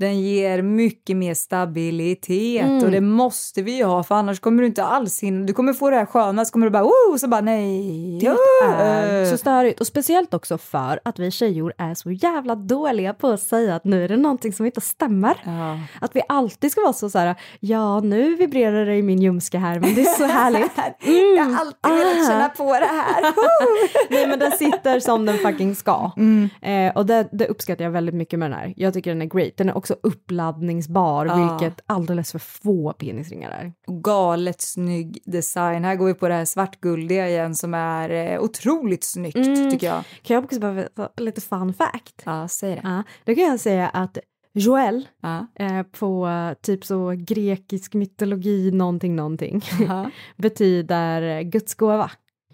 Den 0.00 0.20
ger 0.20 0.62
mycket 0.62 1.16
mer 1.16 1.34
stabilitet 1.34 2.64
Mm. 2.64 2.84
och 2.84 2.90
det 2.90 3.00
måste 3.00 3.62
vi 3.62 3.76
ju 3.76 3.84
ha 3.84 4.02
för 4.02 4.14
annars 4.14 4.40
kommer 4.40 4.62
du 4.62 4.66
inte 4.66 4.84
alls 4.84 5.22
hinna. 5.22 5.46
Du 5.46 5.52
kommer 5.52 5.72
få 5.72 5.90
det 5.90 5.96
här 5.96 6.06
sköna 6.06 6.44
så 6.44 6.52
kommer 6.52 6.66
du 6.66 6.70
bara 6.70 6.84
oh, 6.84 7.16
så 7.16 7.28
bara 7.28 7.40
nej. 7.40 8.18
Det 8.20 8.26
är 8.26 9.22
Uh. 9.24 9.30
så 9.30 9.36
störigt 9.36 9.80
och 9.80 9.86
speciellt 9.86 10.34
också 10.34 10.58
för 10.58 11.00
att 11.04 11.18
vi 11.18 11.30
tjejor 11.30 11.72
är 11.78 11.94
så 11.94 12.10
jävla 12.10 12.54
dåliga 12.54 13.14
på 13.14 13.28
att 13.28 13.40
säga 13.40 13.74
att 13.74 13.84
nu 13.84 14.04
är 14.04 14.08
det 14.08 14.16
någonting 14.16 14.52
som 14.52 14.66
inte 14.66 14.80
stämmer. 14.80 15.34
Ja. 15.44 15.78
Att 16.00 16.16
vi 16.16 16.22
alltid 16.28 16.72
ska 16.72 16.80
vara 16.80 16.92
så, 16.92 17.10
så 17.10 17.18
här, 17.18 17.34
ja 17.60 18.00
nu 18.00 18.34
vibrerar 18.36 18.86
det 18.86 18.94
i 18.96 19.02
min 19.02 19.22
ljumske 19.22 19.58
här 19.58 19.80
men 19.80 19.94
det 19.94 20.00
är 20.00 20.04
så 20.18 20.24
härligt. 20.24 20.78
Mm. 20.78 21.36
Jag 21.36 21.44
har 21.44 21.60
alltid 21.60 21.90
velat 22.06 22.26
Ah. 22.26 22.30
känna 22.30 22.48
på 22.48 22.64
det 22.72 22.86
här. 22.86 23.22
Nej 24.10 24.26
men 24.26 24.38
den 24.38 24.52
sitter 24.52 25.00
som 25.00 25.26
den 25.26 25.38
fucking 25.38 25.74
ska. 25.74 26.10
Mm. 26.16 26.48
Eh, 26.62 26.96
och 26.96 27.06
det, 27.06 27.28
det 27.32 27.46
uppskattar 27.46 27.84
jag 27.84 27.90
väldigt 27.90 28.14
mycket 28.14 28.38
med 28.38 28.50
den 28.50 28.58
här. 28.58 28.74
Jag 28.76 28.94
tycker 28.94 29.10
den 29.10 29.22
är 29.22 29.26
great. 29.26 29.52
Den 29.56 29.68
är 29.68 29.76
också 29.76 29.89
uppladdningsbar 30.02 31.26
Ja. 31.26 31.58
vilket 31.58 31.80
alldeles 31.86 32.32
för 32.32 32.38
få 32.38 32.92
penisringar 32.92 33.50
är. 33.50 33.72
Galet 34.02 34.60
snygg 34.60 35.18
design. 35.24 35.84
Här 35.84 35.96
går 35.96 36.06
vi 36.06 36.14
på 36.14 36.28
det 36.28 36.34
här 36.34 36.44
svartguldiga 36.44 37.28
igen 37.28 37.54
som 37.54 37.74
är 37.74 38.10
eh, 38.10 38.40
otroligt 38.40 39.04
snyggt 39.04 39.36
Mm. 39.36 39.70
tycker 39.70 39.86
jag. 39.86 40.04
Kan 40.22 40.34
jag 40.34 40.44
också 40.44 40.60
bara 40.60 40.72
veta 40.72 41.08
lite 41.16 41.40
fun 41.40 41.74
fact? 41.74 42.22
Ja, 42.24 42.48
säg 42.48 42.74
det. 42.74 42.80
Ja, 42.84 43.02
då 43.24 43.34
kan 43.34 43.44
jag 43.44 43.60
säga 43.60 43.88
att 43.88 44.18
Joel 44.52 45.08
Ja. 45.22 45.46
eh, 45.54 45.82
på 45.82 46.26
eh, 46.28 46.52
typ 46.62 46.84
så 46.84 47.14
grekisk 47.18 47.94
mytologi 47.94 48.70
någonting 48.70 49.16
någonting 49.16 49.60
Aha. 49.88 50.10
betyder 50.36 51.42
Guds 51.42 51.74
gåva. 51.74 52.10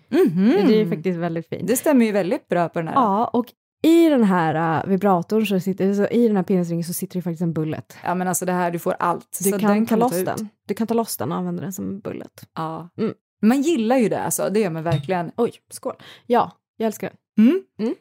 Mhm. 0.08 0.46
Det 0.66 0.80
är 0.80 0.88
faktiskt 0.90 1.18
väldigt 1.18 1.48
fint. 1.48 1.66
Det 1.68 1.76
stämmer 1.76 2.06
ju 2.06 2.12
väldigt 2.12 2.48
bra 2.48 2.68
på 2.68 2.78
den 2.78 2.88
här. 2.88 2.94
Ja, 2.94 3.26
och 3.32 3.46
i 3.82 4.08
den 4.08 4.24
här 4.24 4.82
uh, 4.84 4.90
vibratorn 4.90 5.46
så 5.46 5.60
sitter, 5.60 5.94
så 5.94 6.06
i 6.06 6.26
den 6.26 6.36
här 6.36 6.42
penisringen 6.42 6.84
så 6.84 6.92
sitter 6.92 7.18
det 7.18 7.22
faktiskt 7.22 7.42
en 7.42 7.52
bullet. 7.52 7.96
Ja 8.04 8.14
men 8.14 8.28
alltså 8.28 8.46
det 8.46 8.52
här, 8.52 8.70
du 8.70 8.78
får 8.78 8.96
allt. 8.98 9.38
Du 9.44 9.50
så 9.50 9.58
kan 9.58 9.70
den 9.70 9.86
ta 9.86 9.94
du 9.94 10.00
loss 10.00 10.24
den. 10.24 10.48
Du 10.66 10.74
kan 10.74 10.86
ta 10.86 10.94
loss 10.94 11.16
den 11.16 11.32
och 11.32 11.38
använda 11.38 11.62
den 11.62 11.72
som 11.72 12.00
bullet. 12.00 12.48
Ja. 12.54 12.88
Mm. 12.98 13.14
Man 13.42 13.62
gillar 13.62 13.96
ju 13.96 14.08
det 14.08 14.20
alltså, 14.20 14.50
det 14.50 14.60
gör 14.60 14.70
man 14.70 14.82
verkligen. 14.82 15.30
Oj, 15.36 15.52
skål. 15.70 15.94
Ja, 16.26 16.52
jag 16.76 16.86
älskar 16.86 17.10
den. 17.10 17.46
Mm. 17.46 17.62
Mm. 17.78 17.94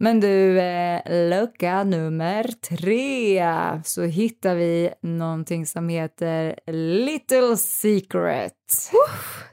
Men 0.00 0.20
du, 0.20 0.60
eh, 0.60 1.28
lucka 1.30 1.84
nummer 1.84 2.50
tre 2.68 3.42
så 3.84 4.02
hittar 4.02 4.54
vi 4.54 4.90
någonting 5.02 5.66
som 5.66 5.88
heter 5.88 6.54
Little 6.72 7.56
Secret. 7.56 8.52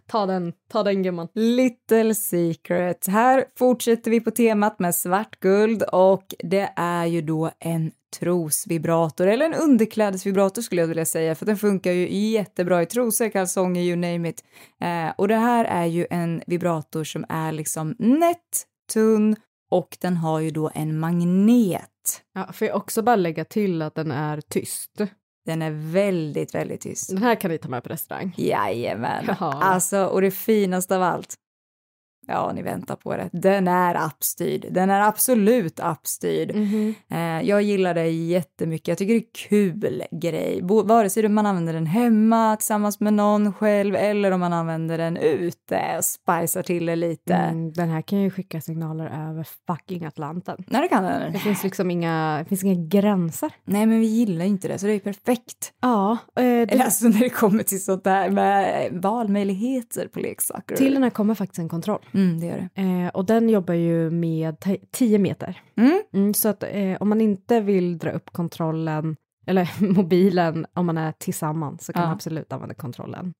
Ta 0.08 0.26
den, 0.26 0.54
ta 0.72 0.84
den 0.84 1.04
gumman. 1.04 1.28
Little 1.34 2.16
Secret. 2.16 3.08
Här 3.08 3.46
fortsätter 3.58 4.12
vi 4.12 4.20
på 4.20 4.32
temat 4.32 4.80
med 4.80 4.96
svartguld 4.96 5.84
och 5.84 6.26
det 6.39 6.70
är 6.76 7.06
ju 7.06 7.22
då 7.22 7.52
en 7.60 7.91
trosvibrator 8.20 9.28
eller 9.28 9.46
en 9.46 9.54
underklädesvibrator 9.54 10.62
skulle 10.62 10.82
jag 10.82 10.88
vilja 10.88 11.06
säga 11.06 11.36
för 11.36 11.46
den 11.46 11.58
funkar 11.58 11.91
ju 11.91 12.30
jättebra 12.30 12.82
i 12.82 12.86
trosor, 12.86 13.30
kalsonger, 13.30 13.82
you 13.82 13.96
name 13.96 14.30
it. 14.30 14.43
Eh, 14.82 15.14
och 15.18 15.28
det 15.28 15.36
här 15.36 15.66
är 15.66 15.86
ju 15.86 16.08
en 16.10 16.41
vibrator 16.48 17.04
som 17.04 17.26
är 17.30 17.52
liksom 17.52 17.96
nätt, 18.00 18.66
tunn 18.93 19.36
och 19.72 19.97
den 20.01 20.18
har 20.18 20.39
ju 20.39 20.51
då 20.51 20.72
en 20.74 20.99
magnet. 20.99 22.22
Ja, 22.34 22.53
får 22.53 22.68
jag 22.68 22.78
också 22.78 23.01
bara 23.01 23.16
lägga 23.16 23.45
till 23.45 23.82
att 23.82 23.95
den 23.95 24.11
är 24.11 24.41
tyst. 24.41 25.01
Den 25.45 25.61
är 25.61 25.72
väldigt, 25.91 26.55
väldigt 26.55 26.82
tyst. 26.82 27.09
Den 27.09 27.18
här 27.18 27.36
kan 27.36 27.51
ni 27.51 27.57
ta 27.57 27.70
med 27.70 27.84
på 27.84 27.89
restaurang. 27.89 28.34
Jajamän. 28.38 29.26
Ja. 29.39 29.63
Alltså, 29.63 30.05
och 30.05 30.22
det 30.22 30.32
finaste 30.32 30.95
av 30.95 31.03
allt. 31.03 31.36
Ja, 32.28 32.51
ni 32.55 32.61
väntar 32.61 32.95
på 32.95 33.17
det. 33.17 33.30
Den 33.32 33.67
är 33.67 33.95
appstyrd. 33.95 34.65
Den 34.71 34.89
är 34.89 35.01
absolut 35.01 35.80
appstyrd. 35.80 36.55
Mhm. 36.55 36.95
Eh, 37.11 37.41
jag 37.49 37.61
gillar 37.61 37.93
det 37.93 38.07
jättemycket. 38.09 38.88
Jag 38.88 38.97
tycker 38.97 39.13
det 39.13 39.19
är 39.19 39.49
kul 39.49 40.03
grej. 40.11 40.61
Bo- 40.63 40.84
vare 40.84 41.09
sig 41.09 41.30
man 41.30 41.45
använder 41.45 41.73
den 41.73 41.86
hemma 41.86 42.55
tillsammans 42.55 42.99
med 42.99 43.13
någon 43.13 43.53
själv 43.53 43.95
eller 43.95 44.32
om 44.32 44.39
man 44.39 44.53
använder 44.53 44.97
den 44.97 45.17
ute 45.17 45.95
och 45.97 46.05
spicar 46.05 46.63
till 46.63 46.86
det 46.86 46.95
lite. 46.95 47.34
Mm, 47.34 47.73
den 47.73 47.89
här 47.89 48.01
kan 48.01 48.19
ju 48.21 48.30
skicka 48.30 48.61
signaler 48.61 49.05
över 49.30 49.47
fucking 49.67 50.05
Atlanten. 50.05 50.63
Nej, 50.67 50.82
det 50.82 50.88
kan 50.88 51.03
den. 51.03 51.34
Det 51.34 51.39
finns 51.39 51.63
liksom 51.63 51.91
inga, 51.91 52.38
det 52.39 52.45
finns 52.45 52.63
inga 52.63 52.88
gränser. 52.88 53.51
Nej, 53.65 53.86
men 53.86 53.99
vi 53.99 54.05
gillar 54.05 54.45
inte 54.45 54.67
det, 54.67 54.78
så 54.80 54.86
det 54.86 54.93
är 54.93 54.99
perfekt. 54.99 55.73
Ja, 55.82 56.11
eh, 56.11 56.17
det, 56.36 56.41
Eller 56.71 56.84
alltså 56.86 57.07
när 57.07 57.19
det 57.19 57.30
kommer 57.30 57.63
till 57.63 57.84
sånt 57.84 58.03
där 58.03 58.30
med 58.30 58.89
valmöjligheter 58.91 60.07
på 60.07 60.19
leksaker. 60.19 60.76
till 60.76 60.93
den 60.93 61.03
här 61.03 61.09
kommer 61.09 61.36
faktiskt 61.36 61.59
en 61.59 61.69
kontroll. 61.69 62.05
Mm, 62.16 62.39
det 62.39 62.45
gör 62.45 62.70
det. 62.76 62.82
Eh, 62.82 63.07
och 63.09 63.26
den 63.26 63.49
jobbar 63.49 63.74
ju 63.74 64.09
med 64.09 64.59
te- 64.59 64.80
10 64.91 65.20
meter. 65.20 65.61
Mm. 65.78 66.01
Mm, 66.13 66.34
så 66.34 66.49
att 66.49 66.63
eh, 66.63 66.95
om 66.99 67.09
man 67.09 67.22
inte 67.22 67.61
vill 67.61 67.97
dra 67.97 68.11
upp 68.11 68.30
kontrollen, 68.32 69.16
eller 69.47 69.70
mobilen, 69.93 70.66
om 70.74 70.86
man 70.86 70.97
är 70.97 71.11
tillsammans 71.11 71.86
så 71.86 71.93
kan 71.93 72.01
Ja. 72.01 72.07
man 72.07 72.16
absolut 72.16 72.53
använda 72.53 72.76
kontrollen. 72.76 73.34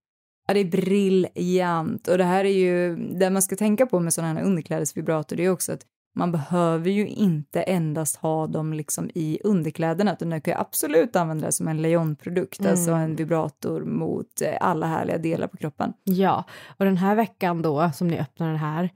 Ja, 0.48 0.54
det 0.54 0.60
är 0.60 0.66
briljant. 0.66 2.08
Och 2.08 2.18
det 2.18 2.24
här 2.24 2.46
är 2.46 2.50
ju, 2.58 2.96
det 2.96 3.30
man 3.30 3.42
ska 3.42 3.56
tänka 3.56 3.86
på 3.86 4.00
med 4.00 4.14
sådana 4.14 4.34
här 4.40 4.46
underklädesvibrator, 4.46 5.36
det 5.36 5.46
är 5.46 5.50
också 5.50 5.72
att 5.74 5.86
man 6.16 6.32
behöver 6.32 6.90
ju 6.90 7.08
inte 7.08 7.62
endast 7.62 8.16
ha 8.16 8.48
dem 8.48 8.74
liksom 8.74 9.10
i 9.16 9.40
underkläderna, 9.44 10.14
utan 10.14 10.30
du 10.30 10.42
kan 10.42 10.54
ju 10.54 10.60
absolut 10.60 11.16
använda 11.16 11.46
det 11.46 11.52
som 11.52 11.68
en 11.68 11.82
lejonprodukt, 11.82 12.60
Mm. 12.60 12.72
alltså 12.72 12.92
en 12.92 13.16
vibrator 13.16 13.82
mot 13.86 14.42
eh, 14.42 14.58
alla 14.62 14.88
härliga 14.88 15.18
delar 15.18 15.48
på 15.48 15.58
kroppen. 15.58 15.94
Ja, 16.04 16.44
och 16.78 16.86
den 16.86 16.98
här 16.98 17.16
veckan 17.16 17.62
då, 17.62 17.92
som 17.94 18.08
ni 18.08 18.20
öppnar 18.20 18.48
den 18.48 18.58
här, 18.58 18.90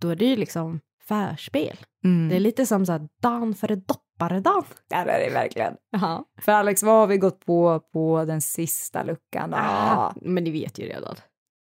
då 0.00 0.08
är 0.08 0.16
det 0.16 0.24
ju 0.24 0.36
liksom 0.36 0.80
förspel. 1.08 1.76
Mm. 2.04 2.28
Det 2.28 2.36
är 2.36 2.40
lite 2.40 2.66
som 2.66 2.86
så 2.86 2.92
här 2.92 3.08
dan 3.22 3.54
före 3.54 3.76
dopparedan. 3.76 4.64
Ja, 4.88 5.04
det 5.04 5.10
är 5.10 5.28
det 5.28 5.34
verkligen. 5.34 5.74
Ja. 5.90 6.24
För 6.40 6.52
Alex, 6.52 6.82
vad 6.82 6.94
har 6.94 7.06
vi 7.06 7.18
gått 7.18 7.46
på 7.46 7.80
på 7.92 8.24
den 8.24 8.40
sista 8.40 9.02
luckan? 9.02 9.54
Ah, 9.54 10.12
men 10.22 10.44
ni 10.44 10.50
vet 10.50 10.78
ju 10.78 10.84
redan. 10.84 11.14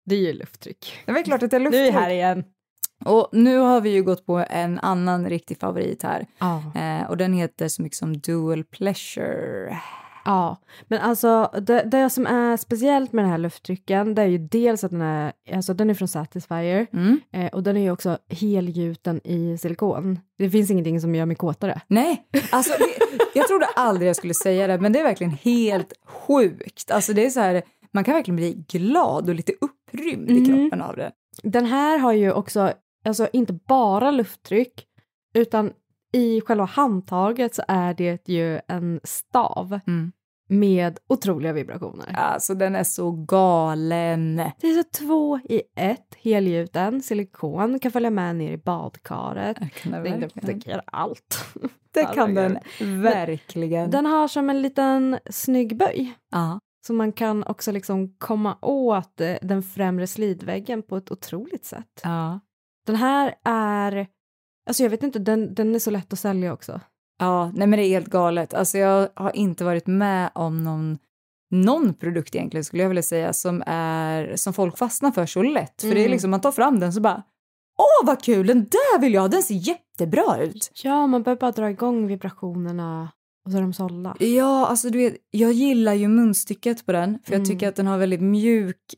Det 0.04 0.14
är 0.14 0.20
ju 0.20 0.32
lufttryck. 0.32 0.98
Det 1.06 1.12
är 1.12 1.22
klart 1.22 1.42
att 1.42 1.50
det 1.50 1.56
är 1.56 1.60
Nu 1.60 1.66
är 1.66 1.70
lufttryck. 1.70 1.94
vi 1.94 1.98
här 1.98 2.10
igen. 2.10 2.44
Och 3.06 3.28
nu 3.32 3.58
har 3.58 3.80
vi 3.80 3.90
ju 3.90 4.02
gått 4.02 4.26
på 4.26 4.44
en 4.50 4.78
annan 4.78 5.28
riktig 5.28 5.58
favorit 5.60 6.02
här. 6.02 6.26
Ja. 6.38 6.62
Eh, 6.74 7.10
och 7.10 7.16
den 7.16 7.32
heter 7.32 7.68
så 7.68 7.82
mycket 7.82 7.98
som 7.98 8.18
Dual 8.18 8.64
Pleasure. 8.64 9.78
Ja, 10.24 10.56
men 10.88 11.00
alltså 11.00 11.50
det, 11.62 11.82
det 11.82 12.10
som 12.10 12.26
är 12.26 12.56
speciellt 12.56 13.12
med 13.12 13.24
den 13.24 13.30
här 13.30 13.38
lufttrycken 13.38 14.14
det 14.14 14.22
är 14.22 14.26
ju 14.26 14.38
dels 14.38 14.84
att 14.84 14.90
den 14.90 15.02
är, 15.02 15.32
alltså 15.54 15.74
den 15.74 15.90
är 15.90 15.94
från 15.94 16.08
Satisfyer 16.08 16.86
Mm. 16.92 17.20
eh, 17.32 17.46
och 17.46 17.62
den 17.62 17.76
är 17.76 17.80
ju 17.80 17.90
också 17.90 18.18
helgjuten 18.28 19.20
i 19.26 19.58
silikon. 19.58 20.18
Det 20.38 20.50
finns 20.50 20.70
ingenting 20.70 21.00
som 21.00 21.14
gör 21.14 21.26
mig 21.26 21.36
kåtare. 21.36 21.80
Nej, 21.86 22.26
alltså 22.50 22.72
det, 22.78 23.18
jag 23.34 23.48
trodde 23.48 23.66
aldrig 23.76 24.08
jag 24.08 24.16
skulle 24.16 24.34
säga 24.34 24.66
det, 24.66 24.78
men 24.78 24.92
det 24.92 24.98
är 25.00 25.04
verkligen 25.04 25.32
helt 25.32 25.92
sjukt. 26.06 26.90
Alltså 26.90 27.12
det 27.12 27.26
är 27.26 27.30
så 27.30 27.40
här, 27.40 27.62
man 27.92 28.04
kan 28.04 28.14
verkligen 28.14 28.36
bli 28.36 28.64
glad 28.68 29.28
och 29.28 29.34
lite 29.34 29.52
upprymd 29.60 30.30
i 30.30 30.38
Mm. 30.38 30.44
kroppen 30.46 30.82
av 30.82 30.96
det. 30.96 31.12
Den 31.42 31.64
här 31.66 31.98
har 31.98 32.12
ju 32.12 32.32
också, 32.32 32.72
alltså 33.06 33.28
inte 33.32 33.52
bara 33.52 34.10
lufttryck 34.10 34.86
utan 35.34 35.72
i 36.12 36.40
själva 36.40 36.64
handtaget 36.64 37.54
så 37.54 37.62
är 37.68 37.94
det 37.94 38.28
ju 38.28 38.60
en 38.68 39.00
stav 39.04 39.80
Mm. 39.86 40.12
med 40.48 40.98
otroliga 41.08 41.52
vibrationer. 41.52 42.12
Alltså 42.14 42.54
den 42.54 42.76
är 42.76 42.84
så 42.84 43.10
galen. 43.10 44.36
Det 44.60 44.66
är 44.70 44.82
så 44.82 44.88
två 44.98 45.38
i 45.38 45.62
ett, 45.76 46.14
helgjuten, 46.22 47.02
silikon, 47.02 47.78
kan 47.78 47.92
följa 47.92 48.10
med 48.10 48.36
ner 48.36 48.52
i 48.52 48.56
badkaret. 48.58 49.56
Den 50.34 50.60
gör 50.64 50.82
allt. 50.86 51.44
Det 51.94 52.04
kan 52.04 52.34
den 52.34 52.58
verkligen. 53.02 53.90
Den 53.90 54.06
har 54.06 54.28
som 54.28 54.50
en 54.50 54.62
liten 54.62 55.18
snygg 55.30 55.76
böj. 55.76 56.12
Ja. 56.30 56.60
Så 56.86 56.92
man 56.92 57.12
kan 57.12 57.44
också 57.44 57.72
liksom 57.72 58.14
komma 58.18 58.58
åt 58.62 59.20
eh, 59.20 59.34
den 59.42 59.62
främre 59.62 60.06
slidväggen 60.06 60.82
på 60.82 60.96
ett 60.96 61.10
otroligt 61.10 61.64
sätt. 61.64 62.00
Ja. 62.02 62.40
Den 62.86 62.96
här 62.96 63.34
är, 63.44 64.06
alltså 64.68 64.82
jag 64.82 64.90
vet 64.90 65.02
inte, 65.02 65.18
den, 65.18 65.54
den 65.54 65.74
är 65.74 65.78
så 65.78 65.90
lätt 65.90 66.12
att 66.12 66.18
sälja 66.18 66.52
också. 66.52 66.80
Ja, 67.18 67.50
nej 67.54 67.66
men 67.66 67.78
det 67.78 67.86
är 67.86 67.88
helt 67.88 68.06
galet. 68.10 68.54
Alltså 68.54 68.78
jag 68.78 69.08
har 69.14 69.36
inte 69.36 69.64
varit 69.64 69.86
med 69.86 70.30
om 70.34 70.64
någon 70.64 70.98
någon 71.50 71.94
produkt 71.94 72.34
egentligen 72.34 72.64
skulle 72.64 72.82
jag 72.82 72.88
vilja 72.90 73.02
säga 73.02 73.32
som 73.32 73.62
är 73.66 74.36
som 74.36 74.52
folk 74.52 74.78
fastnar 74.78 75.10
för 75.10 75.26
så 75.26 75.42
lätt. 75.42 75.80
För 75.80 75.88
det 75.88 75.94
är 75.94 76.00
Mm. 76.00 76.10
liksom 76.10 76.30
man 76.30 76.40
tar 76.40 76.52
fram 76.52 76.80
den 76.80 76.92
så 76.92 77.00
bara 77.00 77.22
Åh 77.78 78.06
vad 78.06 78.22
kul, 78.22 78.46
den 78.46 78.58
där 78.64 79.00
vill 79.00 79.14
jag 79.14 79.20
ha, 79.20 79.28
den 79.28 79.42
ser 79.42 79.54
jättebra 79.54 80.38
ut. 80.42 80.70
Ja, 80.84 81.06
man 81.06 81.22
behöver 81.22 81.40
bara 81.40 81.52
dra 81.52 81.70
igång 81.70 82.06
vibrationerna 82.06 83.12
och 83.46 83.52
så 83.52 83.58
är 83.58 83.62
de 83.62 83.72
sålda. 83.72 84.16
Ja, 84.20 84.66
alltså 84.66 84.90
du 84.90 84.98
vet, 84.98 85.16
jag 85.30 85.52
gillar 85.52 85.94
ju 85.94 86.08
munstycket 86.08 86.86
på 86.86 86.92
den 86.92 87.18
för 87.24 87.32
jag 87.32 87.38
Mm. 87.40 87.48
tycker 87.48 87.68
att 87.68 87.76
den 87.76 87.86
har 87.86 87.98
väldigt 87.98 88.20
mjuk, 88.20 88.94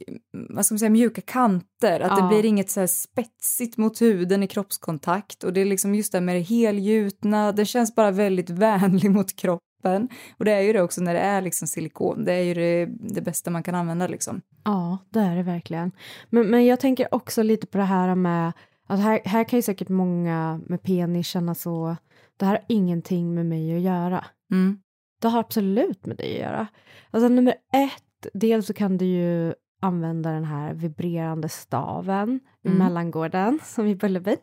vad 0.49 0.67
ska 0.67 0.73
man 0.75 0.79
säga, 0.79 0.91
mjuka 0.91 1.21
kanter. 1.21 2.01
Att 2.01 2.19
Ja. 2.19 2.23
det 2.23 2.29
blir 2.29 2.45
inget 2.49 2.71
så 2.71 2.81
här 2.81 2.87
spetsigt 2.87 3.77
mot 3.77 4.01
huden 4.03 4.43
i 4.43 4.47
kroppskontakt 4.47 5.45
och 5.45 5.53
det 5.53 5.61
är 5.61 5.65
liksom 5.65 5.95
just 5.95 6.13
det 6.13 6.19
här 6.19 6.25
med 6.25 6.37
det 6.37 6.41
helgjutna, 6.41 7.53
det 7.53 7.65
känns 7.65 7.95
bara 7.95 8.11
väldigt 8.11 8.51
vänlig 8.67 9.11
mot 9.11 9.37
kroppen. 9.37 10.09
Och 10.39 10.45
det 10.45 10.53
är 10.53 10.61
ju 10.61 10.73
det 10.73 10.83
också 10.83 11.01
när 11.01 11.15
det 11.15 11.21
är 11.21 11.41
liksom 11.43 11.69
silikon, 11.69 12.25
det 12.25 12.33
är 12.33 12.43
ju 12.43 12.55
det, 12.55 12.87
det 13.15 13.21
bästa 13.21 13.51
man 13.51 13.63
kan 13.63 13.75
använda 13.75 14.07
liksom. 14.07 14.41
Ja, 14.65 14.99
det 15.11 15.21
är 15.21 15.37
det 15.37 15.43
verkligen. 15.43 15.93
Men, 16.31 16.47
men 16.51 16.67
jag 16.67 16.81
tänker 16.81 17.15
också 17.15 17.43
lite 17.43 17.67
på 17.67 17.79
det 17.79 17.85
här 17.85 18.15
med 18.15 18.53
att 18.87 19.01
här, 19.01 19.21
här 19.25 19.45
kan 19.45 19.59
ju 19.59 19.63
säkert 19.63 19.89
många 19.89 20.61
med 20.67 20.83
penis 20.83 21.27
känna 21.27 21.55
så, 21.55 21.97
det 22.39 22.47
här 22.47 22.53
har 22.53 22.65
ingenting 22.69 23.35
med 23.35 23.47
mig 23.47 23.77
att 23.77 23.83
göra. 23.83 24.25
Mm. 24.51 24.79
Det 25.21 25.29
har 25.29 25.41
absolut 25.41 26.07
med 26.07 26.17
dig 26.17 26.35
att 26.35 26.41
göra. 26.51 26.67
Alltså 27.11 27.29
nummer 27.29 27.55
ett, 27.73 28.27
dels 28.35 28.67
så 28.67 28.75
kan 28.75 28.99
du 28.99 29.05
ju 29.05 29.55
använda 29.81 30.31
den 30.33 30.45
här 30.45 30.75
vibrerande 30.75 31.49
staven 31.49 32.41
i 32.65 32.69
Mm. 32.69 32.79
mellangården 32.79 33.59
som 33.65 33.87
i 33.87 33.95
Bullerby. 33.95 34.37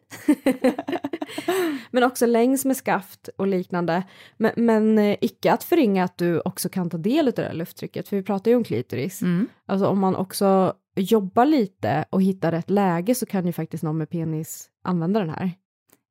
men 1.92 2.04
också 2.04 2.26
längs 2.26 2.66
med 2.66 2.78
skaft 2.78 3.30
och 3.38 3.48
liknande. 3.48 4.04
Men, 4.38 4.52
men 4.56 4.98
eh, 4.98 5.18
icke 5.22 5.54
att 5.54 5.64
förringa 5.64 6.04
att 6.04 6.18
du 6.18 6.40
också 6.40 6.70
kan 6.70 6.90
ta 6.90 6.98
del 6.98 7.28
av 7.28 7.34
det 7.34 7.42
här 7.44 7.54
lufttrycket, 7.54 8.08
för 8.08 8.18
vi 8.18 8.24
pratar 8.24 8.52
ju 8.52 8.58
om 8.58 8.64
klitoris. 8.64 9.22
Mm. 9.22 9.48
Alltså 9.66 9.88
om 9.88 10.00
man 10.00 10.16
också 10.16 10.74
jobbar 10.96 11.46
lite 11.46 12.06
och 12.10 12.22
hittar 12.22 12.52
rätt 12.52 12.70
läge 12.70 13.16
så 13.16 13.26
kan 13.26 13.46
ju 13.46 13.52
faktiskt 13.52 13.84
någon 13.84 13.98
med 13.98 14.10
penis 14.10 14.70
använda 14.84 15.20
den 15.20 15.30
här. 15.30 15.52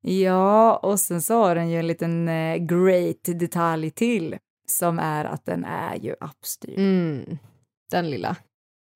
Ja, 0.07 0.75
och 0.77 0.99
sen 0.99 1.21
så 1.21 1.35
har 1.35 1.55
den 1.55 1.69
ju 1.69 1.79
en 1.79 1.87
liten 1.87 2.27
eh, 2.27 2.57
great 2.57 3.23
detalj 3.23 3.91
till 3.91 4.37
som 4.67 4.99
är 4.99 5.25
att 5.25 5.45
den 5.45 5.65
är 5.65 5.95
ju 5.95 6.15
appstyrd. 6.19 6.79
Mm, 6.79 7.37
den 7.91 8.09
lilla. 8.09 8.35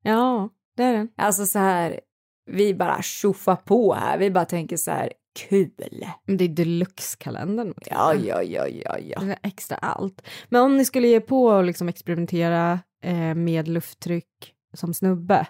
Ja, 0.04 0.50
det 0.78 0.84
är 0.84 0.94
den. 0.94 1.10
Alltså 1.18 1.46
så 1.46 1.60
här, 1.60 2.00
vi 2.46 2.74
bara 2.74 3.02
tjoffar 3.02 3.56
på 3.56 3.94
här, 3.94 4.18
vi 4.18 4.32
bara 4.32 4.46
tänker 4.46 4.78
så 4.78 4.92
här, 4.92 5.14
kul. 5.40 6.06
Men 6.26 6.38
det 6.38 6.44
är 6.44 6.50
deluxe-kalendern. 6.50 7.74
Ja, 7.86 8.14
ja, 8.14 8.44
ja, 8.44 8.68
ja, 8.68 8.98
ja. 9.00 9.20
Det 9.20 9.32
är 9.32 9.40
extra 9.44 9.78
allt. 9.78 10.22
Men 10.50 10.62
om 10.62 10.78
ni 10.78 10.86
skulle 10.86 11.08
ge 11.08 11.20
på 11.20 11.46
och 11.46 11.64
liksom 11.64 11.90
experimentera 11.90 12.80
eh, 13.04 13.36
med 13.36 13.68
lufttryck 13.68 14.54
som 14.74 14.94
snubbe 14.94 15.48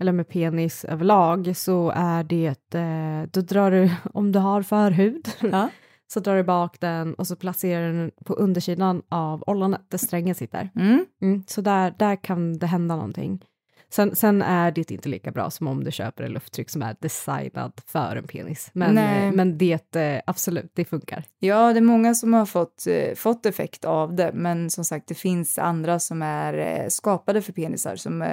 eller 0.00 0.12
med 0.12 0.28
penis 0.28 0.84
överlag 0.84 1.56
så 1.56 1.92
är 1.96 2.24
det, 2.24 2.74
eh, 2.74 3.28
då 3.30 3.40
drar 3.40 3.70
du, 3.70 3.90
om 4.14 4.32
du 4.32 4.38
har 4.38 4.62
förhud, 4.62 5.28
Ja. 5.40 5.68
så 6.12 6.20
drar 6.20 6.36
du 6.36 6.42
bak 6.42 6.80
den 6.80 7.14
och 7.14 7.26
så 7.26 7.36
placerar 7.36 7.92
du 7.92 7.98
den 7.98 8.10
på 8.24 8.34
undersidan 8.34 9.02
av 9.08 9.44
ollonet 9.46 9.90
där 9.90 9.98
strängen 9.98 10.34
sitter. 10.34 10.70
Mm. 10.76 11.06
Mm, 11.22 11.42
så 11.46 11.60
där, 11.60 11.94
där 11.98 12.16
kan 12.16 12.58
det 12.58 12.66
hända 12.66 12.96
någonting. 12.96 13.44
Sen, 13.90 14.16
sen 14.16 14.42
är 14.42 14.70
det 14.70 14.90
inte 14.90 15.08
lika 15.08 15.30
bra 15.30 15.50
som 15.50 15.68
om 15.68 15.84
du 15.84 15.90
köper 15.92 16.24
en 16.24 16.32
lufttryck 16.32 16.70
som 16.70 16.82
är 16.82 16.96
designad 17.00 17.72
för 17.86 18.16
en 18.16 18.26
penis. 18.26 18.70
Men, 18.72 18.94
Nej. 18.94 19.26
eh, 19.26 19.32
men 19.32 19.58
det, 19.58 19.96
eh, 19.96 20.20
absolut, 20.26 20.70
det 20.74 20.84
funkar. 20.84 21.24
Ja, 21.38 21.72
det 21.72 21.78
är 21.78 21.82
många 21.82 22.14
som 22.14 22.34
har 22.34 22.46
fått, 22.46 22.86
eh, 22.86 23.14
fått 23.14 23.46
effekt 23.46 23.84
av 23.84 24.14
det, 24.14 24.30
men 24.34 24.70
som 24.70 24.84
sagt, 24.84 25.08
det 25.08 25.14
finns 25.14 25.58
andra 25.58 25.98
som 25.98 26.22
är 26.22 26.88
skapade 26.88 27.42
för 27.42 27.52
penisar 27.52 27.96
som 27.96 28.24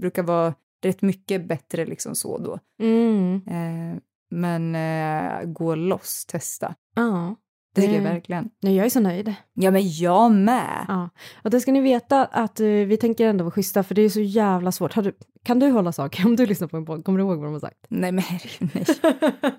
brukar 0.00 0.22
vara 0.22 0.54
rätt 0.84 1.02
mycket 1.02 1.48
bättre 1.48 1.86
liksom 1.86 2.14
så 2.14 2.38
då. 2.38 2.58
Mm. 2.82 3.34
Eh, 3.46 3.98
men 4.30 4.74
eh, 4.74 5.44
gå 5.52 5.74
loss, 5.74 6.26
testa. 6.26 6.74
Ja, 6.96 7.36
Det 7.74 7.80
tycker 7.80 7.94
jag 7.94 8.02
verkligen. 8.02 8.50
nej, 8.62 8.76
jag 8.76 8.86
är 8.86 8.90
så 8.90 9.00
nöjd. 9.00 9.34
Ja, 9.54 9.70
men 9.70 9.82
jag 9.84 10.32
med. 10.32 10.84
Ja. 10.88 11.08
Och 11.44 11.50
det 11.50 11.60
ska 11.60 11.72
ni 11.72 11.80
veta 11.80 12.24
att 12.24 12.60
eh, 12.60 12.66
vi 12.66 12.96
tänker 12.96 13.26
ändå 13.28 13.44
vara 13.44 13.52
schyssta 13.54 13.82
för 13.82 13.94
det 13.94 14.02
är 14.02 14.08
så 14.08 14.20
jävla 14.20 14.72
svårt. 14.72 14.94
Du, 14.94 15.12
kan 15.44 15.58
du 15.58 15.70
hålla 15.70 15.92
saker 15.92 16.26
om 16.26 16.36
du 16.36 16.46
lyssnar 16.46 16.68
på 16.68 16.76
en 16.76 16.84
podd? 16.84 17.04
Kommer 17.04 17.18
du 17.18 17.24
ihåg 17.24 17.36
vad 17.38 17.46
de 17.46 17.52
har 17.52 17.60
sagt? 17.60 17.86
Nej, 17.88 18.12
men 18.12 18.24
nej. 18.74 18.84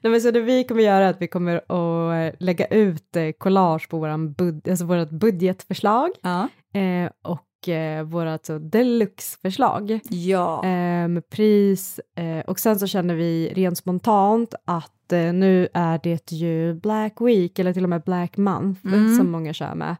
Nej, 0.00 0.10
men 0.10 0.20
så 0.20 0.30
det 0.30 0.40
vi 0.40 0.64
kommer 0.64 0.82
göra 0.82 1.04
är 1.04 1.10
att 1.10 1.20
vi 1.22 1.28
kommer 1.28 1.56
att 1.56 2.32
eh, 2.34 2.36
lägga 2.40 2.66
ut 2.66 3.16
eh, 3.16 3.30
collage 3.38 3.88
på 3.88 3.98
våran 3.98 4.32
bud- 4.32 4.68
alltså 4.70 4.84
vårt 4.84 5.10
budgetförslag 5.10 6.10
Ja. 6.22 6.48
eh, 6.80 7.10
och 7.24 7.40
eh, 7.68 8.02
vårat 8.02 8.46
så 8.46 8.58
deluxe-förslag. 8.58 10.00
Ja. 10.10 10.64
eh, 10.64 11.08
med 11.08 11.28
pris 11.30 12.00
eh, 12.16 12.40
och 12.40 12.58
sen 12.60 12.78
så 12.78 12.86
känner 12.86 13.14
vi 13.14 13.52
rent 13.54 13.78
spontant 13.78 14.54
att 14.64 15.12
eh, 15.12 15.32
nu 15.32 15.68
är 15.74 16.00
det 16.02 16.32
ju 16.32 16.74
Black 16.74 17.20
Week 17.20 17.58
eller 17.58 17.72
till 17.72 17.82
och 17.84 17.90
med 17.90 18.02
Black 18.02 18.36
Month 18.36 18.86
Mm. 18.86 19.16
som 19.16 19.30
många 19.30 19.52
kör 19.52 19.74
med. 19.74 19.96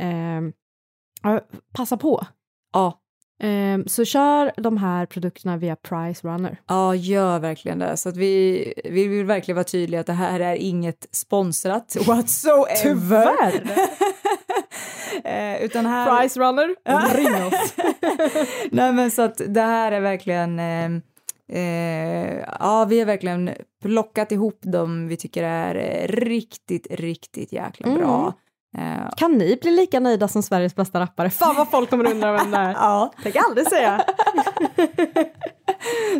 Eh, 0.00 0.50
ja, 1.22 1.40
passa 1.76 1.96
på. 1.96 2.26
Ja. 2.72 3.00
Eh, 3.42 3.78
så 3.86 4.04
kör 4.04 4.52
de 4.56 4.76
här 4.76 5.06
produkterna 5.06 5.56
via 5.56 5.76
Price 5.76 6.28
Runner. 6.28 6.60
Ja, 6.66 6.94
gör 6.94 7.38
verkligen 7.38 7.78
det. 7.78 7.96
Så 7.96 8.08
att 8.08 8.16
vi, 8.16 8.72
vi 8.84 9.08
vill 9.08 9.24
verkligen 9.24 9.56
vara 9.56 9.64
tydliga 9.64 10.00
att 10.00 10.06
det 10.06 10.12
här 10.12 10.40
är 10.40 10.54
inget 10.54 11.06
sponsrat 11.12 11.96
whatsoever. 12.06 12.76
Tyvärr. 12.82 13.70
eh, 15.58 15.62
utan 15.62 15.86
här... 15.86 16.20
Price 16.20 16.40
Runner, 16.40 16.74
ring 17.14 17.46
oss. 17.46 17.74
Nej, 18.70 18.92
men 18.92 19.10
så 19.10 19.22
att 19.22 19.40
det 19.46 19.60
här 19.62 19.92
är 19.92 20.00
verkligen... 20.00 20.58
Eh, 20.58 20.90
eh, 21.58 22.38
ja, 22.60 22.86
vi 22.88 22.98
har 22.98 23.06
verkligen 23.06 23.50
plockat 23.82 24.32
ihop 24.32 24.58
dem 24.62 25.08
vi 25.08 25.16
tycker 25.16 25.42
är 25.42 26.06
riktigt, 26.08 26.86
riktigt 26.90 27.52
jäkla 27.52 27.94
bra. 27.94 28.34
Eh, 28.76 29.10
Kan 29.16 29.32
ni 29.32 29.58
bli 29.62 29.70
lika 29.70 30.00
nöjda 30.00 30.28
som 30.28 30.42
Sveriges 30.42 30.76
bästa 30.76 31.00
rappare? 31.00 31.30
Fan 31.30 31.56
vad 31.56 31.70
folk 31.70 31.90
kommer 31.90 32.10
undra 32.10 32.32
vem 32.32 32.50
det 32.50 32.56
är. 32.56 32.70
ja, 32.74 33.12
Tänk 33.22 33.36
aldrig 33.36 33.66
säga. 33.68 34.04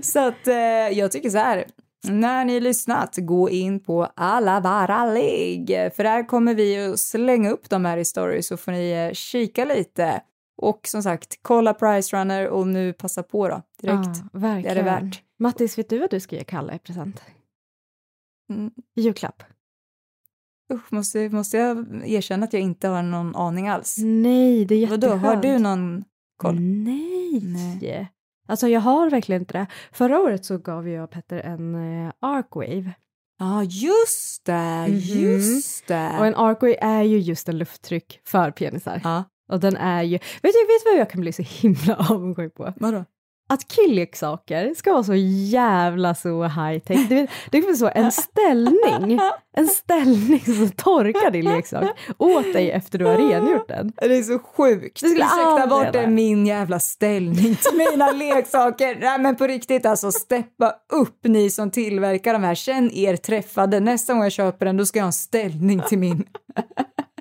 så 0.02 0.28
att 0.28 0.46
eh, 0.46 0.98
jag 0.98 1.12
tycker 1.12 1.30
så 1.30 1.38
här. 1.38 1.64
När 2.04 2.44
ni 2.44 2.60
lyssnat, 2.60 3.16
gå 3.16 3.50
in 3.50 3.80
på 3.80 4.04
alla 4.16 4.60
vara 4.60 5.12
ligg. 5.12 5.68
För 5.68 6.02
där 6.02 6.28
kommer 6.28 6.54
vi 6.54 6.86
att 6.86 6.98
slänga 7.00 7.50
upp 7.50 7.70
de 7.70 7.84
här 7.84 7.96
i 7.96 8.04
stories 8.04 8.46
så 8.46 8.56
får 8.56 8.72
ni 8.72 8.90
eh, 8.90 9.12
kika 9.12 9.64
lite. 9.64 10.22
Och 10.62 10.80
som 10.86 11.02
sagt, 11.02 11.38
kolla 11.42 11.74
Price 11.74 12.16
Runner 12.16 12.48
och 12.48 12.66
nu 12.66 12.92
passa 12.92 13.22
på 13.22 13.48
då 13.48 13.62
direkt. 13.82 14.22
Verkligen. 14.32 14.62
Det 14.62 14.68
är 14.68 14.74
det 14.74 14.82
värt. 14.82 15.22
Mattis, 15.38 15.78
vet 15.78 15.88
du 15.88 15.98
vad 15.98 16.10
du 16.10 16.20
ska 16.20 16.36
ge 16.36 16.44
Kalle 16.44 16.74
i 16.74 16.78
present? 16.78 17.22
Mm. 18.52 18.70
Julklapp? 18.96 19.42
Usch, 20.72 20.92
måste, 20.92 21.28
måste 21.28 21.56
jag 21.56 22.02
erkänna 22.04 22.44
att 22.44 22.52
jag 22.52 22.62
inte 22.62 22.88
har 22.88 23.02
någon 23.02 23.36
aning 23.36 23.68
alls? 23.68 23.96
Nej, 23.98 24.64
det 24.64 24.74
är 24.74 24.86
Vadå, 24.86 25.06
jätteskönt. 25.06 25.26
har 25.26 25.42
du 25.42 25.58
någon 25.58 26.04
koll? 26.36 26.60
Nej. 26.60 27.40
Nej. 27.42 28.08
Alltså 28.48 28.68
jag 28.68 28.80
har 28.80 29.10
verkligen 29.10 29.42
inte 29.42 29.58
det. 29.58 29.66
Förra 29.92 30.20
året 30.20 30.44
så 30.44 30.58
gav 30.58 30.88
jag 30.88 31.10
Petter 31.10 31.38
en 31.38 31.74
uh, 31.74 32.12
Arcwave. 32.20 32.92
Ja, 33.38 33.62
just 33.64 34.44
det, 34.44 34.86
Mhm. 34.88 34.98
just 34.98 35.86
det. 35.86 36.16
Och 36.18 36.26
en 36.26 36.34
Arcwave 36.34 36.76
är 36.80 37.02
ju 37.02 37.18
just 37.18 37.48
en 37.48 37.58
lufttryck 37.58 38.20
för 38.24 38.50
penisar. 38.50 39.00
Ja. 39.04 39.24
Och 39.52 39.60
den 39.60 39.76
är 39.76 40.02
ju, 40.02 40.12
vet 40.18 40.22
du, 40.42 40.48
vet 40.48 40.84
vad 40.84 40.96
jag 41.00 41.10
kan 41.10 41.20
bli 41.20 41.32
så 41.32 41.42
himla 41.42 41.96
avundsjuk 42.10 42.54
på? 42.54 42.72
Vadå? 42.76 43.04
Att 43.50 43.68
killeksaker 43.68 44.74
ska 44.74 44.92
vara 44.92 45.04
så 45.04 45.14
jävla 45.14 46.14
så 46.14 46.42
high 46.42 46.78
tech. 46.78 47.08
Det, 47.08 47.26
det 47.50 47.58
är 47.58 47.74
så 47.74 47.90
en 47.94 48.12
ställning, 48.12 49.20
en 49.56 49.68
ställning 49.68 50.40
som 50.40 50.70
torkar 50.70 51.30
din 51.30 51.44
leksak 51.44 51.84
åt 52.18 52.52
dig 52.52 52.70
efter 52.70 52.98
du 52.98 53.04
har 53.04 53.16
rengjort 53.16 53.68
den. 53.68 53.92
Det 53.96 54.16
är 54.16 54.22
så 54.22 54.38
sjukt. 54.38 55.00
Det 55.00 55.08
skulle 55.08 55.24
Ursäkta, 55.24 55.66
vart 55.66 55.94
är 55.94 56.06
min 56.06 56.46
jävla 56.46 56.80
ställning 56.80 57.54
till 57.54 57.78
mina 57.78 58.12
leksaker? 58.12 58.96
Nej 59.00 59.18
men 59.18 59.36
på 59.36 59.46
riktigt 59.46 59.86
alltså, 59.86 60.12
steppa 60.12 60.74
upp 60.92 61.20
ni 61.24 61.50
som 61.50 61.70
tillverkar 61.70 62.32
de 62.32 62.44
här. 62.44 62.54
Känn 62.54 62.90
er 62.90 63.16
träffade. 63.16 63.80
Nästa 63.80 64.12
gång 64.12 64.22
jag 64.22 64.32
köper 64.32 64.66
den, 64.66 64.76
då 64.76 64.86
ska 64.86 64.98
jag 64.98 65.04
ha 65.04 65.08
en 65.08 65.12
ställning 65.12 65.82
till 65.88 65.98
min. 65.98 66.24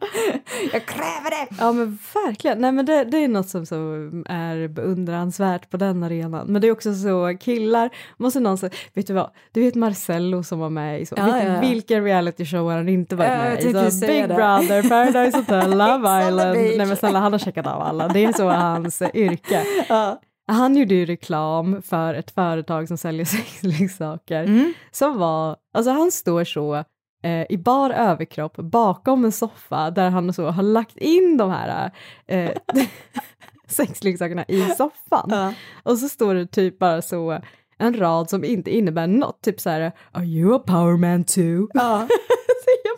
jag 0.74 0.86
kräver 0.86 1.30
det! 1.30 1.56
Ja 1.60 1.72
men 1.72 1.98
verkligen, 2.14 2.60
nej 2.62 2.72
men 2.72 2.86
det, 2.86 3.04
det 3.04 3.18
är 3.18 3.28
något 3.28 3.50
som, 3.50 3.66
som 3.66 4.26
är 4.30 4.68
beundransvärt 4.68 5.70
på 5.70 5.78
den 5.78 6.04
arenan. 6.04 6.48
Men 6.48 6.62
det 6.62 6.68
är 6.68 6.72
också 6.72 6.94
så, 6.96 7.38
killar, 7.40 7.90
måste 8.18 8.40
någon 8.40 8.58
säga, 8.58 8.72
vet 8.94 9.08
du 9.08 9.14
vad, 9.14 9.30
du 9.52 9.62
vet 9.62 9.76
Marcello 9.76 10.44
som 10.44 10.60
var 10.60 10.70
med 10.70 11.02
i 11.02 11.06
så, 11.06 11.16
Ja, 11.18 11.26
vet, 11.26 11.44
ja, 11.44 11.60
vilken 11.62 12.04
reality 12.04 12.46
show 12.46 12.70
har 12.70 12.78
han 12.78 12.90
inte 12.90 13.16
varit 13.16 13.30
Ja, 13.32 13.38
med 13.38 13.88
i? 13.88 13.92
Så, 13.92 14.06
Big 14.08 14.22
det. 14.30 14.36
Brother, 14.36 14.90
Paradise 14.90 15.38
Hotel, 15.38 15.70
Love 15.78 16.28
Island, 16.28 16.58
nej 16.58 16.86
men 16.86 16.98
snälla 16.98 17.20
han 17.20 17.32
har 17.32 17.40
checkat 17.40 17.68
av 17.68 17.82
alla, 17.82 18.08
det 18.08 18.26
är 18.26 18.34
så 18.34 18.50
hans 18.50 19.02
yrke. 19.14 19.64
Ja. 19.90 20.22
Han 20.50 20.78
gjorde 20.78 20.96
ju 20.96 21.06
reklam 21.06 21.82
för 21.82 22.14
ett 22.14 22.32
företag 22.32 22.88
som 22.88 22.98
säljer 22.98 23.26
sexleksaker 23.26 24.44
Mm. 24.44 24.74
som 24.92 25.18
var, 25.18 25.56
alltså 25.74 25.92
han 25.92 26.12
står 26.12 26.44
så 26.44 26.84
eh, 27.24 27.46
i 27.50 27.58
bar 27.58 27.90
överkropp 27.90 28.56
bakom 28.58 29.26
en 29.26 29.32
soffa 29.32 29.92
där 29.92 30.10
han 30.10 30.34
så 30.34 30.46
har 30.50 30.64
lagt 30.64 30.98
in 30.98 31.38
de 31.38 31.52
här, 31.52 31.92
eh, 32.28 32.52
sexleksakerna 33.68 34.46
i 34.48 34.62
soffan. 34.62 35.54
Och 35.84 35.98
så 35.98 36.10
står 36.10 36.36
det 36.36 36.48
typ 36.48 36.80
bara 36.80 37.02
så 37.02 37.40
en 37.78 37.98
rad 37.98 38.30
som 38.30 38.44
inte 38.44 38.76
innebär 38.76 39.08
något, 39.08 39.42
typ 39.42 39.60
så 39.60 39.70
här 39.70 39.92
“Are 40.12 40.26
you 40.26 40.56
a 40.56 40.60
power 40.68 40.98
man 40.98 41.24
too?” 41.24 41.68
Ja. 41.74 42.08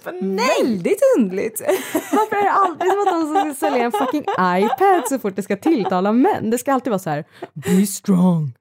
bara, 0.04 0.16
nej! 0.22 0.48
Väldigt 0.64 1.02
underligt. 1.18 1.62
Varför 2.12 2.36
är 2.36 2.44
det 2.44 2.52
alltid 2.52 2.92
som 2.92 3.00
att 3.00 3.36
de 3.36 3.54
ska 3.56 3.66
sälja 3.68 3.84
en 3.86 3.92
fucking 3.92 4.26
iPad 4.40 5.04
så 5.10 5.20
fort 5.20 5.36
det 5.36 5.44
ska 5.44 5.58
tilltala 5.58 6.12
män? 6.12 6.50
Det 6.50 6.58
ska 6.58 6.74
alltid 6.74 6.92
vara 6.92 7.00
så 7.00 7.10
här 7.10 7.26
“Be 7.54 7.86
strong”. 7.86 8.54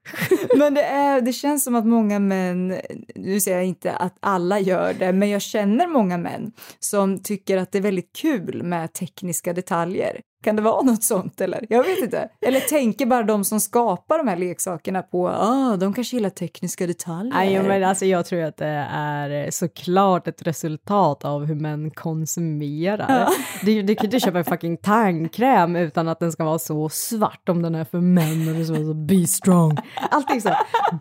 Men 0.57 0.73
det, 0.73 0.83
är, 0.83 1.21
det 1.21 1.33
känns 1.33 1.63
som 1.63 1.75
att 1.75 1.85
många 1.85 2.19
män, 2.19 2.75
nu 3.15 3.39
säger 3.39 3.57
jag 3.57 3.65
inte 3.65 3.91
att 3.91 4.17
alla 4.19 4.59
gör 4.59 4.93
det, 4.93 5.13
men 5.13 5.29
jag 5.29 5.41
känner 5.41 5.87
många 5.87 6.17
män 6.17 6.51
som 6.79 7.23
tycker 7.23 7.57
att 7.57 7.71
det 7.71 7.77
är 7.77 7.81
väldigt 7.81 8.13
kul 8.15 8.63
med 8.63 8.93
tekniska 8.93 9.53
detaljer. 9.53 10.21
Kan 10.43 10.55
det 10.55 10.61
vara 10.61 10.81
något 10.81 11.03
sånt 11.03 11.41
eller? 11.41 11.65
Jag 11.69 11.83
vet 11.83 11.99
inte. 11.99 12.29
Eller 12.41 12.59
tänker 12.59 13.05
bara 13.05 13.23
de 13.23 13.43
som 13.43 13.59
skapar 13.59 14.17
de 14.17 14.27
här 14.27 14.37
leksakerna 14.37 15.01
på, 15.01 15.29
ah, 15.29 15.77
de 15.77 15.93
kanske 15.93 16.15
gillar 16.15 16.29
tekniska 16.29 16.87
detaljer. 16.87 17.33
Nej, 17.33 17.63
men 17.63 17.83
alltså 17.83 18.05
jag 18.05 18.25
tror 18.25 18.41
att 18.41 18.57
det 18.57 18.87
är 18.91 19.51
såklart 19.51 20.27
ett 20.27 20.47
resultat 20.47 21.25
av 21.25 21.45
hur 21.45 21.55
män 21.55 21.91
konsumerar. 21.91 23.05
Ja. 23.09 23.29
Du, 23.65 23.81
du 23.81 23.95
kan 23.95 24.05
inte 24.05 24.19
köpa 24.19 24.37
en 24.37 24.45
fucking 24.45 24.77
tandkräm 24.77 25.75
utan 25.75 26.07
att 26.07 26.19
den 26.19 26.31
ska 26.31 26.43
vara 26.43 26.59
så 26.59 26.89
svart 26.89 27.49
om 27.49 27.61
den 27.61 27.75
är 27.75 27.85
för 27.85 27.99
män 27.99 28.65
ska 28.65 28.73
vara 28.73 28.85
så 28.85 28.93
be 28.93 29.27
strong. 29.27 29.77
Allting 30.11 30.41
så, 30.41 30.49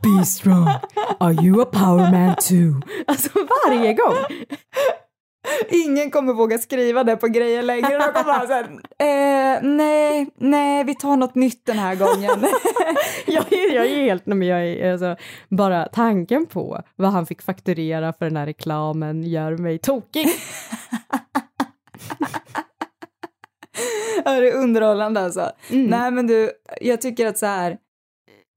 be 0.02 0.24
strong, 0.24 0.68
are 1.20 1.32
you 1.32 1.62
a 1.62 1.66
power 1.72 2.12
man 2.12 2.34
too? 2.36 2.82
Alltså 3.06 3.30
varje 3.66 3.94
gång. 3.94 4.14
Ingen 5.68 6.10
kommer 6.10 6.32
våga 6.32 6.58
skriva 6.58 7.04
det 7.04 7.16
på 7.16 7.26
grejer 7.26 7.62
längre. 7.62 7.98
De 7.98 8.12
kommer 8.12 8.24
bara 8.24 8.46
såhär, 8.46 8.64
eh, 8.98 9.62
nej, 9.62 10.30
nej, 10.36 10.84
vi 10.84 10.94
tar 10.94 11.16
något 11.16 11.34
nytt 11.34 11.66
den 11.66 11.78
här 11.78 11.94
gången. 11.94 12.30
jag, 13.26 13.52
är, 13.52 13.74
jag 13.74 13.86
är 13.86 13.96
helt, 13.96 14.26
nej, 14.26 14.36
men 14.36 14.48
jag 14.48 14.66
är, 14.66 14.92
alltså, 14.92 15.16
bara 15.48 15.88
tanken 15.88 16.46
på 16.46 16.82
vad 16.96 17.10
han 17.10 17.26
fick 17.26 17.42
fakturera 17.42 18.12
för 18.12 18.24
den 18.24 18.36
här 18.36 18.46
reklamen 18.46 19.22
gör 19.22 19.56
mig 19.56 19.78
tokig. 19.78 20.28
Ja, 24.24 24.40
det 24.40 24.48
är 24.48 24.56
underhållande 24.56 25.20
alltså. 25.20 25.50
Mm. 25.70 25.86
Nej 25.86 26.10
men 26.10 26.26
du, 26.26 26.50
jag 26.80 27.00
tycker 27.00 27.26
att 27.26 27.38
så 27.38 27.46
här, 27.46 27.76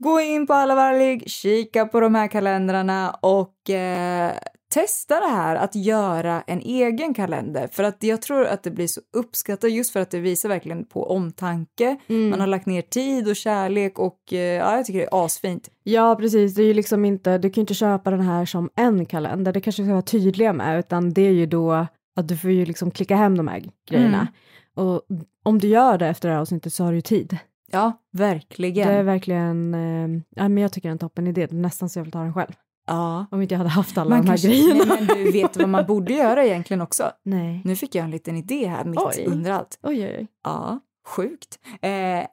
gå 0.04 0.20
in 0.22 0.48
på 0.48 0.54
Alla 0.54 0.76
Varlig, 0.76 1.30
kika 1.30 1.86
på 1.86 2.00
de 2.00 2.16
här 2.16 2.28
kalendrarna 2.28 3.16
och 3.22 3.70
eh, 3.70 4.32
testa 4.72 5.20
det 5.20 5.28
här 5.28 5.56
att 5.56 5.76
göra 5.76 6.44
en 6.48 6.62
egen 6.62 7.14
kalender. 7.14 7.68
För 7.72 7.84
att 7.84 8.04
jag 8.04 8.22
tror 8.22 8.46
att 8.46 8.64
det 8.64 8.72
blir 8.72 8.88
så 8.88 9.02
uppskattat 9.14 9.72
just 9.72 9.94
för 9.94 10.00
att 10.00 10.12
det 10.12 10.20
visar 10.20 10.50
verkligen 10.50 10.86
på 10.86 11.12
omtanke. 11.12 11.98
Mm. 12.08 12.30
Man 12.30 12.40
har 12.40 12.48
lagt 12.48 12.66
ner 12.66 12.82
tid 12.82 13.28
och 13.28 13.36
kärlek 13.36 14.00
och 14.00 14.34
eh, 14.34 14.40
ja, 14.40 14.76
jag 14.76 14.86
tycker 14.86 15.00
det 15.00 15.06
är 15.06 15.26
asfint. 15.26 15.70
Ja, 15.84 16.16
precis. 16.16 16.56
Det 16.56 16.62
är 16.62 16.68
ju 16.68 16.74
liksom 16.74 17.06
inte, 17.06 17.38
du 17.38 17.50
kan 17.50 17.62
ju 17.62 17.62
inte 17.62 17.74
köpa 17.74 18.12
den 18.12 18.22
här 18.22 18.46
som 18.46 18.70
en 18.76 19.06
kalender, 19.06 19.54
det 19.54 19.62
kanske 19.62 19.84
ska 19.84 19.92
vara 19.92 20.02
tydliga 20.02 20.54
med, 20.54 20.80
utan 20.80 21.14
det 21.14 21.22
är 21.22 21.32
ju 21.32 21.46
då 21.46 21.72
att 22.16 22.28
du 22.28 22.38
får 22.38 22.52
ju 22.52 22.66
liksom 22.66 22.92
klicka 22.92 23.16
hem 23.16 23.38
de 23.38 23.48
här 23.48 23.64
grejerna. 23.90 24.28
Och 24.76 25.02
om 25.44 25.60
du 25.60 25.68
gör 25.68 25.98
det 25.98 26.08
efter 26.08 26.30
det 26.30 26.36
här 26.36 26.42
avsnittet 26.42 26.74
så 26.74 26.84
har 26.84 26.92
du 26.92 26.98
ju 26.98 27.02
tid. 27.02 27.38
Ja, 27.72 27.94
verkligen. 28.12 28.88
Det 28.88 28.94
är 28.94 29.04
verkligen, 29.04 29.74
eh, 29.74 30.22
ja 30.36 30.50
men 30.50 30.58
jag 30.58 30.72
tycker 30.72 30.90
det 30.90 30.92
är 30.92 30.94
en 30.94 30.98
toppen 30.98 31.28
idé, 31.28 31.48
nästan 31.52 31.90
så 31.90 32.00
jag 32.00 32.04
vill 32.04 32.12
ta 32.12 32.20
den 32.20 32.34
själv. 32.34 32.54
Ja. 32.88 33.26
Om 33.32 33.42
inte 33.42 33.54
jag 33.54 33.58
hade 33.58 33.70
haft 33.70 33.98
alla 33.98 34.10
Man 34.10 34.22
de 34.22 34.28
här 34.28 34.38
kanske, 34.38 34.48
grejerna. 34.48 34.86
nej, 34.86 35.06
men 35.08 35.18
du 35.26 35.32
vet 35.32 35.58
vad 35.58 35.70
man 35.70 35.86
borde 35.86 36.14
göra 36.14 36.46
egentligen 36.46 36.82
också. 36.82 37.12
Nej. 37.24 37.62
Nu 37.66 37.76
fick 37.76 37.96
jag 37.96 38.04
en 38.06 38.12
liten 38.12 38.38
idé 38.38 38.68
här 38.68 38.86
mitt 38.86 39.00
Oj. 39.00 39.26
under 39.28 39.52
allt. 39.52 39.80
Oj, 39.84 40.06
oj, 40.06 40.16
oj. 40.20 40.28
Ja, 40.44 40.80
sjukt. 41.08 41.60
Eh, 41.82 42.26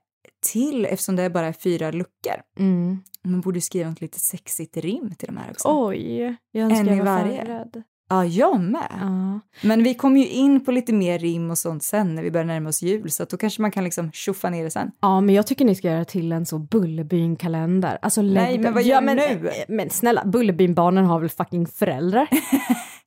till, 0.52 0.84
eftersom 0.84 1.16
det 1.16 1.22
är 1.22 1.30
bara 1.30 1.46
är 1.46 1.52
fyra 1.52 1.90
luckor, 1.90 2.34
Mm. 2.58 2.98
man 3.24 3.40
borde 3.40 3.60
skriva 3.60 3.88
något 3.90 4.00
lite 4.00 4.18
sexigt 4.20 4.76
rim 4.76 5.14
till 5.18 5.26
de 5.26 5.36
här 5.36 5.50
också. 5.50 5.68
Oj, 5.88 6.36
jag 6.52 6.64
önskar 6.64 6.80
En 6.80 6.88
i 6.88 6.90
jag 6.90 7.04
var 7.04 7.04
varje. 7.04 7.38
förberedd. 7.40 7.82
Ja, 8.08 8.24
jag 8.24 8.60
med. 8.60 8.96
Ja. 9.00 9.40
Men 9.62 9.82
vi 9.82 9.94
kommer 9.94 10.20
ju 10.20 10.26
in 10.26 10.64
på 10.64 10.72
lite 10.72 10.92
mer 10.92 11.18
rim 11.18 11.50
och 11.50 11.58
sånt 11.58 11.82
sen 11.82 12.14
när 12.14 12.22
vi 12.22 12.30
börjar 12.30 12.46
närma 12.46 12.68
oss 12.68 12.82
jul, 12.82 13.10
så 13.10 13.22
att 13.22 13.30
då 13.30 13.36
kanske 13.36 13.62
man 13.62 13.70
kan 13.70 13.84
liksom 13.84 14.12
tjoffa 14.12 14.50
ner 14.50 14.64
det 14.64 14.70
sen. 14.70 14.90
Ja, 15.00 15.20
men 15.20 15.34
jag 15.34 15.46
tycker 15.46 15.64
ni 15.64 15.74
ska 15.74 15.90
göra 15.90 16.04
till 16.04 16.32
en 16.32 16.46
så 16.46 16.58
Bullerbyn-kalender. 16.58 17.98
Alltså, 18.02 18.22
lägg 18.22 18.44
Nej, 18.44 18.58
men 18.58 18.74
vad 18.74 18.82
gör 18.82 19.00
men, 19.00 19.16
du 19.16 19.22
nu? 19.22 19.50
Men 19.68 19.90
snälla, 19.90 20.24
Bullerbyn-barnen 20.24 21.04
har 21.04 21.20
väl 21.20 21.28
fucking 21.28 21.66
föräldrar? 21.66 22.28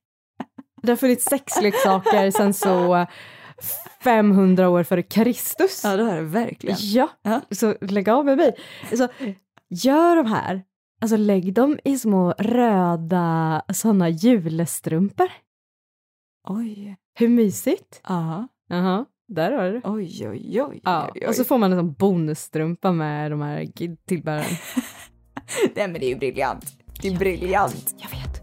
det 0.82 0.92
har 0.92 0.96
funnits 0.96 1.24
sexleksaker 1.24 2.30
sen 2.30 2.54
så 2.54 3.06
500 4.04 4.68
år 4.68 4.82
före 4.82 5.02
Kristus. 5.02 5.80
Ja, 5.84 5.96
det 5.96 6.02
har 6.02 6.16
det 6.16 6.22
verkligen. 6.22 6.76
Ja, 6.80 7.08
så 7.50 7.74
lägg 7.80 8.08
av 8.08 8.24
med 8.24 8.36
mig. 8.36 8.56
Så, 8.96 9.08
gör 9.70 10.16
de 10.16 10.26
här, 10.26 10.62
alltså 11.02 11.16
lägg 11.16 11.54
dem 11.54 11.78
i 11.84 11.98
små 11.98 12.34
röda 12.38 13.62
sådana 13.72 14.08
julestrumpor. 14.08 15.28
Oj. 16.48 16.96
Hur 17.18 17.28
mysigt? 17.28 18.00
Ja. 18.08 18.48
Jaha, 18.68 19.04
där 19.28 19.52
har 19.52 19.64
du 19.64 19.72
det. 19.72 19.80
Oj, 19.84 20.28
oj, 20.28 20.62
oj. 20.62 20.80
Ja, 20.84 21.10
oj, 21.14 21.20
oj. 21.22 21.28
och 21.28 21.34
så 21.34 21.44
får 21.44 21.58
man 21.58 21.72
en 21.72 21.78
sån 21.78 21.92
bonusstrumpa 21.92 22.92
med 22.92 23.30
de 23.30 23.40
här 23.40 23.66
tillbehören. 24.06 24.44
Nej, 25.74 25.88
men 25.88 25.92
det 25.92 26.06
är 26.06 26.08
ju 26.08 26.16
briljant. 26.16 26.64
Det 27.02 27.08
är 27.08 27.18
briljant. 27.18 27.94
Jag 27.98 28.10
vet. 28.10 28.42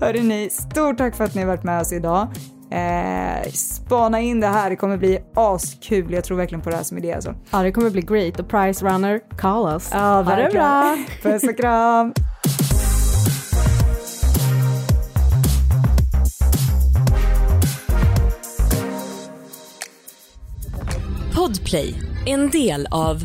Hörrni, 0.00 0.22
ni, 0.22 0.50
stort 0.50 0.98
tack 0.98 1.16
för 1.16 1.24
att 1.24 1.34
ni 1.34 1.40
har 1.40 1.48
varit 1.48 1.64
med 1.64 1.80
oss 1.80 1.92
idag. 1.92 2.28
Eh, 2.70 3.50
spana 3.52 4.20
in 4.20 4.40
det 4.40 4.46
här, 4.46 4.70
det 4.70 4.76
kommer 4.76 4.96
bli 4.96 5.18
askul. 5.34 6.12
Jag 6.12 6.24
tror 6.24 6.36
verkligen 6.36 6.62
på 6.62 6.70
det 6.70 6.76
här 6.76 6.82
som 6.82 6.98
idé 6.98 7.12
alltså. 7.12 7.34
Ja, 7.50 7.62
det 7.62 7.72
kommer 7.72 7.90
bli 7.90 8.02
great. 8.02 8.40
Och 8.40 8.48
Price 8.48 8.86
Runner, 8.86 9.20
call 9.38 9.72
us. 9.74 9.88
Ja, 9.92 10.22
Ha 10.22 10.36
det 10.36 10.48
bra. 10.52 10.96
Puss 11.22 11.42
och 11.42 11.56
kram. 11.56 12.12
Podplay, 21.34 21.94
en 22.26 22.50
del 22.50 22.86
av 22.90 23.24